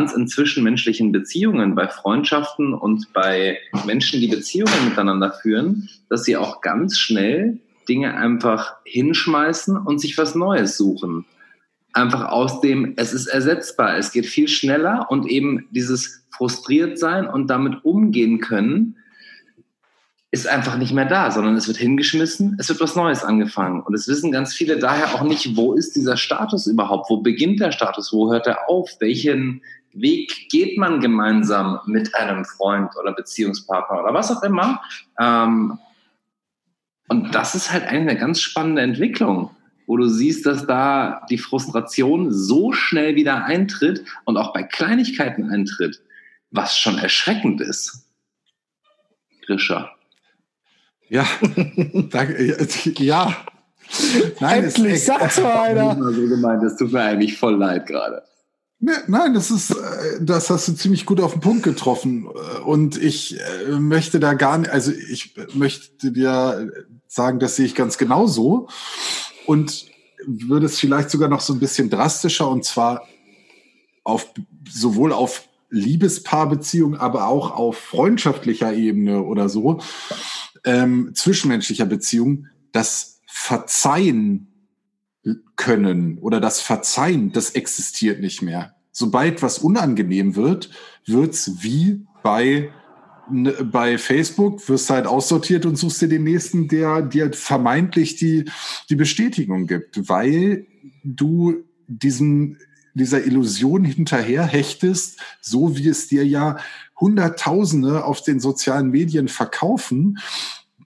in 0.07 0.29
zwischenmenschlichen 0.29 1.13
Beziehungen, 1.13 1.75
bei 1.75 1.89
Freundschaften 1.89 2.75
und 2.75 3.13
bei 3.13 3.59
Menschen, 3.87 4.21
die 4.21 4.29
Beziehungen 4.29 4.85
miteinander 4.89 5.33
führen, 5.33 5.89
dass 6.09 6.25
sie 6.25 6.37
auch 6.37 6.61
ganz 6.61 6.99
schnell 6.99 7.59
Dinge 7.89 8.15
einfach 8.17 8.77
hinschmeißen 8.85 9.77
und 9.77 10.01
sich 10.01 10.17
was 10.19 10.35
Neues 10.35 10.77
suchen. 10.77 11.25
Einfach 11.93 12.29
aus 12.29 12.61
dem, 12.61 12.95
es 12.97 13.13
ist 13.13 13.27
ersetzbar, 13.27 13.97
es 13.97 14.13
geht 14.13 14.27
viel 14.27 14.49
schneller 14.49 15.07
und 15.11 15.27
eben 15.27 15.67
dieses 15.71 16.23
frustriert 16.31 16.99
sein 16.99 17.27
und 17.27 17.49
damit 17.49 17.85
umgehen 17.85 18.41
können, 18.41 18.97
ist 20.31 20.47
einfach 20.47 20.77
nicht 20.77 20.93
mehr 20.93 21.07
da, 21.07 21.31
sondern 21.31 21.57
es 21.57 21.69
wird 21.69 21.79
hingeschmissen, 21.79 22.57
es 22.59 22.69
wird 22.69 22.81
was 22.81 22.95
Neues 22.95 23.25
angefangen. 23.25 23.81
Und 23.81 23.95
es 23.95 24.07
wissen 24.09 24.31
ganz 24.31 24.53
viele 24.53 24.79
daher 24.79 25.15
auch 25.15 25.23
nicht, 25.23 25.57
wo 25.57 25.73
ist 25.73 25.97
dieser 25.97 26.19
Status 26.19 26.67
überhaupt? 26.67 27.09
Wo 27.09 27.23
beginnt 27.23 27.61
der 27.61 27.73
Status? 27.73 28.13
Wo 28.13 28.31
hört 28.31 28.47
er 28.47 28.69
auf? 28.69 28.91
Welchen 29.01 29.63
Weg 30.01 30.49
geht 30.51 30.79
man 30.79 31.01
gemeinsam 31.01 31.81
mit 31.87 32.15
einem 32.15 32.45
Freund 32.45 32.91
oder 33.01 33.13
Beziehungspartner 33.13 34.03
oder 34.03 34.15
was 34.15 34.31
auch 34.31 34.43
immer? 34.43 34.81
Ähm, 35.19 35.79
und 37.09 37.35
das 37.35 37.55
ist 37.55 37.73
halt 37.73 37.85
eine 37.85 38.17
ganz 38.17 38.41
spannende 38.41 38.83
Entwicklung, 38.83 39.51
wo 39.87 39.97
du 39.97 40.09
siehst, 40.09 40.45
dass 40.45 40.67
da 40.67 41.23
die 41.31 41.39
Frustration 41.39 42.33
so 42.33 42.73
schnell 42.73 43.15
wieder 43.17 43.45
eintritt 43.45 44.05
und 44.25 44.37
auch 44.37 44.53
bei 44.53 44.63
Kleinigkeiten 44.63 45.51
eintritt 45.51 46.03
was 46.51 46.79
schon 46.79 46.99
erschreckend 46.99 47.61
ist. 47.61 48.05
Grisha. 49.47 49.91
Ja, 51.09 51.27
danke. 52.11 52.57
Ja. 52.99 53.37
Nein, 54.41 54.65
Endlich, 54.65 55.05
sag's 55.05 55.41
mal 55.43 55.61
einer. 55.61 55.95
so 56.13 56.29
gemeint, 56.29 56.63
das 56.63 56.77
tut 56.77 56.93
mir 56.93 57.01
eigentlich 57.03 57.39
voll 57.39 57.57
leid 57.57 57.87
gerade. 57.87 58.23
Ne, 58.81 58.93
nein, 59.09 59.35
das 59.35 59.51
ist, 59.51 59.71
äh, 59.71 60.19
das 60.21 60.51
hast 60.51 60.69
du 60.69 60.73
ziemlich 60.75 61.05
gut 61.05 61.21
auf 61.21 61.33
den 61.33 61.41
Punkt 61.41 61.65
getroffen. 61.65 62.27
Und 62.65 62.97
ich 62.97 63.39
äh, 63.41 63.79
möchte 63.79 64.21
da 64.21 64.35
gar 64.35 64.59
nicht, 64.59 64.71
also 64.71 64.93
ich 64.93 65.35
möchte 65.55 66.13
dir 66.13 66.71
sagen, 67.09 67.41
das 67.41 67.57
sehe 67.57 67.67
ich 67.67 67.75
ganz 67.75 67.99
genauso. 67.99 68.69
Und 69.47 69.87
würde 70.27 70.67
es 70.67 70.79
vielleicht 70.79 71.11
sogar 71.11 71.29
noch 71.29 71.41
so 71.41 71.53
ein 71.53 71.61
bisschen 71.61 71.91
drastischer 71.91 72.49
und 72.49 72.65
zwar 72.65 73.07
auf, 74.05 74.33
sowohl 74.69 75.13
auf 75.13 75.49
Liebespaarbeziehung, 75.71 76.97
aber 76.97 77.29
auch 77.29 77.51
auf 77.51 77.77
freundschaftlicher 77.79 78.73
Ebene 78.73 79.23
oder 79.23 79.49
so, 79.49 79.81
ähm, 80.65 81.13
zwischenmenschlicher 81.15 81.85
Beziehung, 81.85 82.47
das 82.73 83.21
Verzeihen 83.27 84.48
können 85.57 86.19
oder 86.19 86.41
das 86.41 86.61
Verzeihen, 86.61 87.33
das 87.33 87.51
existiert 87.51 88.21
nicht 88.21 88.43
mehr. 88.43 88.75
Sobald 88.93 89.43
was 89.43 89.59
unangenehm 89.59 90.37
wird, 90.37 90.71
wird's 91.07 91.63
wie 91.63 92.07
bei 92.23 92.71
bei 93.31 93.99
Facebook 93.99 94.67
wirst 94.71 94.89
halt 94.89 95.07
aussortiert 95.07 95.67
und 95.67 95.77
suchst 95.77 96.01
dir 96.01 96.09
den 96.09 96.25
nächsten, 96.25 96.67
der 96.67 97.03
dir 97.03 97.31
vermeintlich 97.35 98.17
die, 98.17 98.47
die 98.89 98.97
Bestätigung 98.97 99.67
gibt, 99.67 100.09
weil 100.09 100.67
du 101.05 101.57
diesen 101.87 102.59
dieser 102.95 103.25
Illusion 103.25 103.85
hinterher 103.85 104.45
hechtest, 104.45 105.21
so 105.41 105.77
wie 105.77 105.89
es 105.89 106.09
dir 106.09 106.27
ja 106.27 106.59
Hunderttausende 106.99 108.05
auf 108.05 108.23
den 108.23 108.41
sozialen 108.41 108.91
Medien 108.91 109.29
verkaufen, 109.29 110.19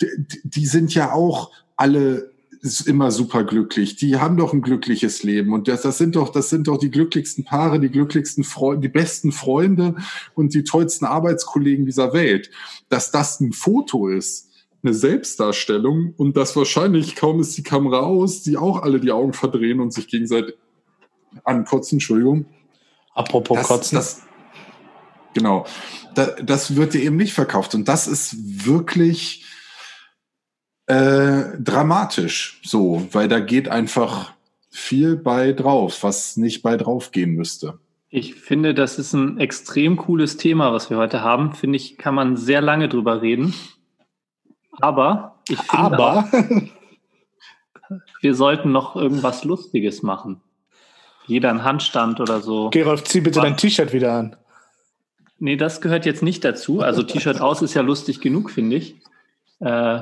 die, 0.00 0.40
die 0.44 0.66
sind 0.66 0.94
ja 0.94 1.12
auch 1.12 1.50
alle 1.76 2.31
immer 2.62 3.10
super 3.10 3.42
glücklich. 3.42 3.96
Die 3.96 4.18
haben 4.18 4.36
doch 4.36 4.52
ein 4.52 4.62
glückliches 4.62 5.24
Leben. 5.24 5.52
Und 5.52 5.66
das, 5.66 5.82
das 5.82 5.98
sind 5.98 6.14
doch, 6.14 6.28
das 6.30 6.48
sind 6.48 6.68
doch 6.68 6.78
die 6.78 6.90
glücklichsten 6.90 7.44
Paare, 7.44 7.80
die 7.80 7.90
glücklichsten 7.90 8.44
Freunde, 8.44 8.82
die 8.82 8.92
besten 8.92 9.32
Freunde 9.32 9.96
und 10.34 10.54
die 10.54 10.62
tollsten 10.62 11.04
Arbeitskollegen 11.04 11.86
dieser 11.86 12.12
Welt. 12.12 12.50
Dass 12.88 13.10
das 13.10 13.40
ein 13.40 13.52
Foto 13.52 14.08
ist, 14.08 14.48
eine 14.84 14.94
Selbstdarstellung 14.94 16.14
und 16.16 16.36
das 16.36 16.56
wahrscheinlich 16.56 17.14
kaum 17.16 17.40
ist 17.40 17.56
die 17.56 17.62
Kamera 17.62 18.00
aus, 18.00 18.42
die 18.42 18.56
auch 18.56 18.82
alle 18.82 19.00
die 19.00 19.12
Augen 19.12 19.32
verdrehen 19.32 19.80
und 19.80 19.92
sich 19.92 20.08
gegenseitig 20.08 20.54
ankotzen, 21.44 21.96
Entschuldigung. 21.96 22.46
Apropos 23.14 23.58
das, 23.58 23.68
Kotzen. 23.68 23.96
Das, 23.96 24.22
genau. 25.34 25.66
Da, 26.14 26.26
das 26.42 26.76
wird 26.76 26.94
dir 26.94 27.02
eben 27.02 27.16
nicht 27.16 27.32
verkauft. 27.32 27.74
Und 27.74 27.88
das 27.88 28.06
ist 28.06 28.66
wirklich 28.66 29.44
äh, 30.92 31.58
dramatisch 31.58 32.60
so, 32.62 33.06
weil 33.12 33.28
da 33.28 33.40
geht 33.40 33.68
einfach 33.68 34.32
viel 34.70 35.16
bei 35.16 35.52
drauf, 35.52 36.02
was 36.02 36.36
nicht 36.36 36.62
bei 36.62 36.76
drauf 36.76 37.12
gehen 37.12 37.32
müsste. 37.32 37.78
Ich 38.10 38.34
finde, 38.34 38.74
das 38.74 38.98
ist 38.98 39.14
ein 39.14 39.38
extrem 39.38 39.96
cooles 39.96 40.36
Thema, 40.36 40.72
was 40.72 40.90
wir 40.90 40.98
heute 40.98 41.22
haben. 41.22 41.54
Finde 41.54 41.76
ich, 41.76 41.96
kann 41.96 42.14
man 42.14 42.36
sehr 42.36 42.60
lange 42.60 42.88
drüber 42.88 43.22
reden. 43.22 43.54
Aber 44.80 45.38
ich 45.48 45.58
finde 45.58 45.84
Aber 45.84 46.18
auch, 46.18 46.32
wir 48.20 48.34
sollten 48.34 48.70
noch 48.70 48.94
irgendwas 48.94 49.44
Lustiges 49.44 50.02
machen. 50.02 50.42
Jeder 51.26 51.50
einen 51.50 51.64
Handstand 51.64 52.20
oder 52.20 52.40
so. 52.40 52.68
Gerolf, 52.70 53.04
zieh 53.04 53.22
bitte 53.22 53.40
dein 53.40 53.56
T-Shirt 53.56 53.92
wieder 53.94 54.12
an. 54.12 54.36
Nee, 55.38 55.56
das 55.56 55.80
gehört 55.80 56.04
jetzt 56.04 56.22
nicht 56.22 56.44
dazu. 56.44 56.82
Also 56.82 57.02
T-Shirt 57.02 57.40
aus 57.40 57.62
ist 57.62 57.74
ja 57.74 57.82
lustig 57.82 58.20
genug, 58.20 58.50
finde 58.50 58.76
ich. 58.76 58.96
Äh, 59.60 60.00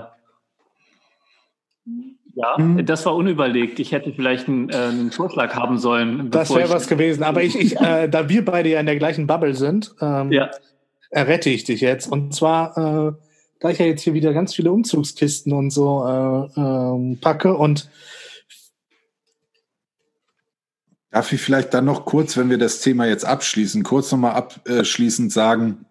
ja, 2.35 2.57
Hm. 2.57 2.85
das 2.87 3.07
war 3.07 3.15
unüberlegt. 3.15 3.79
Ich 3.81 3.93
hätte 3.93 4.13
vielleicht 4.13 4.49
einen, 4.49 4.69
äh, 4.71 4.75
einen 4.75 5.11
Vorschlag 5.11 5.55
haben 5.55 5.79
sollen. 5.79 6.31
Das 6.31 6.55
wäre 6.55 6.71
was 6.71 6.87
gewesen. 6.89 7.23
Aber 7.23 7.43
ich, 7.43 7.59
ich 7.59 7.81
äh, 7.81 8.09
da 8.09 8.29
wir 8.29 8.45
beide 8.45 8.69
ja 8.69 8.81
in 8.81 8.87
der 8.87 8.97
gleichen 8.97 9.27
Bubble 9.27 9.55
sind, 9.55 9.95
ähm, 10.01 10.31
Ja, 10.33 10.51
errette 11.11 11.51
ich 11.51 11.65
dich 11.65 11.81
jetzt. 11.81 12.11
Und 12.11 12.35
zwar, 12.35 12.77
äh, 12.77 13.13
da 13.61 13.71
ich 13.71 13.79
ja 13.79 13.87
jetzt 13.87 14.03
hier 14.03 14.15
wieder 14.15 14.33
ganz 14.33 14.55
viele 14.55 14.73
Umzugskisten 14.73 15.53
und 15.53 15.71
so 15.71 16.05
äh, 16.07 16.61
ähm, 16.61 17.19
packe 17.21 17.57
und 17.57 17.91
Darf 21.13 21.33
ich 21.33 21.41
vielleicht 21.41 21.75
dann 21.75 21.87
noch 21.87 22.05
kurz, 22.05 22.37
wenn 22.37 22.51
wir 22.51 22.59
das 22.59 22.81
Thema 22.81 23.05
jetzt 23.05 23.25
abschließen, 23.25 23.83
kurz 23.83 24.13
nochmal 24.13 24.35
abschließend 24.35 25.33
sagen, 25.33 25.85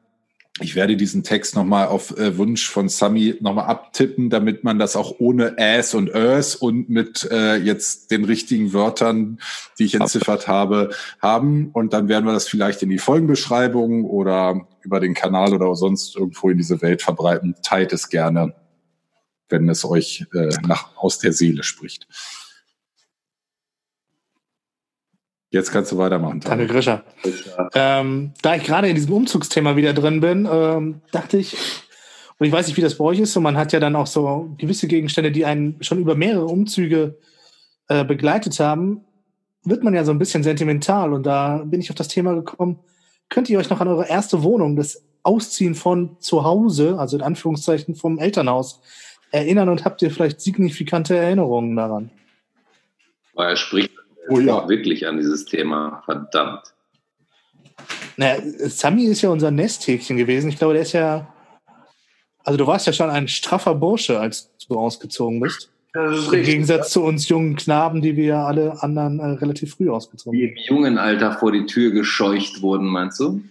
ich 0.62 0.76
werde 0.76 0.98
diesen 0.98 1.24
Text 1.24 1.56
nochmal 1.56 1.88
auf 1.88 2.18
äh, 2.18 2.38
Wunsch 2.38 2.70
von 2.70 2.90
Sami 2.90 3.36
nochmal 3.40 3.66
abtippen, 3.66 4.30
damit 4.30 4.64
man 4.64 4.80
das 4.80 4.96
auch 4.96 5.16
ohne 5.20 5.58
Äs 5.58 5.94
und 5.94 6.10
Ös 6.10 6.56
und 6.56 6.90
mit 6.90 7.28
äh, 7.32 7.56
jetzt 7.56 8.12
den 8.12 8.26
richtigen 8.26 8.74
Wörtern, 8.74 9.40
die 9.78 9.86
ich 9.86 9.96
entziffert 9.96 10.48
habe, 10.48 10.90
haben. 11.22 11.70
Und 11.72 11.94
dann 11.94 12.10
werden 12.10 12.26
wir 12.26 12.34
das 12.34 12.48
vielleicht 12.48 12.84
in 12.84 12.90
die 12.90 12.98
Folgenbeschreibung 12.98 14.06
oder 14.06 14.68
über 14.82 15.00
den 15.00 15.14
Kanal 15.14 15.54
oder 15.54 15.76
sonst 15.76 16.16
irgendwo 16.16 16.50
in 16.50 16.58
diese 16.58 16.82
Welt 16.82 17.02
verbreiten. 17.02 17.56
Teilt 17.64 17.94
es 17.94 18.10
gerne, 18.10 18.54
wenn 19.48 19.70
es 19.70 19.86
euch 19.86 20.26
äh, 20.34 20.50
nach, 20.68 20.98
aus 20.98 21.20
der 21.20 21.32
Seele 21.32 21.64
spricht. 21.64 22.08
Jetzt 25.52 25.72
kannst 25.72 25.92
du 25.92 25.98
weitermachen. 25.98 26.42
Danke, 26.42 26.68
Grisha. 26.68 27.04
Ähm, 27.74 28.34
da 28.42 28.56
ich 28.56 28.64
gerade 28.64 28.88
in 28.88 28.96
diesem 28.96 29.14
Umzugsthema 29.14 29.76
wieder 29.76 29.94
drin 29.94 30.20
bin, 30.20 30.48
ähm, 30.52 31.02
dachte 31.12 31.38
ich, 31.38 31.58
und 32.38 32.46
ich 32.46 32.54
weiß 32.54 32.68
nicht, 32.68 32.78
wie 32.78 32.82
das 32.82 32.98
bei 32.98 33.04
euch 33.04 33.20
ist, 33.20 33.34
so 33.34 33.42
man 33.42 33.58
hat 33.58 33.74
ja 33.74 33.80
dann 33.80 33.96
auch 33.96 34.08
so 34.08 34.54
gewisse 34.58 34.88
Gegenstände, 34.88 35.32
die 35.32 35.46
einen 35.46 35.82
schon 35.82 36.00
über 36.00 36.16
mehrere 36.16 36.46
Umzüge 36.46 37.18
äh, 37.88 38.06
begleitet 38.06 38.60
haben, 38.60 39.02
wird 39.64 39.84
man 39.84 39.94
ja 39.94 40.06
so 40.06 40.12
ein 40.12 40.20
bisschen 40.20 40.44
sentimental. 40.44 41.14
Und 41.14 41.26
da 41.26 41.64
bin 41.66 41.82
ich 41.82 41.90
auf 41.90 41.96
das 41.96 42.08
Thema 42.08 42.36
gekommen, 42.36 42.80
könnt 43.28 43.50
ihr 43.50 43.60
euch 43.60 43.70
noch 43.70 43.82
an 43.82 43.88
eure 43.88 44.08
erste 44.08 44.44
Wohnung, 44.44 44.76
das 44.76 45.04
Ausziehen 45.24 45.76
von 45.76 46.16
zu 46.20 46.44
Hause, 46.44 46.98
also 46.98 47.18
in 47.18 47.24
Anführungszeichen 47.24 47.96
vom 47.96 48.20
Elternhaus, 48.20 48.82
erinnern 49.32 49.70
und 49.70 49.84
habt 49.84 50.02
ihr 50.02 50.12
vielleicht 50.12 50.42
signifikante 50.42 51.16
Erinnerungen 51.16 51.76
daran? 51.76 52.10
Er 53.36 53.56
spricht 53.56 53.92
Oh 54.30 54.40
ja. 54.40 54.54
auch 54.56 54.70
wirklich 54.70 55.08
an 55.08 55.18
dieses 55.18 55.46
Thema. 55.46 56.02
Verdammt. 56.06 56.74
Naja, 58.18 58.42
Sami 58.68 59.06
ist 59.06 59.22
ja 59.22 59.30
unser 59.30 59.52
Nesthäkchen 59.52 60.18
gewesen. 60.18 60.50
Ich 60.50 60.58
glaube, 60.58 60.74
der 60.74 60.84
ist 60.84 60.94
ja. 60.94 61.34
Also, 62.44 62.58
du 62.58 62.68
warst 62.68 62.88
ja 62.88 62.94
schon 62.94 63.10
ein 63.10 63.28
straffer 63.28 63.76
Bursche, 63.76 64.20
als 64.20 64.52
du 64.68 64.78
ausgezogen 64.78 65.40
bist. 65.40 65.70
Das 65.94 66.18
ist 66.20 66.34
Im 66.34 66.44
Gegensatz 66.44 66.92
zu 66.92 67.04
uns 67.04 67.28
jungen 67.30 67.56
Knaben, 67.56 68.02
die 68.02 68.16
wir 68.16 68.26
ja 68.26 68.46
alle 68.46 68.82
anderen 68.84 69.20
äh, 69.20 69.26
relativ 69.26 69.74
früh 69.76 69.90
ausgezogen 69.90 70.38
Die 70.38 70.46
sind. 70.46 70.58
im 70.58 70.76
jungen 70.76 70.98
Alter 71.00 71.32
vor 71.34 71.52
die 71.52 71.66
Tür 71.66 71.92
gescheucht 71.92 72.62
wurden, 72.62 72.86
meinst 72.88 73.20
du? 73.20 73.42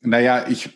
Naja, 0.00 0.46
ich, 0.48 0.70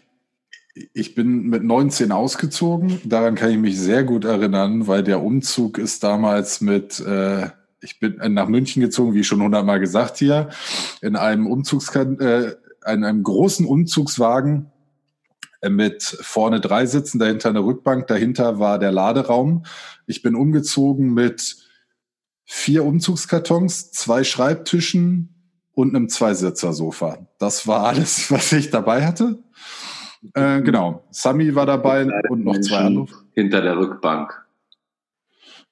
ich 0.92 1.14
bin 1.14 1.44
mit 1.48 1.64
19 1.64 2.12
ausgezogen. 2.12 3.00
Daran 3.04 3.34
kann 3.34 3.50
ich 3.50 3.58
mich 3.58 3.78
sehr 3.78 4.04
gut 4.04 4.24
erinnern, 4.24 4.86
weil 4.86 5.02
der 5.02 5.22
Umzug 5.22 5.78
ist 5.78 6.04
damals 6.04 6.60
mit, 6.60 7.00
äh, 7.00 7.48
ich 7.80 7.98
bin 7.98 8.20
nach 8.34 8.48
München 8.48 8.82
gezogen, 8.82 9.14
wie 9.14 9.24
schon 9.24 9.42
hundertmal 9.42 9.80
gesagt 9.80 10.18
hier, 10.18 10.50
in 11.00 11.16
einem 11.16 11.46
Umzugs, 11.46 11.94
äh, 11.94 12.56
in 12.86 13.04
einem 13.04 13.22
großen 13.22 13.64
Umzugswagen 13.64 14.70
äh, 15.62 15.70
mit 15.70 16.02
vorne 16.02 16.60
drei 16.60 16.84
Sitzen, 16.84 17.18
dahinter 17.18 17.48
eine 17.48 17.64
Rückbank, 17.64 18.06
dahinter 18.06 18.58
war 18.58 18.78
der 18.78 18.92
Laderaum. 18.92 19.64
Ich 20.06 20.22
bin 20.22 20.34
umgezogen 20.34 21.14
mit 21.14 21.56
vier 22.44 22.84
Umzugskartons, 22.84 23.92
zwei 23.92 24.24
Schreibtischen 24.24 25.32
und 25.72 25.94
einem 25.94 26.08
Zweisitzer-Sofa. 26.08 27.26
Das 27.38 27.66
war 27.66 27.86
alles, 27.86 28.30
was 28.30 28.52
ich 28.52 28.70
dabei 28.70 29.06
hatte. 29.06 29.42
Äh, 30.34 30.62
genau. 30.62 31.04
Sami 31.10 31.54
war 31.54 31.66
dabei 31.66 32.06
und 32.28 32.44
noch 32.44 32.58
zwei 32.60 32.78
andere. 32.78 33.08
Hinter 33.32 33.60
der 33.60 33.76
Rückbank. 33.76 34.46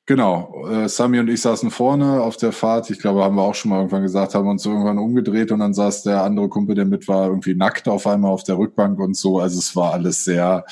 Genau. 0.07 0.67
Äh, 0.69 0.89
Sami 0.89 1.19
und 1.19 1.29
ich 1.29 1.41
saßen 1.41 1.71
vorne 1.71 2.21
auf 2.21 2.37
der 2.37 2.53
Fahrt. 2.53 2.91
Ich 2.91 2.99
glaube, 2.99 3.25
haben 3.25 3.37
wir 3.37 3.43
auch 3.43 3.55
schon 3.55 3.71
mal 3.71 3.79
irgendwann 3.79 4.03
gesagt, 4.03 4.35
haben 4.35 4.49
uns 4.49 4.67
irgendwann 4.67 4.99
umgedreht 4.99 5.51
und 5.51 5.61
dann 5.61 5.73
saß 5.73 6.03
der 6.03 6.23
andere 6.23 6.49
Kumpel, 6.49 6.75
der 6.75 6.85
mit 6.85 7.09
war, 7.09 7.29
irgendwie 7.29 7.55
nackt 7.55 7.89
auf 7.89 8.07
einmal 8.07 8.31
auf 8.31 8.45
der 8.45 8.59
Rückbank 8.59 8.99
und 8.99 9.17
so. 9.17 9.41
Also 9.41 9.59
es 9.59 9.75
war 9.75 9.95
alles 9.95 10.25
sehr 10.25 10.67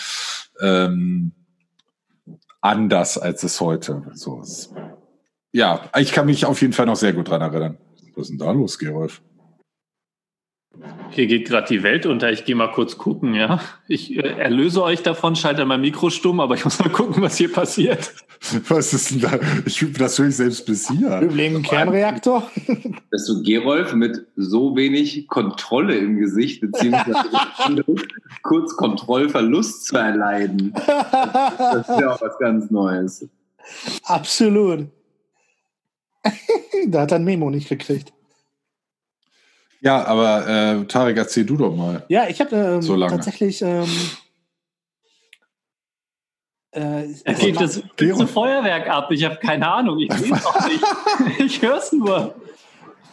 ähm, 0.61 1.33
anders, 2.61 3.17
als 3.17 3.43
es 3.43 3.61
heute 3.61 4.03
so 4.13 4.43
ist. 4.43 4.75
Ja, 5.51 5.81
ich 5.99 6.13
kann 6.13 6.27
mich 6.27 6.45
auf 6.45 6.61
jeden 6.61 6.73
Fall 6.75 6.87
noch 6.87 6.97
sehr 6.97 7.13
gut 7.13 7.29
dran 7.29 7.41
erinnern. 7.41 7.79
Was 8.15 8.25
ist 8.25 8.31
denn 8.31 8.39
da 8.39 8.53
los, 8.53 8.79
Gerolf? 8.79 9.23
Hier 11.11 11.27
geht 11.27 11.49
gerade 11.49 11.69
die 11.69 11.83
Welt 11.83 12.07
unter. 12.07 12.33
Ich 12.33 12.45
gehe 12.45 12.55
mal 12.55 12.71
kurz 12.71 12.97
gucken, 12.97 13.35
ja. 13.35 13.61
Ich 13.89 14.17
äh, 14.17 14.21
erlöse 14.21 14.83
euch 14.83 15.03
davon, 15.03 15.37
schalte 15.37 15.65
mein 15.67 15.83
Mikro 15.83 16.09
stumm, 16.09 16.41
aber 16.41 16.55
ich 16.55 16.65
muss 16.65 16.79
mal 16.79 16.89
gucken, 16.89 17.23
was 17.23 17.37
hier 17.37 17.53
passiert. 17.53 18.13
Was 18.69 18.93
ist 18.93 19.13
denn 19.13 19.21
da? 19.21 19.39
Ich, 19.67 19.87
das 19.97 20.19
höre 20.19 20.27
ich 20.27 20.37
selbst 20.37 20.67
bis 20.67 20.89
hier. 20.89 21.21
Übrigens 21.21 21.63
Kernreaktor. 21.69 22.51
Dass 23.13 23.27
du 23.27 23.41
Gerolf 23.45 23.95
mit 23.95 24.27
so 24.35 24.75
wenig 24.75 25.29
Kontrolle 25.29 25.95
im 25.95 26.19
Gesicht, 26.19 26.61
beziehungsweise 26.61 27.23
kurz 28.43 28.77
Kontrollverlust 28.77 29.87
zu 29.87 29.97
erleiden. 29.97 30.73
Das 30.75 31.89
ist 31.89 32.01
ja 32.01 32.15
auch 32.15 32.21
was 32.21 32.37
ganz 32.39 32.69
Neues. 32.73 33.29
Absolut. 34.07 34.89
da 36.89 37.03
hat 37.03 37.13
er 37.13 37.21
ein 37.21 37.25
Memo 37.25 37.49
nicht 37.49 37.69
gekriegt. 37.69 38.13
Ja, 39.83 40.05
aber 40.05 40.47
äh, 40.49 40.85
Tarek, 40.85 41.17
erzähl 41.17 41.45
du 41.45 41.57
doch 41.57 41.75
mal. 41.75 42.05
Ja, 42.09 42.29
ich 42.29 42.41
habe 42.41 42.55
ähm, 42.55 42.83
So 42.83 42.97
tatsächlich. 43.09 43.61
Ähm, 43.63 43.85
äh, 46.71 47.07
Es 47.25 47.39
geht 47.41 47.61
das 47.61 47.83
ganze 47.97 48.29
Feuerwerk 48.29 48.89
ab. 48.89 49.11
Ich 49.11 49.25
habe 49.25 49.37
keine 49.37 49.69
Ahnung. 49.69 49.99
Ich 49.99 50.13
sehe 50.13 50.33
es 50.33 50.47
auch 50.47 50.69
nicht. 50.69 50.85
Ich 51.41 51.63
höre 51.63 51.79
es 51.79 51.93
nur. 51.93 52.35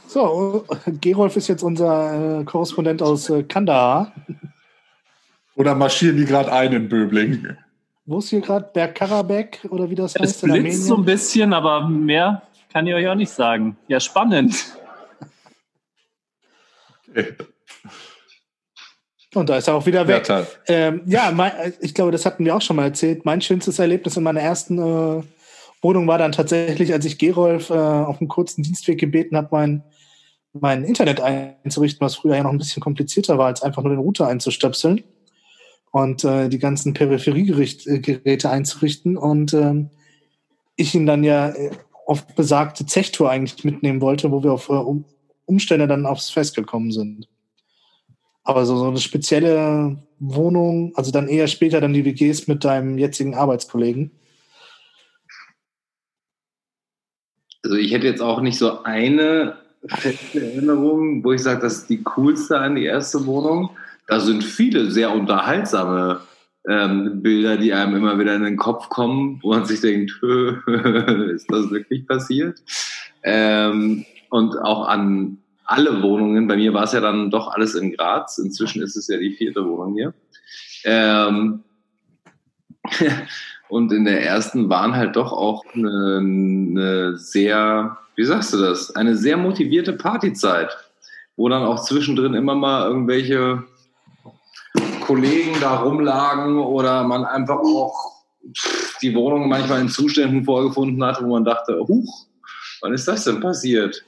So, 0.08 0.66
Gerolf 1.02 1.36
ist 1.38 1.48
jetzt 1.48 1.64
unser 1.64 2.42
äh, 2.42 2.44
Korrespondent 2.44 3.02
aus 3.02 3.30
äh, 3.32 3.44
Kandahar. 3.44 4.12
Oder 5.56 5.74
marschieren 5.74 6.18
die 6.18 6.26
gerade 6.26 6.52
ein 6.52 6.72
in 6.72 6.88
Böbling? 6.88 7.58
Wo 8.06 8.20
ist 8.20 8.30
hier 8.30 8.42
gerade 8.42 8.70
Berg 8.74 8.94
Karabekh 8.96 9.66
oder 9.70 9.90
wie 9.90 9.96
das 9.96 10.16
Es 10.16 10.22
heißt 10.22 10.44
in 10.44 10.52
blitzt 10.54 10.86
so 10.86 10.98
ein 10.98 11.06
bisschen, 11.06 11.52
aber 11.52 11.88
mehr 11.88 12.44
kann 12.72 12.86
ich 12.86 12.94
euch 12.94 13.08
auch 13.08 13.16
nicht 13.16 13.32
sagen. 13.32 13.76
Ja, 13.88 14.00
spannend. 14.00 14.79
Und 19.36 19.48
da 19.50 19.58
ist 19.58 19.68
er 19.68 19.76
auch 19.76 19.86
wieder 19.86 20.02
Ja, 20.02 20.08
weg. 20.08 20.24
toll. 20.24 20.48
Ähm, 20.68 21.02
ja, 21.06 21.32
mein, 21.32 21.52
ich 21.82 21.94
glaube, 21.94 22.12
das 22.12 22.26
hatten 22.26 22.46
wir 22.46 22.56
auch 22.56 22.62
schon 22.62 22.76
mal 22.76 22.86
erzählt. 22.86 23.26
Mein 23.26 23.42
schönstes 23.42 23.78
Erlebnis 23.78 24.18
in 24.18 24.24
meiner 24.24 24.42
ersten 24.42 24.80
äh, 24.80 25.24
Wohnung 25.82 26.08
war 26.08 26.18
dann 26.18 26.32
tatsächlich, 26.32 26.92
als 26.94 27.06
ich 27.06 27.18
Gerolf 27.20 27.70
äh, 27.70 27.74
auf 27.74 28.20
einem 28.20 28.28
kurzen 28.28 28.64
Dienstweg 28.64 29.00
gebeten 29.00 29.38
habe, 29.38 29.50
mein, 29.52 29.84
mein 30.54 30.84
Internet 30.84 31.22
einzurichten, 31.22 32.04
was 32.04 32.16
früher 32.16 32.38
ja 32.38 32.44
noch 32.44 32.52
ein 32.52 32.58
bisschen 32.58 32.82
komplizierter 32.82 33.38
war, 33.38 33.48
als 33.48 33.62
einfach 33.62 33.84
nur 33.84 33.94
den 33.94 34.00
Router 34.00 34.28
einzustöpseln 34.28 35.04
und 35.92 36.24
äh, 36.24 36.50
die 36.50 36.60
ganzen 36.60 36.94
Peripheriegeräte 36.96 38.50
einzurichten. 38.50 39.16
Und 39.16 39.54
ähm, 39.54 39.92
ich 40.76 40.96
ihn 40.96 41.06
dann 41.06 41.24
ja 41.24 41.50
äh, 41.50 41.70
auf 42.08 42.26
besagte 42.36 42.88
Zechtour 42.88 43.30
eigentlich 43.30 43.64
mitnehmen 43.64 44.02
wollte, 44.02 44.32
wo 44.32 44.44
wir 44.44 44.54
auf 44.54 44.70
äh, 44.70 44.74
Umstände 45.50 45.88
dann 45.88 46.06
aufs 46.06 46.30
Fest 46.30 46.56
gekommen 46.56 46.92
sind. 46.92 47.28
Aber 48.44 48.66
so, 48.66 48.78
so 48.78 48.88
eine 48.88 49.00
spezielle 49.00 49.98
Wohnung, 50.20 50.94
also 50.96 51.12
dann 51.12 51.28
eher 51.28 51.48
später 51.48 51.82
dann 51.82 51.94
die 51.94 52.06
WGs 52.06 52.48
mit 52.48 52.64
deinem 52.64 52.98
jetzigen 52.98 53.36
Arbeitskollegen. 53.36 54.12
Also 57.64 57.76
ich 57.76 57.92
hätte 57.92 58.08
jetzt 58.08 58.22
auch 58.22 58.42
nicht 58.42 58.58
so 58.58 58.84
eine 58.84 59.58
feste 59.86 60.42
Erinnerung, 60.42 61.24
wo 61.24 61.34
ich 61.34 61.42
sage, 61.42 61.62
das 61.62 61.80
ist 61.80 61.90
die 61.90 62.04
coolste 62.04 62.58
an 62.58 62.76
die 62.76 62.86
erste 62.86 63.26
Wohnung. 63.26 63.72
Da 64.08 64.20
sind 64.20 64.44
viele 64.44 64.90
sehr 64.90 65.12
unterhaltsame 65.12 66.22
ähm, 66.68 67.22
Bilder, 67.22 67.58
die 67.58 67.74
einem 67.74 67.96
immer 67.96 68.20
wieder 68.20 68.36
in 68.36 68.44
den 68.44 68.58
Kopf 68.58 68.90
kommen, 68.90 69.40
wo 69.42 69.50
man 69.50 69.66
sich 69.66 69.82
denkt, 69.82 70.12
ist 70.24 71.52
das 71.52 71.70
wirklich 71.72 72.08
passiert? 72.08 72.62
Ähm, 73.24 74.06
und 74.30 74.58
auch 74.58 74.88
an 74.88 75.38
alle 75.66 76.02
Wohnungen. 76.02 76.48
Bei 76.48 76.56
mir 76.56 76.74
war 76.74 76.84
es 76.84 76.94
ja 76.94 77.00
dann 77.00 77.30
doch 77.30 77.50
alles 77.50 77.76
in 77.76 77.92
Graz. 77.92 78.40
Inzwischen 78.40 78.82
ist 78.82 78.96
es 78.96 79.08
ja 79.08 79.18
die 79.18 79.32
vierte 79.32 79.66
Wohnung 79.66 79.94
hier. 79.94 80.14
Ähm, 80.84 81.64
und 83.70 83.92
in 83.92 84.06
der 84.06 84.26
ersten 84.26 84.70
waren 84.70 84.96
halt 84.96 85.16
doch 85.16 85.32
auch 85.32 85.64
eine, 85.74 86.18
eine 86.18 87.18
sehr, 87.18 87.98
wie 88.16 88.26
sagst 88.26 88.54
du 88.54 88.58
das, 88.58 88.96
eine 88.96 89.16
sehr 89.16 89.38
motivierte 89.38 89.94
Partyzeit, 89.94 90.76
wo 91.36 91.50
dann 91.50 91.64
auch 91.64 91.84
zwischendrin 91.84 92.34
immer 92.34 92.56
mal 92.56 92.88
irgendwelche 92.88 93.64
Kollegen 95.02 95.60
da 95.60 95.78
rumlagen 95.78 96.58
oder 96.58 97.04
man 97.04 97.26
einfach 97.26 97.60
auch 97.60 98.24
die 99.02 99.16
Wohnung 99.16 99.50
manchmal 99.50 99.82
in 99.82 99.90
Zuständen 99.90 100.44
vorgefunden 100.44 101.04
hat, 101.04 101.22
wo 101.22 101.28
man 101.28 101.44
dachte, 101.44 101.80
huch, 101.80 102.28
wann 102.82 102.94
ist 102.94 103.08
das 103.08 103.24
denn 103.24 103.40
passiert? 103.40 104.04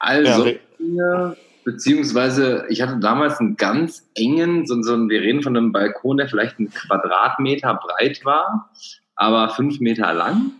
Also, 0.00 0.50
ja, 0.78 1.36
beziehungsweise 1.64 2.66
ich 2.68 2.82
hatte 2.82 2.98
damals 2.98 3.38
einen 3.38 3.56
ganz 3.56 4.08
engen, 4.14 4.66
so, 4.66 4.80
so, 4.82 5.08
wir 5.08 5.20
reden 5.20 5.42
von 5.42 5.56
einem 5.56 5.72
Balkon, 5.72 6.16
der 6.16 6.28
vielleicht 6.28 6.58
einen 6.58 6.70
Quadratmeter 6.70 7.74
breit 7.74 8.24
war, 8.24 8.70
aber 9.14 9.50
fünf 9.50 9.78
Meter 9.78 10.12
lang. 10.14 10.52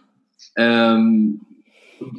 Ähm, 0.57 1.41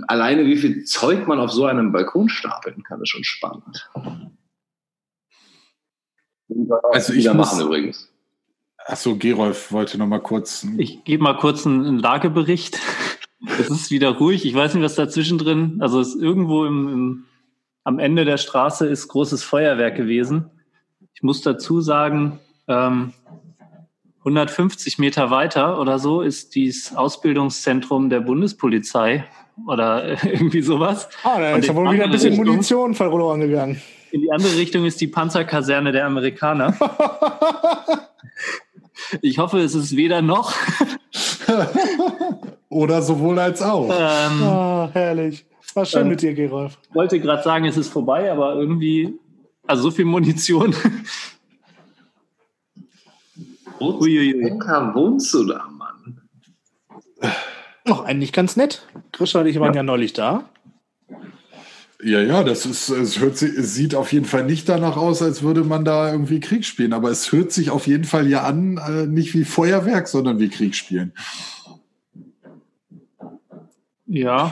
alleine 0.08 0.46
wie 0.46 0.58
viel 0.58 0.84
Zeug 0.84 1.28
man 1.28 1.40
auf 1.40 1.52
so 1.52 1.66
einem 1.66 1.92
Balkon 1.92 2.28
stapeln 2.28 2.84
kann, 2.84 3.02
ist 3.02 3.10
schon 3.10 3.24
spannend. 3.24 3.90
Also 6.92 7.14
ich 7.14 7.28
muss, 7.28 7.36
machen 7.36 7.62
übrigens. 7.62 8.12
Achso, 8.78 9.16
Gerolf 9.16 9.72
wollte 9.72 9.98
noch 9.98 10.08
mal 10.08 10.20
kurz. 10.20 10.68
Ich 10.78 11.04
gebe 11.04 11.24
mal 11.24 11.38
kurz 11.38 11.66
einen 11.66 12.00
Lagebericht. 12.00 12.80
Es 13.48 13.70
ist 13.70 13.92
wieder 13.92 14.10
ruhig. 14.10 14.46
Ich 14.46 14.54
weiß 14.54 14.74
nicht, 14.74 14.84
was 14.84 14.96
dazwischen 14.96 15.38
drin. 15.38 15.78
Also 15.80 16.00
es 16.00 16.16
ist 16.16 16.22
irgendwo 16.22 16.66
im, 16.66 16.88
im, 16.90 17.24
am 17.84 18.00
Ende 18.00 18.26
der 18.26 18.38
Straße 18.38 18.88
ist 18.88 19.08
großes 19.08 19.44
Feuerwerk 19.44 19.96
gewesen. 19.96 20.52
Ich 21.14 21.24
muss 21.24 21.42
dazu 21.42 21.82
sagen, 21.82 22.40
ähm, 22.68 23.14
150 24.20 25.00
Meter 25.00 25.32
weiter 25.32 25.80
oder 25.80 25.98
so 25.98 26.22
ist 26.22 26.54
dieses 26.54 26.96
Ausbildungszentrum 26.96 28.10
der 28.10 28.20
Bundespolizei 28.20 29.26
oder 29.68 30.24
irgendwie 30.24 30.62
sowas. 30.62 31.10
Ah, 31.24 31.40
da 31.40 31.56
ist 31.56 31.68
ja 31.68 31.76
wohl 31.76 31.92
wieder 31.92 32.04
ein 32.04 32.12
bisschen 32.12 32.34
Richtung, 32.34 32.48
Munition 32.48 32.94
verloren 32.94 33.42
gegangen. 33.42 33.82
In 34.12 34.22
die 34.22 34.32
andere 34.32 34.56
Richtung 34.58 34.86
ist 34.86 35.02
die 35.02 35.08
Panzerkaserne 35.08 35.92
der 35.92 36.06
Amerikaner. 36.06 36.78
ich 39.22 39.40
hoffe, 39.40 39.60
es 39.60 39.74
ist 39.74 39.96
weder 39.96 40.22
noch. 40.22 40.54
Oder 42.72 43.02
sowohl 43.02 43.38
als 43.38 43.62
auch. 43.62 43.90
Ähm, 43.90 44.42
oh, 44.44 44.90
herrlich. 44.94 45.46
War 45.74 45.86
schön 45.86 46.04
ähm, 46.04 46.08
mit 46.08 46.22
dir, 46.22 46.34
Gerolf. 46.34 46.78
Ich 46.90 46.96
wollte 46.96 47.20
gerade 47.20 47.44
sagen, 47.44 47.66
es 47.66 47.76
ist 47.76 47.90
vorbei, 47.90 48.32
aber 48.32 48.56
irgendwie, 48.56 49.14
also 49.68 49.84
so 49.84 49.92
viel 49.92 50.06
Munition. 50.06 50.74
Uiuiui. 53.82 54.58
wohnst 54.94 55.34
du 55.34 55.46
da, 55.46 55.68
Mann? 55.70 56.22
Noch 57.86 58.06
eigentlich 58.06 58.32
ganz 58.32 58.56
nett. 58.56 58.88
Grisha 59.12 59.42
und 59.42 59.48
ich 59.48 59.60
waren 59.60 59.74
ja, 59.74 59.80
ja 59.80 59.84
neulich 59.84 60.14
da. 60.14 60.46
Ja, 62.02 62.22
ja, 62.22 62.44
das 62.44 62.66
ist, 62.66 62.88
es 62.88 63.20
hört 63.20 63.38
sich, 63.38 63.52
es 63.52 63.76
sieht 63.76 63.96
auf 63.96 64.14
jeden 64.14 64.26
Fall 64.26 64.46
nicht 64.46 64.70
danach 64.70 64.96
aus, 64.96 65.22
als 65.22 65.44
würde 65.44 65.66
man 65.66 65.84
da 65.84 66.10
irgendwie 66.10 66.40
Krieg 66.40 66.64
spielen. 66.64 66.94
Aber 66.94 67.12
es 67.12 67.34
hört 67.34 67.52
sich 67.52 67.70
auf 67.70 67.86
jeden 67.86 68.06
Fall 68.06 68.28
ja 68.28 68.44
an, 68.44 68.78
äh, 68.78 69.08
nicht 69.08 69.34
wie 69.34 69.44
Feuerwerk, 69.44 70.08
sondern 70.08 70.40
wie 70.40 70.48
Krieg 70.48 70.74
spielen. 70.74 71.12
Ja. 74.14 74.52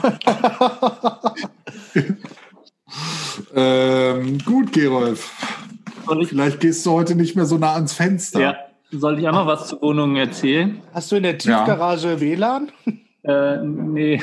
ähm, 3.54 4.38
gut, 4.38 4.72
Gerolf. 4.72 5.30
Vielleicht 6.24 6.60
gehst 6.60 6.86
du 6.86 6.92
heute 6.92 7.14
nicht 7.14 7.36
mehr 7.36 7.44
so 7.44 7.58
nah 7.58 7.74
ans 7.74 7.92
Fenster. 7.92 8.40
Ja. 8.40 8.56
Soll 8.90 9.18
ich 9.18 9.28
auch 9.28 9.34
noch 9.34 9.46
was 9.46 9.68
zu 9.68 9.82
Wohnungen 9.82 10.16
erzählen? 10.16 10.80
Hast 10.94 11.12
du 11.12 11.16
in 11.16 11.24
der 11.24 11.36
Tiefgarage 11.36 12.12
ja. 12.12 12.20
WLAN? 12.20 12.72
Äh, 13.22 13.58
nee. 13.62 14.18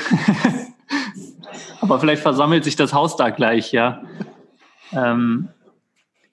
Aber 1.80 2.00
vielleicht 2.00 2.20
versammelt 2.20 2.64
sich 2.64 2.74
das 2.74 2.92
Haus 2.92 3.14
da 3.14 3.30
gleich, 3.30 3.70
ja. 3.70 4.02
Ähm, 4.90 5.50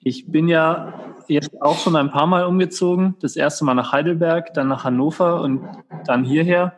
ich 0.00 0.26
bin 0.26 0.48
ja 0.48 0.94
jetzt 1.28 1.62
auch 1.62 1.78
schon 1.78 1.94
ein 1.94 2.10
paar 2.10 2.26
Mal 2.26 2.44
umgezogen. 2.44 3.14
Das 3.20 3.36
erste 3.36 3.64
Mal 3.64 3.74
nach 3.74 3.92
Heidelberg, 3.92 4.52
dann 4.54 4.66
nach 4.66 4.82
Hannover 4.82 5.42
und 5.42 5.62
dann 6.06 6.24
hierher. 6.24 6.72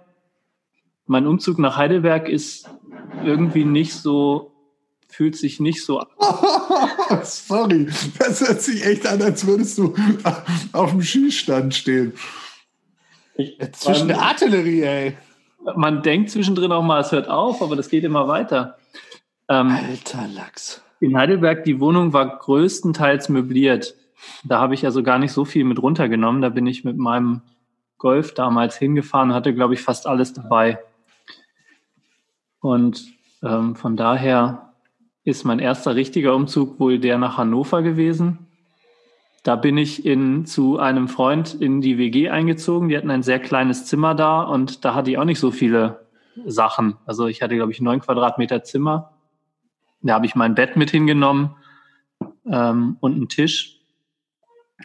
Mein 1.09 1.27
Umzug 1.27 1.59
nach 1.59 1.77
Heidelberg 1.77 2.29
ist 2.29 2.69
irgendwie 3.25 3.65
nicht 3.65 3.95
so, 3.95 4.53
fühlt 5.09 5.37
sich 5.37 5.59
nicht 5.59 5.85
so 5.85 5.99
an. 5.99 6.07
Sorry, 7.25 7.89
das 8.19 8.41
hört 8.47 8.63
sich 8.63 8.87
echt 8.87 9.07
an, 9.07 9.21
als 9.21 9.47
würdest 9.47 9.79
du 9.79 9.95
auf 10.73 10.91
dem 10.91 11.03
Schießstand 11.03 11.75
stehen. 11.75 12.13
Zwischen 13.73 14.09
der 14.09 14.23
Artillerie, 14.23 14.83
ey 14.83 15.17
man 15.77 16.03
denkt 16.03 16.31
zwischendrin 16.31 16.73
auch 16.73 16.83
mal, 16.83 17.01
es 17.01 17.13
hört 17.13 17.29
auf, 17.29 17.63
aber 17.63 17.77
das 17.77 17.89
geht 17.89 18.05
immer 18.05 18.29
weiter. 18.29 18.77
Ähm, 19.49 19.71
Alter 19.71 20.27
Lachs. 20.29 20.83
In 21.01 21.17
Heidelberg, 21.17 21.65
die 21.65 21.81
Wohnung 21.81 22.13
war 22.13 22.39
größtenteils 22.39 23.29
möbliert. 23.29 23.95
Da 24.45 24.59
habe 24.59 24.75
ich 24.75 24.85
also 24.85 25.03
gar 25.03 25.19
nicht 25.19 25.33
so 25.33 25.45
viel 25.45 25.65
mit 25.65 25.81
runtergenommen. 25.81 26.43
Da 26.43 26.49
bin 26.49 26.67
ich 26.67 26.85
mit 26.85 26.99
meinem 26.99 27.43
Golf 27.99 28.35
damals 28.35 28.77
hingefahren 28.77 29.31
und 29.31 29.37
hatte, 29.37 29.55
glaube 29.55 29.75
ich, 29.75 29.81
fast 29.81 30.07
alles 30.07 30.33
dabei. 30.33 30.79
Und 32.61 33.07
ähm, 33.43 33.77
von 33.77 33.97
daher 33.97 34.73
ist 35.25 35.45
mein 35.45 35.59
erster 35.59 35.95
richtiger 35.95 36.35
Umzug 36.35 36.81
wohl 36.81 36.99
der 36.99 37.19
nach 37.19 37.37
Hannover 37.37 37.83
gewesen. 37.83 38.47
Da 39.43 39.57
bin 39.57 39.79
ich 39.79 40.05
in, 40.05 40.47
zu 40.47 40.79
einem 40.79 41.09
Freund 41.09 41.55
in 41.55 41.81
die 41.81 41.99
WG 41.99 42.29
eingezogen. 42.29 42.89
Die 42.89 42.97
hatten 42.97 43.11
ein 43.11 43.23
sehr 43.23 43.39
kleines 43.39 43.87
Zimmer 43.87 44.15
da 44.15 44.43
und 44.43 44.85
da 44.85 44.95
hatte 44.95 45.11
ich 45.11 45.19
auch 45.19 45.25
nicht 45.25 45.39
so 45.39 45.51
viele 45.51 46.07
Sachen. 46.47 46.97
Also 47.07 47.27
ich 47.27 47.43
hatte, 47.43 47.57
glaube 47.57 47.73
ich, 47.73 47.81
neun 47.81 48.01
Quadratmeter 48.01 48.63
Zimmer. 48.65 49.13
Da 50.03 50.15
habe 50.15 50.27
ich 50.27 50.35
mein 50.35 50.55
Bett 50.55 50.77
mit 50.77 50.91
hingenommen 50.91 51.57
ähm, 52.47 52.97
und 53.01 53.15
einen 53.15 53.29
Tisch 53.29 53.79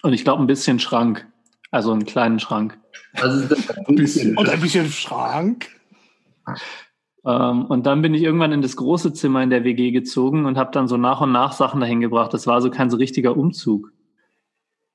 und 0.02 0.14
ich 0.14 0.24
glaube 0.24 0.42
ein 0.42 0.48
bisschen 0.48 0.80
Schrank. 0.80 1.28
Also 1.72 1.92
einen 1.92 2.06
kleinen 2.06 2.40
Schrank. 2.40 2.80
Also 3.14 3.56
ein 3.88 3.96
bisschen. 3.96 4.38
Und 4.38 4.50
ein 4.50 4.62
bisschen 4.62 4.90
Schrank. 4.90 5.70
Ähm, 7.26 7.66
und 7.66 7.86
dann 7.86 8.02
bin 8.02 8.14
ich 8.14 8.24
irgendwann 8.24 8.52
in 8.52 8.62
das 8.62 8.76
große 8.76 9.14
Zimmer 9.14 9.44
in 9.44 9.50
der 9.50 9.64
WG 9.64 9.92
gezogen 9.92 10.46
und 10.46 10.58
habe 10.58 10.72
dann 10.72 10.88
so 10.88 10.98
nach 10.98 11.22
und 11.22 11.32
nach 11.32 11.54
Sachen 11.54 11.80
dahin 11.80 12.02
gebracht. 12.02 12.34
Das 12.34 12.48
war 12.48 12.62
so 12.62 12.70
kein 12.70 12.90
so 12.90 12.98
richtiger 12.98 13.38
Umzug. 13.38 13.92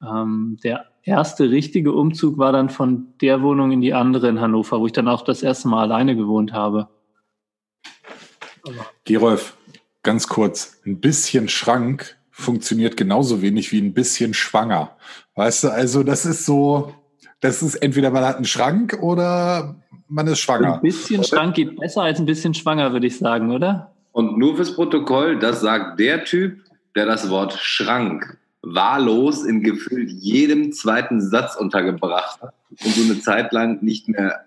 Ähm, 0.02 0.58
der 0.62 0.86
erste 1.02 1.50
richtige 1.50 1.92
Umzug 1.92 2.38
war 2.38 2.52
dann 2.52 2.68
von 2.68 3.14
der 3.20 3.42
Wohnung 3.42 3.72
in 3.72 3.80
die 3.80 3.94
andere 3.94 4.28
in 4.28 4.40
Hannover, 4.40 4.80
wo 4.80 4.86
ich 4.86 4.92
dann 4.92 5.08
auch 5.08 5.22
das 5.22 5.42
erste 5.42 5.68
Mal 5.68 5.82
alleine 5.82 6.16
gewohnt 6.16 6.52
habe. 6.52 6.88
Gerolf, 9.04 9.56
ganz 10.02 10.28
kurz, 10.28 10.80
ein 10.84 11.00
bisschen 11.00 11.48
Schrank 11.48 12.18
funktioniert 12.30 12.96
genauso 12.96 13.42
wenig 13.42 13.72
wie 13.72 13.80
ein 13.80 13.94
bisschen 13.94 14.34
schwanger. 14.34 14.96
Weißt 15.34 15.64
du, 15.64 15.68
also 15.68 16.02
das 16.02 16.26
ist 16.26 16.44
so, 16.44 16.94
das 17.40 17.62
ist 17.62 17.76
entweder 17.76 18.10
man 18.10 18.24
hat 18.24 18.36
einen 18.36 18.44
Schrank 18.44 18.98
oder 19.00 19.76
man 20.08 20.26
ist 20.26 20.40
schwanger. 20.40 20.74
Ein 20.74 20.80
bisschen 20.80 21.22
Schrank 21.24 21.54
geht 21.54 21.78
besser 21.78 22.02
als 22.02 22.18
ein 22.18 22.26
bisschen 22.26 22.54
schwanger, 22.54 22.92
würde 22.92 23.06
ich 23.06 23.18
sagen, 23.18 23.52
oder? 23.52 23.92
Und 24.12 24.38
nur 24.38 24.56
fürs 24.56 24.74
Protokoll, 24.74 25.38
das 25.38 25.60
sagt 25.60 26.00
der 26.00 26.24
Typ, 26.24 26.60
der 26.96 27.06
das 27.06 27.30
Wort 27.30 27.52
Schrank 27.52 28.38
wahllos 28.62 29.44
in 29.44 29.62
gefühlt 29.62 30.10
jedem 30.10 30.72
zweiten 30.72 31.20
Satz 31.20 31.54
untergebracht 31.54 32.42
hat 32.42 32.54
und 32.70 32.94
so 32.94 33.02
eine 33.02 33.20
Zeit 33.20 33.52
lang 33.52 33.82
nicht 33.82 34.08
mehr 34.08 34.44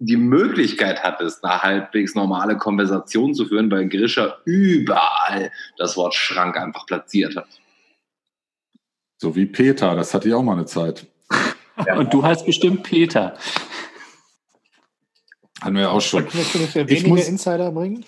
die 0.00 0.16
Möglichkeit 0.16 1.02
hattest, 1.02 1.44
eine 1.44 1.62
halbwegs 1.62 2.14
normale 2.14 2.56
Konversation 2.56 3.34
zu 3.34 3.46
führen, 3.46 3.70
weil 3.70 3.88
Grischer 3.88 4.38
überall 4.44 5.50
das 5.76 5.96
Wort 5.96 6.14
Schrank 6.14 6.56
einfach 6.56 6.86
platziert 6.86 7.36
hat. 7.36 7.48
So 9.20 9.34
wie 9.34 9.46
Peter, 9.46 9.96
das 9.96 10.14
hatte 10.14 10.28
ich 10.28 10.34
auch 10.34 10.42
mal 10.42 10.52
eine 10.52 10.66
Zeit. 10.66 11.06
Ja. 11.86 11.96
Und 11.96 12.12
du 12.12 12.22
heißt 12.22 12.46
bestimmt 12.46 12.82
Peter. 12.82 13.36
Haben 15.60 15.76
wir 15.76 15.90
auch 15.90 16.00
schon. 16.00 16.24
Möchtest 16.24 16.76
du 16.76 16.88
weniger 16.88 17.08
muss, 17.08 17.28
Insider 17.28 17.72
bringen? 17.72 18.04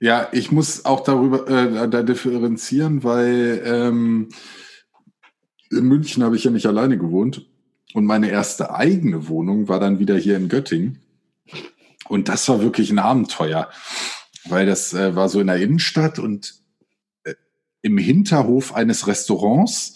Ja, 0.00 0.28
ich 0.32 0.52
muss 0.52 0.84
auch 0.84 1.00
darüber 1.00 1.48
äh, 1.48 1.88
da 1.88 2.02
differenzieren, 2.02 3.04
weil 3.04 3.62
ähm, 3.64 4.28
in 5.70 5.84
München 5.84 6.22
habe 6.22 6.36
ich 6.36 6.44
ja 6.44 6.50
nicht 6.50 6.66
alleine 6.66 6.98
gewohnt 6.98 7.46
und 7.94 8.04
meine 8.04 8.30
erste 8.30 8.74
eigene 8.74 9.28
Wohnung 9.28 9.68
war 9.68 9.80
dann 9.80 9.98
wieder 9.98 10.16
hier 10.16 10.36
in 10.36 10.48
Göttingen. 10.48 11.00
Und 12.08 12.28
das 12.28 12.48
war 12.48 12.60
wirklich 12.60 12.90
ein 12.90 12.98
Abenteuer, 12.98 13.68
weil 14.48 14.66
das 14.66 14.94
äh, 14.94 15.14
war 15.14 15.28
so 15.28 15.40
in 15.40 15.48
der 15.48 15.56
Innenstadt 15.56 16.18
und 16.18 16.54
äh, 17.24 17.34
im 17.82 17.98
Hinterhof 17.98 18.74
eines 18.74 19.06
Restaurants. 19.06 19.94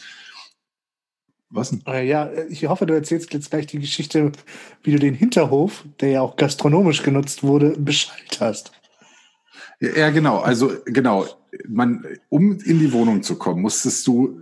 Was 1.53 1.71
denn? 1.71 1.83
Äh, 1.87 2.09
ja, 2.09 2.31
ich 2.49 2.67
hoffe, 2.67 2.87
du 2.87 2.95
erzählst 2.95 3.33
jetzt 3.35 3.51
gleich 3.51 3.67
die 3.67 3.79
Geschichte, 3.79 4.33
wie 4.83 4.93
du 4.93 4.99
den 4.99 5.15
Hinterhof, 5.15 5.85
der 6.01 6.11
ja 6.11 6.21
auch 6.23 6.37
gastronomisch 6.37 7.03
genutzt 7.03 7.43
wurde, 7.43 7.77
beschallt 7.79 8.41
hast. 8.41 8.73
Ja, 9.79 10.11
genau. 10.11 10.39
Also 10.39 10.73
genau, 10.87 11.27
man, 11.69 12.05
um 12.31 12.59
in 12.61 12.79
die 12.79 12.93
Wohnung 12.93 13.23
zu 13.23 13.37
kommen, 13.37 13.61
musstest 13.63 14.07
du 14.07 14.41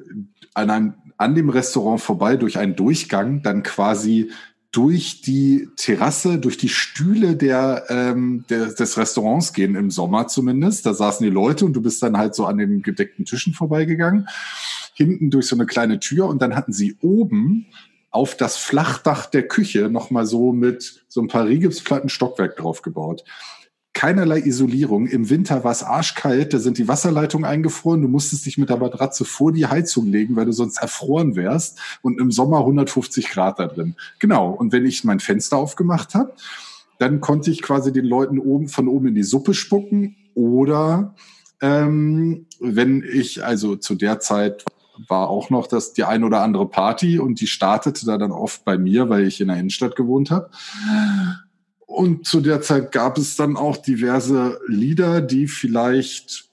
an 0.54 0.70
einem 0.70 0.94
an 1.16 1.34
dem 1.34 1.50
Restaurant 1.50 2.00
vorbei 2.00 2.36
durch 2.36 2.56
einen 2.56 2.76
Durchgang, 2.76 3.42
dann 3.42 3.62
quasi 3.62 4.30
durch 4.72 5.20
die 5.20 5.68
Terrasse, 5.76 6.38
durch 6.38 6.56
die 6.56 6.70
Stühle 6.70 7.36
der, 7.36 7.84
ähm, 7.90 8.44
der, 8.48 8.66
des 8.66 8.96
Restaurants 8.96 9.52
gehen, 9.52 9.74
im 9.74 9.90
Sommer 9.90 10.28
zumindest. 10.28 10.86
Da 10.86 10.94
saßen 10.94 11.22
die 11.22 11.32
Leute 11.32 11.66
und 11.66 11.74
du 11.74 11.82
bist 11.82 12.02
dann 12.02 12.16
halt 12.16 12.34
so 12.34 12.46
an 12.46 12.56
den 12.56 12.80
gedeckten 12.82 13.26
Tischen 13.26 13.52
vorbeigegangen. 13.52 14.28
Hinten 15.00 15.30
durch 15.30 15.46
so 15.46 15.56
eine 15.56 15.66
kleine 15.66 15.98
Tür 15.98 16.26
und 16.26 16.42
dann 16.42 16.54
hatten 16.54 16.72
sie 16.72 16.96
oben 17.00 17.66
auf 18.10 18.36
das 18.36 18.56
Flachdach 18.56 19.26
der 19.26 19.46
Küche 19.48 19.88
nochmal 19.88 20.26
so 20.26 20.52
mit 20.52 21.04
so 21.08 21.20
ein 21.20 21.28
paar 21.28 21.46
Rigipsplatten 21.46 22.08
Stockwerk 22.08 22.56
draufgebaut 22.56 23.24
keinerlei 23.92 24.40
Isolierung. 24.40 25.06
Im 25.06 25.28
Winter 25.30 25.64
war 25.64 25.72
es 25.72 25.82
arschkalt, 25.82 26.54
da 26.54 26.58
sind 26.58 26.78
die 26.78 26.88
Wasserleitungen 26.88 27.44
eingefroren. 27.44 28.02
Du 28.02 28.08
musstest 28.08 28.46
dich 28.46 28.56
mit 28.56 28.68
der 28.68 28.78
Matratze 28.78 29.24
vor 29.24 29.52
die 29.52 29.66
Heizung 29.66 30.06
legen, 30.06 30.36
weil 30.36 30.46
du 30.46 30.52
sonst 30.52 30.78
erfroren 30.80 31.36
wärst. 31.36 31.78
Und 32.02 32.20
im 32.20 32.30
Sommer 32.30 32.60
150 32.60 33.28
Grad 33.28 33.58
da 33.58 33.66
drin. 33.66 33.96
Genau. 34.18 34.50
Und 34.50 34.72
wenn 34.72 34.86
ich 34.86 35.04
mein 35.04 35.20
Fenster 35.20 35.56
aufgemacht 35.56 36.14
habe, 36.14 36.32
dann 36.98 37.20
konnte 37.20 37.50
ich 37.50 37.62
quasi 37.62 37.92
den 37.92 38.04
Leuten 38.04 38.38
oben 38.38 38.68
von 38.68 38.88
oben 38.88 39.08
in 39.08 39.14
die 39.14 39.22
Suppe 39.22 39.54
spucken. 39.54 40.16
Oder 40.34 41.14
ähm, 41.60 42.46
wenn 42.60 43.02
ich, 43.02 43.44
also 43.44 43.76
zu 43.76 43.96
der 43.96 44.20
Zeit 44.20 44.64
war 45.08 45.28
auch 45.28 45.50
noch 45.50 45.66
das 45.66 45.92
die 45.92 46.04
ein 46.04 46.24
oder 46.24 46.42
andere 46.42 46.66
Party 46.66 47.18
und 47.18 47.40
die 47.40 47.46
startete 47.46 48.06
da 48.06 48.18
dann 48.18 48.32
oft 48.32 48.64
bei 48.64 48.78
mir, 48.78 49.08
weil 49.08 49.26
ich 49.26 49.40
in 49.40 49.48
der 49.48 49.56
Innenstadt 49.56 49.96
gewohnt 49.96 50.30
habe. 50.30 50.50
Und 51.86 52.26
zu 52.26 52.40
der 52.40 52.62
Zeit 52.62 52.92
gab 52.92 53.18
es 53.18 53.36
dann 53.36 53.56
auch 53.56 53.76
diverse 53.76 54.60
Lieder, 54.68 55.20
die 55.20 55.48
vielleicht 55.48 56.50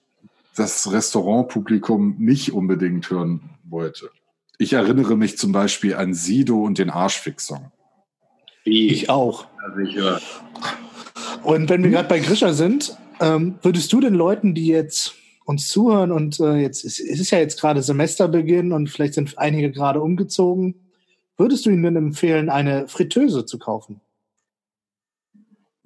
das 0.55 0.91
Restaurantpublikum 0.91 2.15
nicht 2.17 2.53
unbedingt 2.53 3.09
hören 3.09 3.41
wollte. 3.63 4.09
Ich 4.57 4.73
erinnere 4.73 5.15
mich 5.15 5.37
zum 5.37 5.51
Beispiel 5.51 5.93
an 5.93 6.15
Sido 6.15 6.63
und 6.63 6.79
den 6.79 6.89
Arschfix-Song. 6.89 7.71
Ich 8.63 9.09
auch. 9.09 9.45
Also. 9.63 10.17
Und 11.43 11.69
wenn 11.69 11.83
wir 11.83 11.91
gerade 11.91 12.09
bei 12.09 12.19
Grischer 12.19 12.53
sind, 12.53 12.97
ähm, 13.19 13.59
würdest 13.61 13.93
du 13.93 14.01
den 14.01 14.15
Leuten, 14.15 14.55
die 14.55 14.67
jetzt 14.67 15.13
uns 15.47 15.69
zuhören 15.69 16.11
und 16.11 16.41
äh, 16.41 16.57
jetzt 16.57 16.83
es 16.83 16.99
ist 16.99 17.31
ja 17.31 17.39
jetzt 17.39 17.59
gerade 17.59 17.81
Semesterbeginn 17.81 18.73
und 18.73 18.89
vielleicht 18.89 19.13
sind 19.13 19.37
einige 19.37 19.71
gerade 19.71 20.01
umgezogen, 20.01 20.75
würdest 21.37 21.65
du 21.65 21.69
ihnen 21.69 21.95
empfehlen, 21.95 22.49
eine 22.49 22.89
Fritteuse 22.89 23.45
zu 23.45 23.57
kaufen? 23.57 24.01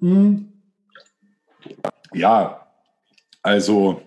Hm. 0.00 0.48
Ja, 2.12 2.66
also 3.42 4.02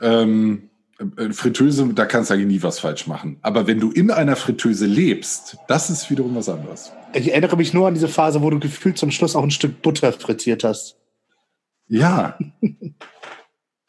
ähm, 0.00 0.70
äh, 0.98 1.30
Fritteuse, 1.30 1.86
da 1.92 2.06
kannst 2.06 2.30
du 2.30 2.34
eigentlich 2.34 2.46
nie 2.46 2.62
was 2.62 2.78
falsch 2.78 3.06
machen. 3.06 3.36
Aber 3.42 3.66
wenn 3.66 3.78
du 3.78 3.90
in 3.90 4.10
einer 4.10 4.36
Fritteuse 4.36 4.86
lebst, 4.86 5.58
das 5.68 5.90
ist 5.90 6.10
wiederum 6.10 6.34
was 6.34 6.48
anderes. 6.48 6.92
Ich 7.12 7.30
erinnere 7.30 7.58
mich 7.58 7.74
nur 7.74 7.88
an 7.88 7.94
diese 7.94 8.08
Phase, 8.08 8.40
wo 8.40 8.48
du 8.48 8.58
gefühlt 8.58 8.96
zum 8.96 9.10
Schluss 9.10 9.36
auch 9.36 9.42
ein 9.42 9.50
Stück 9.50 9.82
Butter 9.82 10.14
frittiert 10.14 10.64
hast. 10.64 10.96
Ja. 11.88 12.38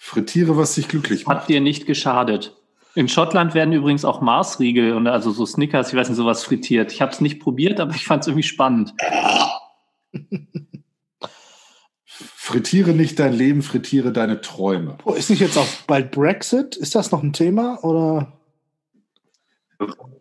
Frittiere, 0.08 0.56
was 0.56 0.76
dich 0.76 0.88
glücklich 0.88 1.28
macht. 1.28 1.42
Hat 1.42 1.50
dir 1.50 1.60
nicht 1.60 1.86
geschadet. 1.86 2.56
In 2.96 3.10
Schottland 3.10 3.54
werden 3.54 3.74
übrigens 3.74 4.06
auch 4.06 4.22
Marsriegel 4.22 4.94
und 4.94 5.06
also 5.06 5.32
so 5.32 5.46
Snickers, 5.46 5.90
ich 5.90 5.96
weiß 6.00 6.08
nicht, 6.08 6.16
sowas 6.16 6.46
frittiert. 6.46 6.94
Ich 6.94 7.02
habe 7.02 7.12
es 7.12 7.20
nicht 7.20 7.42
probiert, 7.42 7.82
aber 7.82 7.94
ich 7.94 8.06
fand 8.06 8.22
es 8.22 8.28
irgendwie 8.28 8.48
spannend. 8.48 8.94
Frittiere 12.06 12.92
nicht 12.92 13.20
dein 13.20 13.34
Leben, 13.34 13.62
frittiere 13.62 14.14
deine 14.14 14.40
Träume. 14.40 14.98
Oh, 15.04 15.12
ist 15.12 15.30
nicht 15.30 15.42
jetzt 15.42 15.58
auch 15.58 15.68
bald 15.88 16.12
Brexit? 16.12 16.78
Ist 16.78 16.96
das 16.96 17.12
noch 17.12 17.22
ein 17.22 17.34
Thema 17.34 17.84
oder? 17.84 18.32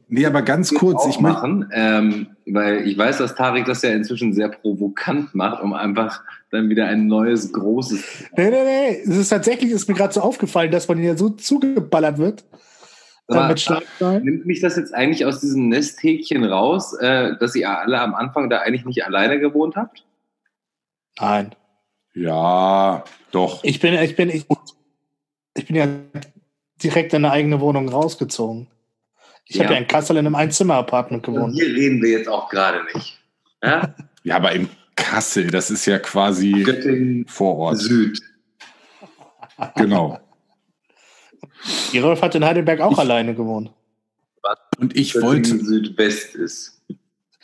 Nee, 0.09 0.25
aber 0.25 0.43
ganz 0.43 0.73
kurz, 0.73 1.05
ich 1.07 1.19
machen, 1.19 1.69
ähm, 1.73 2.29
weil 2.47 2.87
ich 2.87 2.97
weiß, 2.97 3.19
dass 3.19 3.35
Tarek 3.35 3.65
das 3.65 3.83
ja 3.83 3.91
inzwischen 3.91 4.33
sehr 4.35 4.49
provokant 4.49 5.35
macht, 5.35 5.61
um 5.63 5.73
einfach 5.73 6.23
dann 6.51 6.69
wieder 6.69 6.87
ein 6.87 7.09
neues 7.09 7.53
großes. 7.53 8.05
Nee, 8.37 8.51
nee, 8.51 8.65
nee. 8.65 9.01
Es 9.03 9.17
ist 9.17 9.31
tatsächlich, 9.31 9.73
ist 9.73 9.89
mir 9.89 9.97
gerade 9.97 10.15
so 10.15 10.21
aufgefallen, 10.21 10.71
dass 10.71 10.87
man 10.87 10.99
hier 10.99 11.19
so 11.19 11.31
zugeballert 11.31 12.19
wird. 12.19 12.45
Aber 13.29 13.53
nimmt 14.21 14.47
mich 14.47 14.61
das 14.61 14.77
jetzt 14.77 14.95
eigentlich 14.95 15.25
aus 15.25 15.41
diesem 15.41 15.69
Nesthäkchen 15.69 16.45
raus, 16.45 16.95
äh, 16.95 17.37
dass 17.41 17.57
ihr 17.57 17.69
alle 17.69 18.01
am 18.01 18.15
Anfang 18.15 18.49
da 18.49 18.59
eigentlich 18.59 18.85
nicht 18.85 19.05
alleine 19.05 19.41
gewohnt 19.41 19.75
habt? 19.75 20.05
Nein. 21.19 21.55
Ja, 22.15 23.03
doch. 23.33 23.65
Ich 23.65 23.81
bin, 23.81 23.95
ich 23.95 24.15
bin, 24.15 24.31
ich, 24.31 24.47
ich 25.55 25.67
bin 25.67 25.77
ja 25.77 25.89
direkt 26.83 27.13
in 27.15 27.25
eine 27.25 27.33
eigene 27.33 27.61
Wohnung 27.61 27.89
rausgezogen. 27.89 28.69
Ich 29.49 29.57
ja. 29.57 29.65
habe 29.65 29.75
ja 29.75 29.81
in 29.81 29.87
Kassel 29.87 30.17
in 30.17 30.27
einem 30.27 30.35
Einzimmer-Apartment 30.35 31.23
gewohnt. 31.23 31.45
Und 31.45 31.55
hier 31.55 31.67
reden 31.67 32.03
wir 32.03 32.11
jetzt 32.11 32.29
auch 32.29 32.49
gerade 32.49 32.85
nicht. 32.95 33.19
Ja? 33.63 33.95
ja, 34.25 34.37
aber 34.37 34.53
in 34.53 34.69
Kassel, 34.97 35.51
das 35.51 35.71
ist 35.71 35.87
ja 35.87 35.99
quasi 35.99 36.63
Göttingen 36.63 37.27
vor 37.29 37.57
Ort. 37.57 37.79
Süd. 37.79 38.21
Genau. 39.77 40.19
Die 41.93 41.99
Rolf 41.99 42.23
hat 42.23 42.35
in 42.35 42.45
Heidelberg 42.45 42.81
auch 42.81 42.93
ich, 42.93 42.99
alleine 42.99 43.35
gewohnt. 43.35 43.71
Und 44.79 44.97
ich 44.97 45.21
wollte. 45.21 45.59
Südwest 45.59 46.35
ist. 46.35 46.83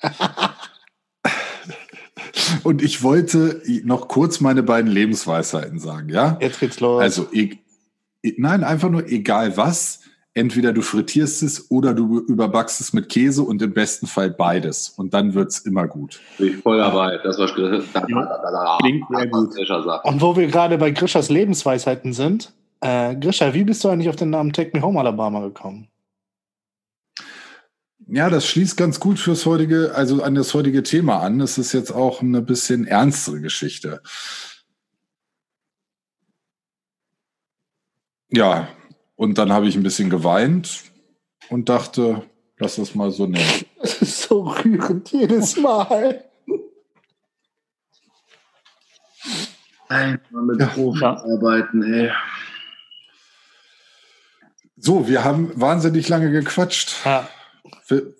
Und 2.64 2.82
ich 2.82 3.02
wollte 3.02 3.62
noch 3.84 4.08
kurz 4.08 4.40
meine 4.40 4.62
beiden 4.62 4.90
Lebensweisheiten 4.90 5.78
sagen, 5.78 6.08
ja? 6.08 6.38
Jetzt 6.40 6.60
geht's 6.60 6.80
los. 6.80 7.00
Also, 7.00 7.28
e 7.32 7.58
nein, 8.36 8.64
einfach 8.64 8.90
nur 8.90 9.08
egal 9.08 9.56
was. 9.56 10.01
Entweder 10.34 10.72
du 10.72 10.80
frittierst 10.80 11.42
es 11.42 11.70
oder 11.70 11.92
du 11.92 12.20
überbackst 12.20 12.80
es 12.80 12.94
mit 12.94 13.10
Käse 13.10 13.42
und 13.42 13.60
im 13.60 13.74
besten 13.74 14.06
Fall 14.06 14.30
beides. 14.30 14.88
Und 14.88 15.12
dann 15.12 15.34
wird's 15.34 15.58
immer 15.58 15.86
gut. 15.86 16.20
Ich 16.38 16.56
voll 16.56 16.78
dabei. 16.78 17.18
Das 17.22 17.38
war 17.38 17.48
Klingt 17.48 19.06
sehr 19.10 19.26
gut. 19.28 19.54
Und 20.04 20.20
wo 20.22 20.34
wir 20.34 20.46
gerade 20.46 20.78
bei 20.78 20.90
Grischers 20.90 21.28
Lebensweisheiten 21.28 22.14
sind, 22.14 22.52
äh, 22.80 23.14
Grisha, 23.14 23.52
wie 23.52 23.64
bist 23.64 23.84
du 23.84 23.90
eigentlich 23.90 24.08
auf 24.08 24.16
den 24.16 24.30
Namen 24.30 24.54
Take 24.54 24.70
Me 24.74 24.82
Home 24.82 24.98
Alabama 24.98 25.40
gekommen? 25.40 25.88
Ja, 28.08 28.28
das 28.28 28.46
schließt 28.46 28.76
ganz 28.76 29.00
gut 29.00 29.18
fürs 29.18 29.46
heutige, 29.46 29.94
also 29.94 30.22
an 30.22 30.34
das 30.34 30.52
heutige 30.54 30.82
Thema 30.82 31.20
an. 31.20 31.40
Es 31.40 31.58
ist 31.58 31.72
jetzt 31.72 31.92
auch 31.92 32.20
eine 32.20 32.42
bisschen 32.42 32.86
ernstere 32.86 33.40
Geschichte. 33.40 34.02
Ja, 38.30 38.68
und 39.22 39.38
dann 39.38 39.52
habe 39.52 39.68
ich 39.68 39.76
ein 39.76 39.84
bisschen 39.84 40.10
geweint 40.10 40.82
und 41.48 41.68
dachte, 41.68 42.22
lass 42.58 42.74
das 42.74 42.96
mal 42.96 43.12
so 43.12 43.26
nehmen. 43.26 43.44
Das 43.80 44.00
ist 44.00 44.22
so 44.22 44.42
rührend 44.42 45.10
jedes 45.10 45.56
Mal. 45.56 46.24
Einmal 49.88 50.42
mit 50.44 50.60
ja. 50.60 50.66
Profis 50.66 51.02
arbeiten, 51.02 51.82
ey. 51.82 52.12
So, 54.76 55.08
wir 55.08 55.24
haben 55.24 55.50
wahnsinnig 55.60 56.08
lange 56.08 56.30
gequatscht. 56.30 56.94
Ja. 57.04 57.28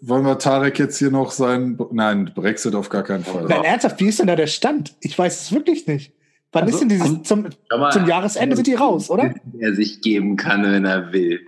Wollen 0.00 0.24
wir 0.24 0.38
Tarek 0.38 0.80
jetzt 0.80 0.98
hier 0.98 1.12
noch 1.12 1.30
sein? 1.30 1.78
Nein, 1.92 2.32
Brexit 2.34 2.74
auf 2.74 2.88
gar 2.88 3.04
keinen 3.04 3.24
Fall. 3.24 3.44
Nein, 3.44 3.62
ernsthaft, 3.62 4.00
wie 4.00 4.08
ist 4.08 4.18
denn 4.18 4.26
da 4.26 4.34
der 4.34 4.48
Stand? 4.48 4.94
Ich 5.00 5.16
weiß 5.16 5.42
es 5.42 5.52
wirklich 5.52 5.86
nicht. 5.86 6.12
Wann 6.52 6.64
also, 6.64 6.74
ist 6.74 6.80
denn 6.80 6.88
dieses, 6.88 7.22
zum, 7.22 7.48
mal, 7.70 7.90
zum 7.92 8.06
Jahresende 8.06 8.56
sind 8.56 8.66
die 8.66 8.74
raus, 8.74 9.10
oder? 9.10 9.34
Er 9.58 9.74
sich 9.74 10.00
geben 10.00 10.36
kann, 10.36 10.62
wenn 10.64 10.84
er 10.84 11.12
will. 11.12 11.40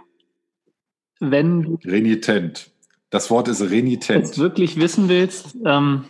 Wenn 1.20 1.78
Renitent. 1.84 2.70
Das 3.10 3.30
Wort 3.30 3.46
ist 3.48 3.62
renitent. 3.62 4.24
Wenn 4.24 4.32
du 4.32 4.38
wirklich 4.38 4.76
wissen 4.76 5.08
willst, 5.08 5.56
ähm, 5.64 6.04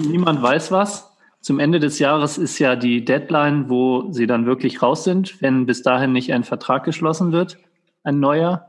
niemand 0.00 0.42
weiß 0.42 0.72
was. 0.72 1.10
Zum 1.40 1.60
Ende 1.60 1.78
des 1.78 1.98
Jahres 1.98 2.38
ist 2.38 2.58
ja 2.58 2.74
die 2.74 3.04
Deadline, 3.04 3.68
wo 3.68 4.10
sie 4.10 4.26
dann 4.26 4.46
wirklich 4.46 4.82
raus 4.82 5.04
sind, 5.04 5.40
wenn 5.42 5.66
bis 5.66 5.82
dahin 5.82 6.12
nicht 6.12 6.32
ein 6.32 6.42
Vertrag 6.42 6.84
geschlossen 6.84 7.30
wird 7.30 7.58
ein 8.04 8.20
neuer. 8.20 8.68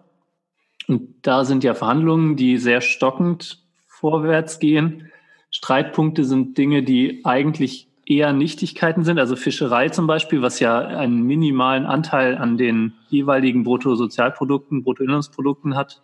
Und 0.87 1.15
da 1.21 1.45
sind 1.45 1.63
ja 1.63 1.73
Verhandlungen, 1.73 2.35
die 2.35 2.57
sehr 2.57 2.81
stockend 2.81 3.63
vorwärts 3.85 4.59
gehen. 4.59 5.11
Streitpunkte 5.51 6.23
sind 6.23 6.57
Dinge, 6.57 6.83
die 6.83 7.23
eigentlich 7.23 7.87
eher 8.05 8.33
Nichtigkeiten 8.33 9.03
sind, 9.03 9.19
also 9.19 9.35
Fischerei 9.35 9.89
zum 9.89 10.07
Beispiel, 10.07 10.41
was 10.41 10.59
ja 10.59 10.79
einen 10.79 11.23
minimalen 11.23 11.85
Anteil 11.85 12.37
an 12.37 12.57
den 12.57 12.93
jeweiligen 13.09 13.63
Bruttosozialprodukten, 13.63 14.83
Bruttoinlandsprodukten 14.83 15.75
hat. 15.75 16.03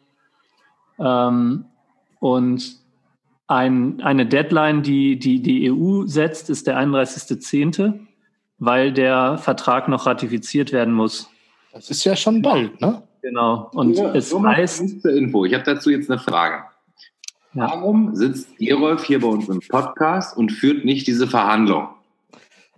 Ähm, 0.99 1.65
und 2.19 2.77
ein, 3.47 4.01
eine 4.01 4.25
Deadline, 4.25 4.81
die, 4.81 5.19
die 5.19 5.41
die 5.41 5.71
EU 5.71 6.05
setzt, 6.05 6.49
ist 6.49 6.67
der 6.67 6.79
31.10., 6.79 7.99
weil 8.57 8.93
der 8.93 9.37
Vertrag 9.37 9.87
noch 9.87 10.05
ratifiziert 10.05 10.71
werden 10.71 10.93
muss. 10.93 11.29
Das 11.73 11.89
ist 11.89 12.03
ja 12.03 12.15
schon 12.15 12.41
bald, 12.41 12.79
ne? 12.79 13.03
Genau. 13.21 13.69
Und 13.73 13.97
Ja, 13.97 14.13
es 14.13 14.33
heißt, 14.33 15.05
Info. 15.05 15.45
Ich 15.45 15.53
habe 15.53 15.63
dazu 15.63 15.89
jetzt 15.89 16.09
eine 16.09 16.19
Frage. 16.19 16.63
Ja. 17.53 17.69
Warum 17.69 18.15
sitzt 18.15 18.57
Gerolf 18.57 19.03
hier 19.03 19.19
bei 19.19 19.27
uns 19.27 19.49
im 19.49 19.59
Podcast 19.59 20.37
und 20.37 20.51
führt 20.51 20.85
nicht 20.85 21.07
diese 21.07 21.27
Verhandlung? 21.27 21.89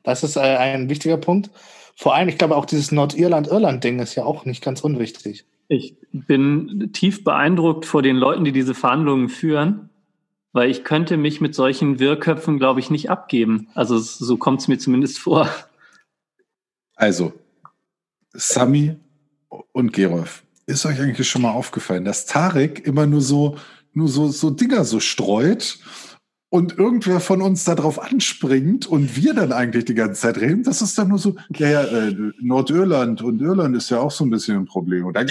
Das 0.03 0.23
ist 0.23 0.35
äh, 0.35 0.41
ein 0.41 0.89
wichtiger 0.89 1.17
Punkt. 1.17 1.51
Vor 1.95 2.15
allem, 2.15 2.27
ich 2.27 2.37
glaube, 2.37 2.55
auch 2.55 2.65
dieses 2.65 2.91
Nordirland-Irland-Ding 2.91 3.99
ist 3.99 4.15
ja 4.15 4.25
auch 4.25 4.45
nicht 4.45 4.63
ganz 4.63 4.81
unwichtig. 4.81 5.45
ich 5.67 5.95
bin 6.11 6.91
tief 6.93 7.23
beeindruckt 7.23 7.85
vor 7.85 8.01
den 8.01 8.15
Leuten, 8.15 8.43
die 8.43 8.51
diese 8.51 8.73
Verhandlungen 8.73 9.29
führen, 9.29 9.89
weil 10.51 10.69
ich 10.69 10.83
könnte 10.83 11.17
mich 11.17 11.41
mit 11.41 11.55
solchen 11.55 11.99
Wirrköpfen, 11.99 12.57
glaube 12.57 12.79
ich, 12.79 12.89
nicht 12.89 13.09
abgeben. 13.09 13.67
Also 13.73 13.97
so 13.97 14.37
kommt 14.37 14.61
es 14.61 14.67
mir 14.67 14.77
zumindest 14.77 15.19
vor. 15.19 15.49
Also, 16.95 17.33
Sami 18.33 18.95
und 19.71 19.93
Gerolf, 19.93 20.43
ist 20.65 20.85
euch 20.85 20.99
eigentlich 20.99 21.27
schon 21.27 21.41
mal 21.41 21.51
aufgefallen, 21.51 22.05
dass 22.05 22.25
Tarek 22.25 22.85
immer 22.85 23.05
nur 23.05 23.21
so, 23.21 23.57
nur 23.93 24.07
so, 24.07 24.27
so 24.29 24.49
Dinger 24.49 24.83
so 24.85 24.99
streut 24.99 25.79
und 26.49 26.77
irgendwer 26.77 27.19
von 27.19 27.41
uns 27.41 27.63
da 27.63 27.75
drauf 27.75 27.99
anspringt 27.99 28.85
und 28.85 29.15
wir 29.15 29.33
dann 29.33 29.51
eigentlich 29.51 29.85
die 29.85 29.95
ganze 29.95 30.21
Zeit 30.21 30.37
reden? 30.37 30.63
Das 30.63 30.81
ist 30.81 30.97
dann 30.97 31.09
nur 31.09 31.17
so, 31.17 31.35
ja, 31.55 31.67
ja, 31.67 31.83
äh, 31.83 32.15
Nordirland 32.39 33.21
und 33.21 33.41
Irland 33.41 33.75
ist 33.75 33.89
ja 33.89 33.99
auch 33.99 34.11
so 34.11 34.23
ein 34.23 34.29
bisschen 34.29 34.57
ein 34.57 34.65
Problem. 34.65 35.05
Und 35.05 35.15
dann, 35.15 35.27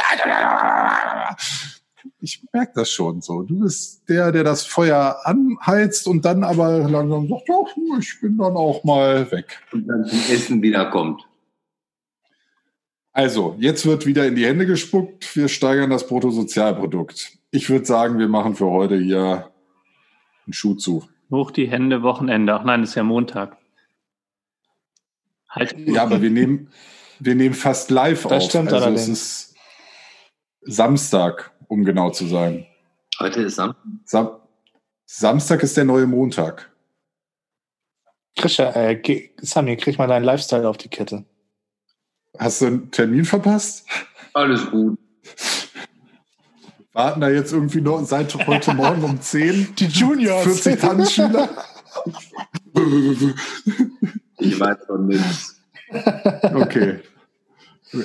ich 2.21 2.43
merke 2.53 2.73
das 2.75 2.91
schon 2.91 3.21
so. 3.21 3.43
Du 3.43 3.61
bist 3.61 4.09
der, 4.09 4.33
der 4.33 4.45
das 4.45 4.65
Feuer 4.65 5.21
anheizt 5.25 6.07
und 6.07 6.25
dann 6.25 6.45
aber 6.45 6.89
langsam 6.89 7.29
sagt, 7.29 7.49
ja, 7.49 7.99
ich 7.99 8.21
bin 8.21 8.39
dann 8.39 8.57
auch 8.57 8.85
mal 8.85 9.31
weg. 9.31 9.61
Und 9.73 9.87
dann 9.87 10.05
zum 10.05 10.19
Essen 10.31 10.63
wiederkommt. 10.63 11.23
Also, 13.13 13.57
jetzt 13.59 13.85
wird 13.85 14.07
wieder 14.07 14.27
in 14.27 14.37
die 14.37 14.47
Hände 14.47 14.67
gespuckt. 14.67 15.37
Wir 15.37 15.49
steigern 15.49 15.91
das 15.91 16.07
Bruttosozialprodukt. 16.07 17.39
Ich 17.55 17.69
würde 17.69 17.85
sagen, 17.85 18.19
wir 18.19 18.29
machen 18.29 18.57
für 18.57 18.71
heute 18.71 18.97
hier 18.97 19.53
einen 20.47 20.53
Schuh 20.55 20.75
zu. 20.75 21.07
Hoch 21.31 21.51
die 21.51 21.71
Hände, 21.71 22.03
Wochenende. 22.03 22.55
Ach 22.55 22.65
nein, 22.65 22.83
ist 22.83 22.95
ja 22.95 23.03
Montag. 23.03 23.59
Halt. 25.51 25.77
Ja, 25.79 26.03
aber 26.05 26.23
wir 26.23 26.31
nehmen, 26.31 26.73
wir 27.19 27.35
nehmen 27.35 27.55
fast 27.55 27.91
live 27.91 28.23
Das 28.23 28.33
auf. 28.33 28.43
stimmt 28.49 28.73
also 28.73 28.87
allerdings. 28.87 29.03
es 29.03 29.09
ist 29.09 29.55
Samstag, 30.63 31.53
um 31.69 31.85
genau 31.85 32.09
zu 32.09 32.27
sein. 32.27 32.67
Heute 33.21 33.43
ist 33.43 33.57
Samstag. 33.57 33.83
Sam 34.07 34.31
Samstag 35.05 35.63
ist 35.63 35.77
der 35.77 35.85
neue 35.85 36.07
Montag. 36.07 36.73
Krisha, 38.35 38.71
äh, 38.71 39.29
Sami, 39.43 39.77
krieg 39.77 39.99
mal 39.99 40.07
deinen 40.07 40.25
Lifestyle 40.25 40.67
auf 40.67 40.79
die 40.79 40.89
Kette. 40.89 41.27
Hast 42.39 42.63
du 42.63 42.67
einen 42.67 42.91
Termin 42.91 43.27
verpasst? 43.27 43.87
Alles 44.33 44.71
gut. 44.71 44.99
Warten 46.93 47.21
da 47.23 47.31
jetzt 47.31 47.53
irgendwie 47.53 47.81
noch 47.81 48.05
seit 48.05 48.35
heute 48.47 48.75
Morgen 48.75 49.03
um 49.03 49.21
10 49.21 49.75
Die 49.79 49.87
Juniors. 49.87 50.45
40 50.45 50.81
Tanzschüler? 50.81 51.49
Ich 54.39 54.61
weiß 54.61 54.77
von 54.87 55.07
nichts. 55.07 55.61
Okay. 56.55 57.01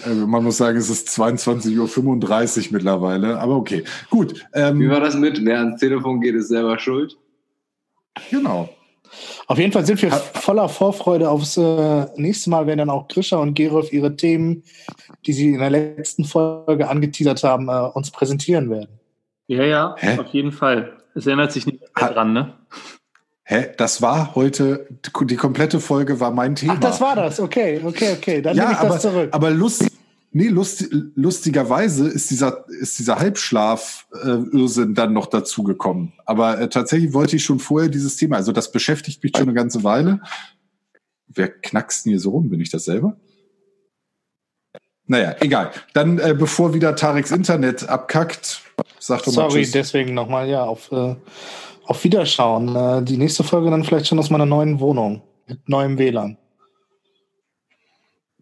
Also 0.04 0.28
man 0.28 0.44
muss 0.44 0.58
sagen, 0.58 0.78
es 0.78 0.90
ist 0.90 1.08
22.35 1.10 1.78
Uhr 2.68 2.74
mittlerweile, 2.74 3.40
aber 3.40 3.56
okay. 3.56 3.84
Gut, 4.10 4.46
Wie 4.54 4.60
ähm, 4.60 4.90
war 4.90 5.00
das 5.00 5.16
mit? 5.16 5.44
Wer 5.46 5.60
ans 5.60 5.80
Telefon 5.80 6.20
geht, 6.20 6.36
ist 6.36 6.50
selber 6.50 6.78
schuld. 6.80 7.18
genau. 8.30 8.70
Auf 9.48 9.58
jeden 9.58 9.72
Fall 9.72 9.86
sind 9.86 10.02
wir 10.02 10.12
voller 10.12 10.70
Vorfreude 10.70 11.30
aufs 11.30 11.58
äh, 11.58 12.06
nächste 12.16 12.50
Mal, 12.50 12.68
wenn 12.68 12.78
dann 12.78 12.90
auch 12.90 13.08
Grisha 13.08 13.38
und 13.38 13.54
Gerolf 13.54 13.94
ihre 13.94 14.16
Themen, 14.16 14.64
die 15.26 15.34
sie 15.34 15.50
in 15.50 15.60
der 15.60 15.70
letzten 15.70 16.26
Folge 16.26 16.88
angeteasert 16.90 17.44
haben, 17.44 17.70
äh, 17.70 17.90
uns 17.94 18.12
präsentieren 18.12 18.70
werden. 18.70 19.00
Ja, 19.48 19.64
ja, 19.64 19.96
Hä? 19.98 20.20
auf 20.20 20.28
jeden 20.28 20.52
Fall. 20.52 20.98
Es 21.16 21.26
erinnert 21.26 21.52
sich 21.52 21.66
nicht 21.66 21.80
mehr 21.80 22.10
dran, 22.10 22.34
ne? 22.34 22.54
Hä? 23.44 23.70
Das 23.78 24.02
war 24.02 24.36
heute, 24.36 24.88
die 25.22 25.36
komplette 25.38 25.80
Folge 25.80 26.20
war 26.20 26.32
mein 26.32 26.56
Thema. 26.56 26.74
Ach, 26.76 26.80
das 26.80 27.00
war 27.00 27.16
das. 27.16 27.40
Okay, 27.40 27.82
okay, 27.84 28.14
okay. 28.18 28.42
Dann 28.42 28.58
nehme 28.58 28.68
ja, 28.68 28.74
ich 28.74 28.78
das 28.80 28.86
aber, 28.86 29.00
zurück. 29.00 29.30
aber 29.32 29.50
lust, 29.52 29.90
nee, 30.32 30.48
lust, 30.48 30.88
lustigerweise 31.16 32.08
ist 32.08 32.30
dieser, 32.32 32.66
ist 32.70 33.00
dieser 33.00 33.20
Halbschlaf-Irrsinn 33.20 34.94
dann 34.94 35.14
noch 35.14 35.28
dazugekommen. 35.28 36.14
Aber 36.26 36.60
äh, 36.60 36.70
tatsächlich 36.70 37.14
wollte 37.14 37.36
ich 37.36 37.44
schon 37.44 37.60
vorher 37.60 37.90
dieses 37.90 38.18
Thema, 38.18 38.38
also 38.38 38.52
das 38.52 38.72
beschäftigt 38.72 39.24
mich 39.24 39.34
schon 39.36 39.48
eine 39.48 39.54
ganze 39.54 39.84
Weile. 39.84 40.22
Wer 41.28 41.50
knackst 41.50 42.06
denn 42.06 42.12
hier 42.12 42.20
so 42.20 42.32
rum? 42.32 42.50
Bin 42.50 42.62
ich 42.62 42.70
das 42.70 42.86
selber? 42.86 43.18
Naja, 45.06 45.36
egal. 45.40 45.72
Dann, 45.94 46.20
äh, 46.20 46.36
bevor 46.38 46.74
wieder 46.74 46.96
Tareks 46.96 47.32
Internet 47.32 47.88
abkackt, 47.88 48.62
sag 49.00 49.24
doch 49.24 49.28
mal 49.28 49.50
Sorry, 49.50 49.64
Tschüss. 49.64 49.72
deswegen 49.72 50.14
nochmal, 50.14 50.50
ja, 50.50 50.64
auf, 50.64 50.92
äh, 50.92 51.16
auf 51.86 52.04
Wiederschauen. 52.04 52.76
Äh, 52.76 53.04
die 53.04 53.18
nächste 53.18 53.44
Folge 53.44 53.70
dann 53.70 53.86
vielleicht 53.86 54.08
schon 54.08 54.20
aus 54.20 54.30
meiner 54.30 54.46
neuen 54.46 54.80
Wohnung 54.82 55.22
mit 55.48 55.68
neuem 55.70 55.98
WLAN. 55.98 56.38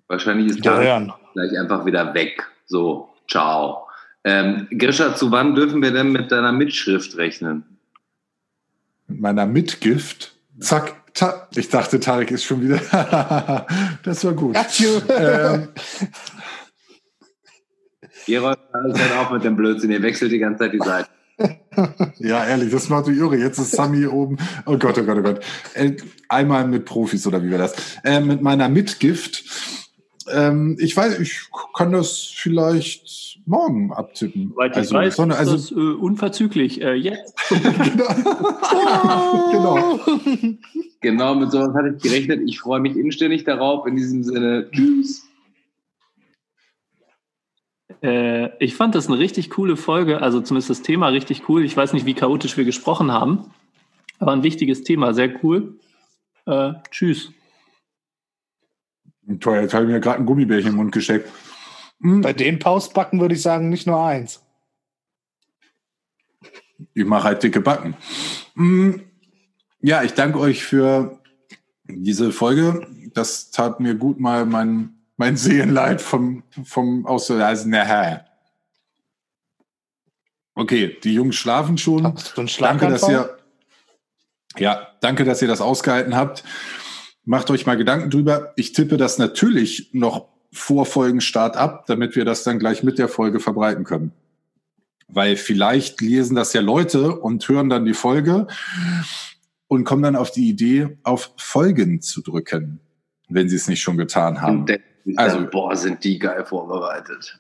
Wahrscheinlich 0.07 0.51
ist 0.51 0.63
Tarek 0.63 0.87
hören. 0.87 1.13
Gleich 1.35 1.57
einfach 1.59 1.85
wieder 1.85 2.13
weg. 2.13 2.47
So, 2.65 3.09
ciao. 3.29 3.87
Ähm, 4.23 4.67
Grisha, 4.71 5.15
zu 5.15 5.31
wann 5.31 5.53
dürfen 5.53 5.83
wir 5.83 5.91
denn 5.91 6.11
mit 6.11 6.31
deiner 6.31 6.51
Mitschrift 6.51 7.15
rechnen? 7.17 7.77
Mit 9.07 9.21
meiner 9.21 9.45
Mitgift. 9.45 10.33
Zack, 10.59 11.13
ta 11.13 11.47
ich 11.55 11.69
dachte, 11.69 11.99
Tarek 11.99 12.31
ist 12.31 12.43
schon 12.43 12.61
wieder. 12.61 12.79
das 14.03 14.25
war 14.25 14.33
gut. 14.33 14.57
Ähm, 15.09 15.67
Gerolf, 18.25 18.57
alles 18.71 18.99
halt 18.99 19.11
auf 19.17 19.29
mit 19.31 19.43
dem 19.43 19.55
Blödsinn. 19.55 19.91
Ihr 19.91 20.01
wechselt 20.01 20.31
die 20.31 20.39
ganze 20.39 20.59
Zeit 20.59 20.73
die 20.73 20.79
Seite. 20.79 21.09
Ja, 22.17 22.45
ehrlich, 22.45 22.71
das 22.71 22.87
macht 22.87 23.07
mich 23.07 23.17
irre. 23.17 23.35
Jetzt 23.35 23.59
ist 23.59 23.71
Sami 23.71 23.97
hier 23.97 24.13
oben. 24.13 24.37
Oh 24.65 24.77
Gott, 24.77 24.97
oh 24.97 25.03
Gott, 25.03 25.17
oh 25.17 25.21
Gott. 25.21 25.41
Äh, 25.73 25.97
einmal 26.29 26.65
mit 26.65 26.85
Profis 26.85 27.27
oder 27.27 27.43
wie 27.43 27.51
war 27.51 27.57
das? 27.57 27.75
Äh, 28.05 28.21
mit 28.21 28.41
meiner 28.41 28.69
Mitgift. 28.69 29.43
Ähm, 30.31 30.77
ich 30.79 30.95
weiß, 30.95 31.19
ich 31.19 31.49
kann 31.75 31.91
das 31.91 32.31
vielleicht 32.35 33.39
morgen 33.45 33.93
abtippen. 33.93 34.53
Also, 34.57 34.79
ich 34.79 34.91
weiß, 34.91 35.15
sondern, 35.17 35.39
ist 35.41 35.49
also 35.49 35.53
das 35.53 35.71
äh, 35.71 35.75
unverzüglich. 35.75 36.81
Äh, 36.81 36.93
jetzt. 36.95 37.35
genau. 39.51 39.99
Genau, 41.01 41.35
mit 41.35 41.51
sowas 41.51 41.75
hatte 41.75 41.95
ich 41.95 42.01
gerechnet. 42.01 42.41
Ich 42.47 42.59
freue 42.59 42.79
mich 42.79 42.95
inständig 42.97 43.43
darauf. 43.43 43.85
In 43.85 43.95
diesem 43.95 44.23
Sinne, 44.23 44.67
tschüss. 44.71 45.27
Äh, 48.01 48.49
ich 48.63 48.75
fand 48.75 48.95
das 48.95 49.07
eine 49.07 49.19
richtig 49.19 49.49
coole 49.51 49.77
Folge, 49.77 50.21
also 50.21 50.41
zumindest 50.41 50.69
das 50.69 50.81
Thema 50.81 51.09
richtig 51.09 51.47
cool. 51.49 51.63
Ich 51.63 51.75
weiß 51.77 51.93
nicht, 51.93 52.05
wie 52.05 52.13
chaotisch 52.13 52.57
wir 52.57 52.65
gesprochen 52.65 53.11
haben, 53.11 53.51
aber 54.19 54.31
ein 54.31 54.43
wichtiges 54.43 54.83
Thema, 54.83 55.13
sehr 55.13 55.43
cool. 55.43 55.79
Äh, 56.45 56.73
tschüss. 56.91 57.31
Toll, 59.39 59.61
jetzt 59.61 59.73
habe 59.73 59.85
ich 59.85 59.91
mir 59.91 59.99
gerade 59.99 60.19
ein 60.19 60.25
Gummibärchen 60.25 60.71
im 60.71 60.75
Mund 60.77 60.91
gesteckt. 60.91 61.31
Hm, 62.01 62.21
Bei 62.21 62.33
den 62.33 62.59
Pausbacken 62.59 63.19
würde 63.19 63.35
ich 63.35 63.41
sagen, 63.41 63.69
nicht 63.69 63.87
nur 63.87 64.03
eins. 64.03 64.41
Ich 66.93 67.05
mache 67.05 67.23
halt 67.23 67.43
dicke 67.43 67.61
Backen. 67.61 67.95
Mm, 68.55 68.91
Ja, 69.81 70.03
ich 70.03 70.13
danke 70.13 70.39
euch 70.39 70.63
für 70.63 71.19
diese 71.85 72.31
Folge. 72.31 72.87
Das 73.13 73.51
tat 73.51 73.79
mir 73.79 73.95
gut, 73.95 74.19
mal 74.19 74.45
mein, 74.45 74.95
mein 75.17 75.37
Seelenleid 75.37 76.01
vom, 76.01 76.43
vom 76.63 77.05
auszuleisen. 77.05 77.73
Okay, 80.53 80.97
die 81.03 81.13
Jungs 81.13 81.35
schlafen 81.35 81.77
schon. 81.77 82.03
Danke, 82.59 82.87
dass 82.89 83.09
ihr, 83.09 83.37
ja, 84.57 84.87
danke, 85.01 85.25
dass 85.25 85.41
ihr 85.41 85.47
das 85.47 85.61
ausgehalten 85.61 86.15
habt. 86.15 86.43
Macht 87.25 87.49
euch 87.49 87.65
mal 87.65 87.75
Gedanken 87.75 88.09
drüber. 88.11 88.53
Ich 88.55 88.73
tippe 88.73 88.97
das 88.97 89.17
natürlich 89.17 89.89
noch 89.93 90.27
vor 90.53 90.85
Folgenstart 90.85 91.57
ab, 91.57 91.85
damit 91.87 92.15
wir 92.15 92.23
das 92.23 92.43
dann 92.43 92.59
gleich 92.59 92.83
mit 92.83 92.97
der 92.97 93.09
Folge 93.09 93.39
verbreiten 93.39 93.83
können. 93.83 94.11
Weil 95.07 95.35
vielleicht 95.35 96.01
lesen 96.01 96.35
das 96.35 96.53
ja 96.53 96.61
Leute 96.61 97.19
und 97.19 97.47
hören 97.47 97.69
dann 97.69 97.85
die 97.85 97.93
Folge 97.93 98.47
und 99.67 99.83
kommen 99.83 100.03
dann 100.03 100.15
auf 100.15 100.31
die 100.31 100.49
Idee, 100.49 100.97
auf 101.03 101.33
Folgen 101.37 102.01
zu 102.01 102.21
drücken, 102.21 102.79
wenn 103.27 103.49
sie 103.49 103.55
es 103.55 103.67
nicht 103.67 103.81
schon 103.81 103.97
getan 103.97 104.41
haben. 104.41 104.65
Also- 105.15 105.37
dann, 105.37 105.49
boah, 105.49 105.75
sind 105.75 106.03
die 106.03 106.19
geil 106.19 106.45
vorbereitet. 106.45 107.39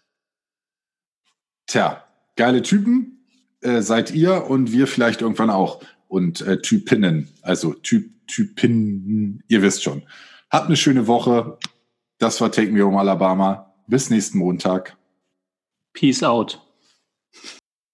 Tja, 1.67 2.03
geile 2.35 2.61
Typen 2.61 3.25
äh, 3.61 3.81
seid 3.81 4.11
ihr 4.11 4.45
und 4.49 4.71
wir 4.71 4.87
vielleicht 4.87 5.21
irgendwann 5.21 5.49
auch. 5.49 5.81
Und 6.07 6.41
äh, 6.41 6.61
Typinnen. 6.61 7.29
Also 7.41 7.73
Typ, 7.73 8.11
Typinnen, 8.27 9.43
ihr 9.47 9.61
wisst 9.61 9.83
schon. 9.83 10.03
Habt 10.49 10.67
eine 10.67 10.77
schöne 10.77 11.07
Woche. 11.07 11.57
Das 12.17 12.41
war 12.41 12.51
Take 12.51 12.71
Me 12.71 12.83
Home 12.83 12.99
Alabama. 12.99 13.73
Bis 13.87 14.09
nächsten 14.09 14.37
Montag. 14.39 14.97
Peace 15.93 16.23
out. 16.23 16.64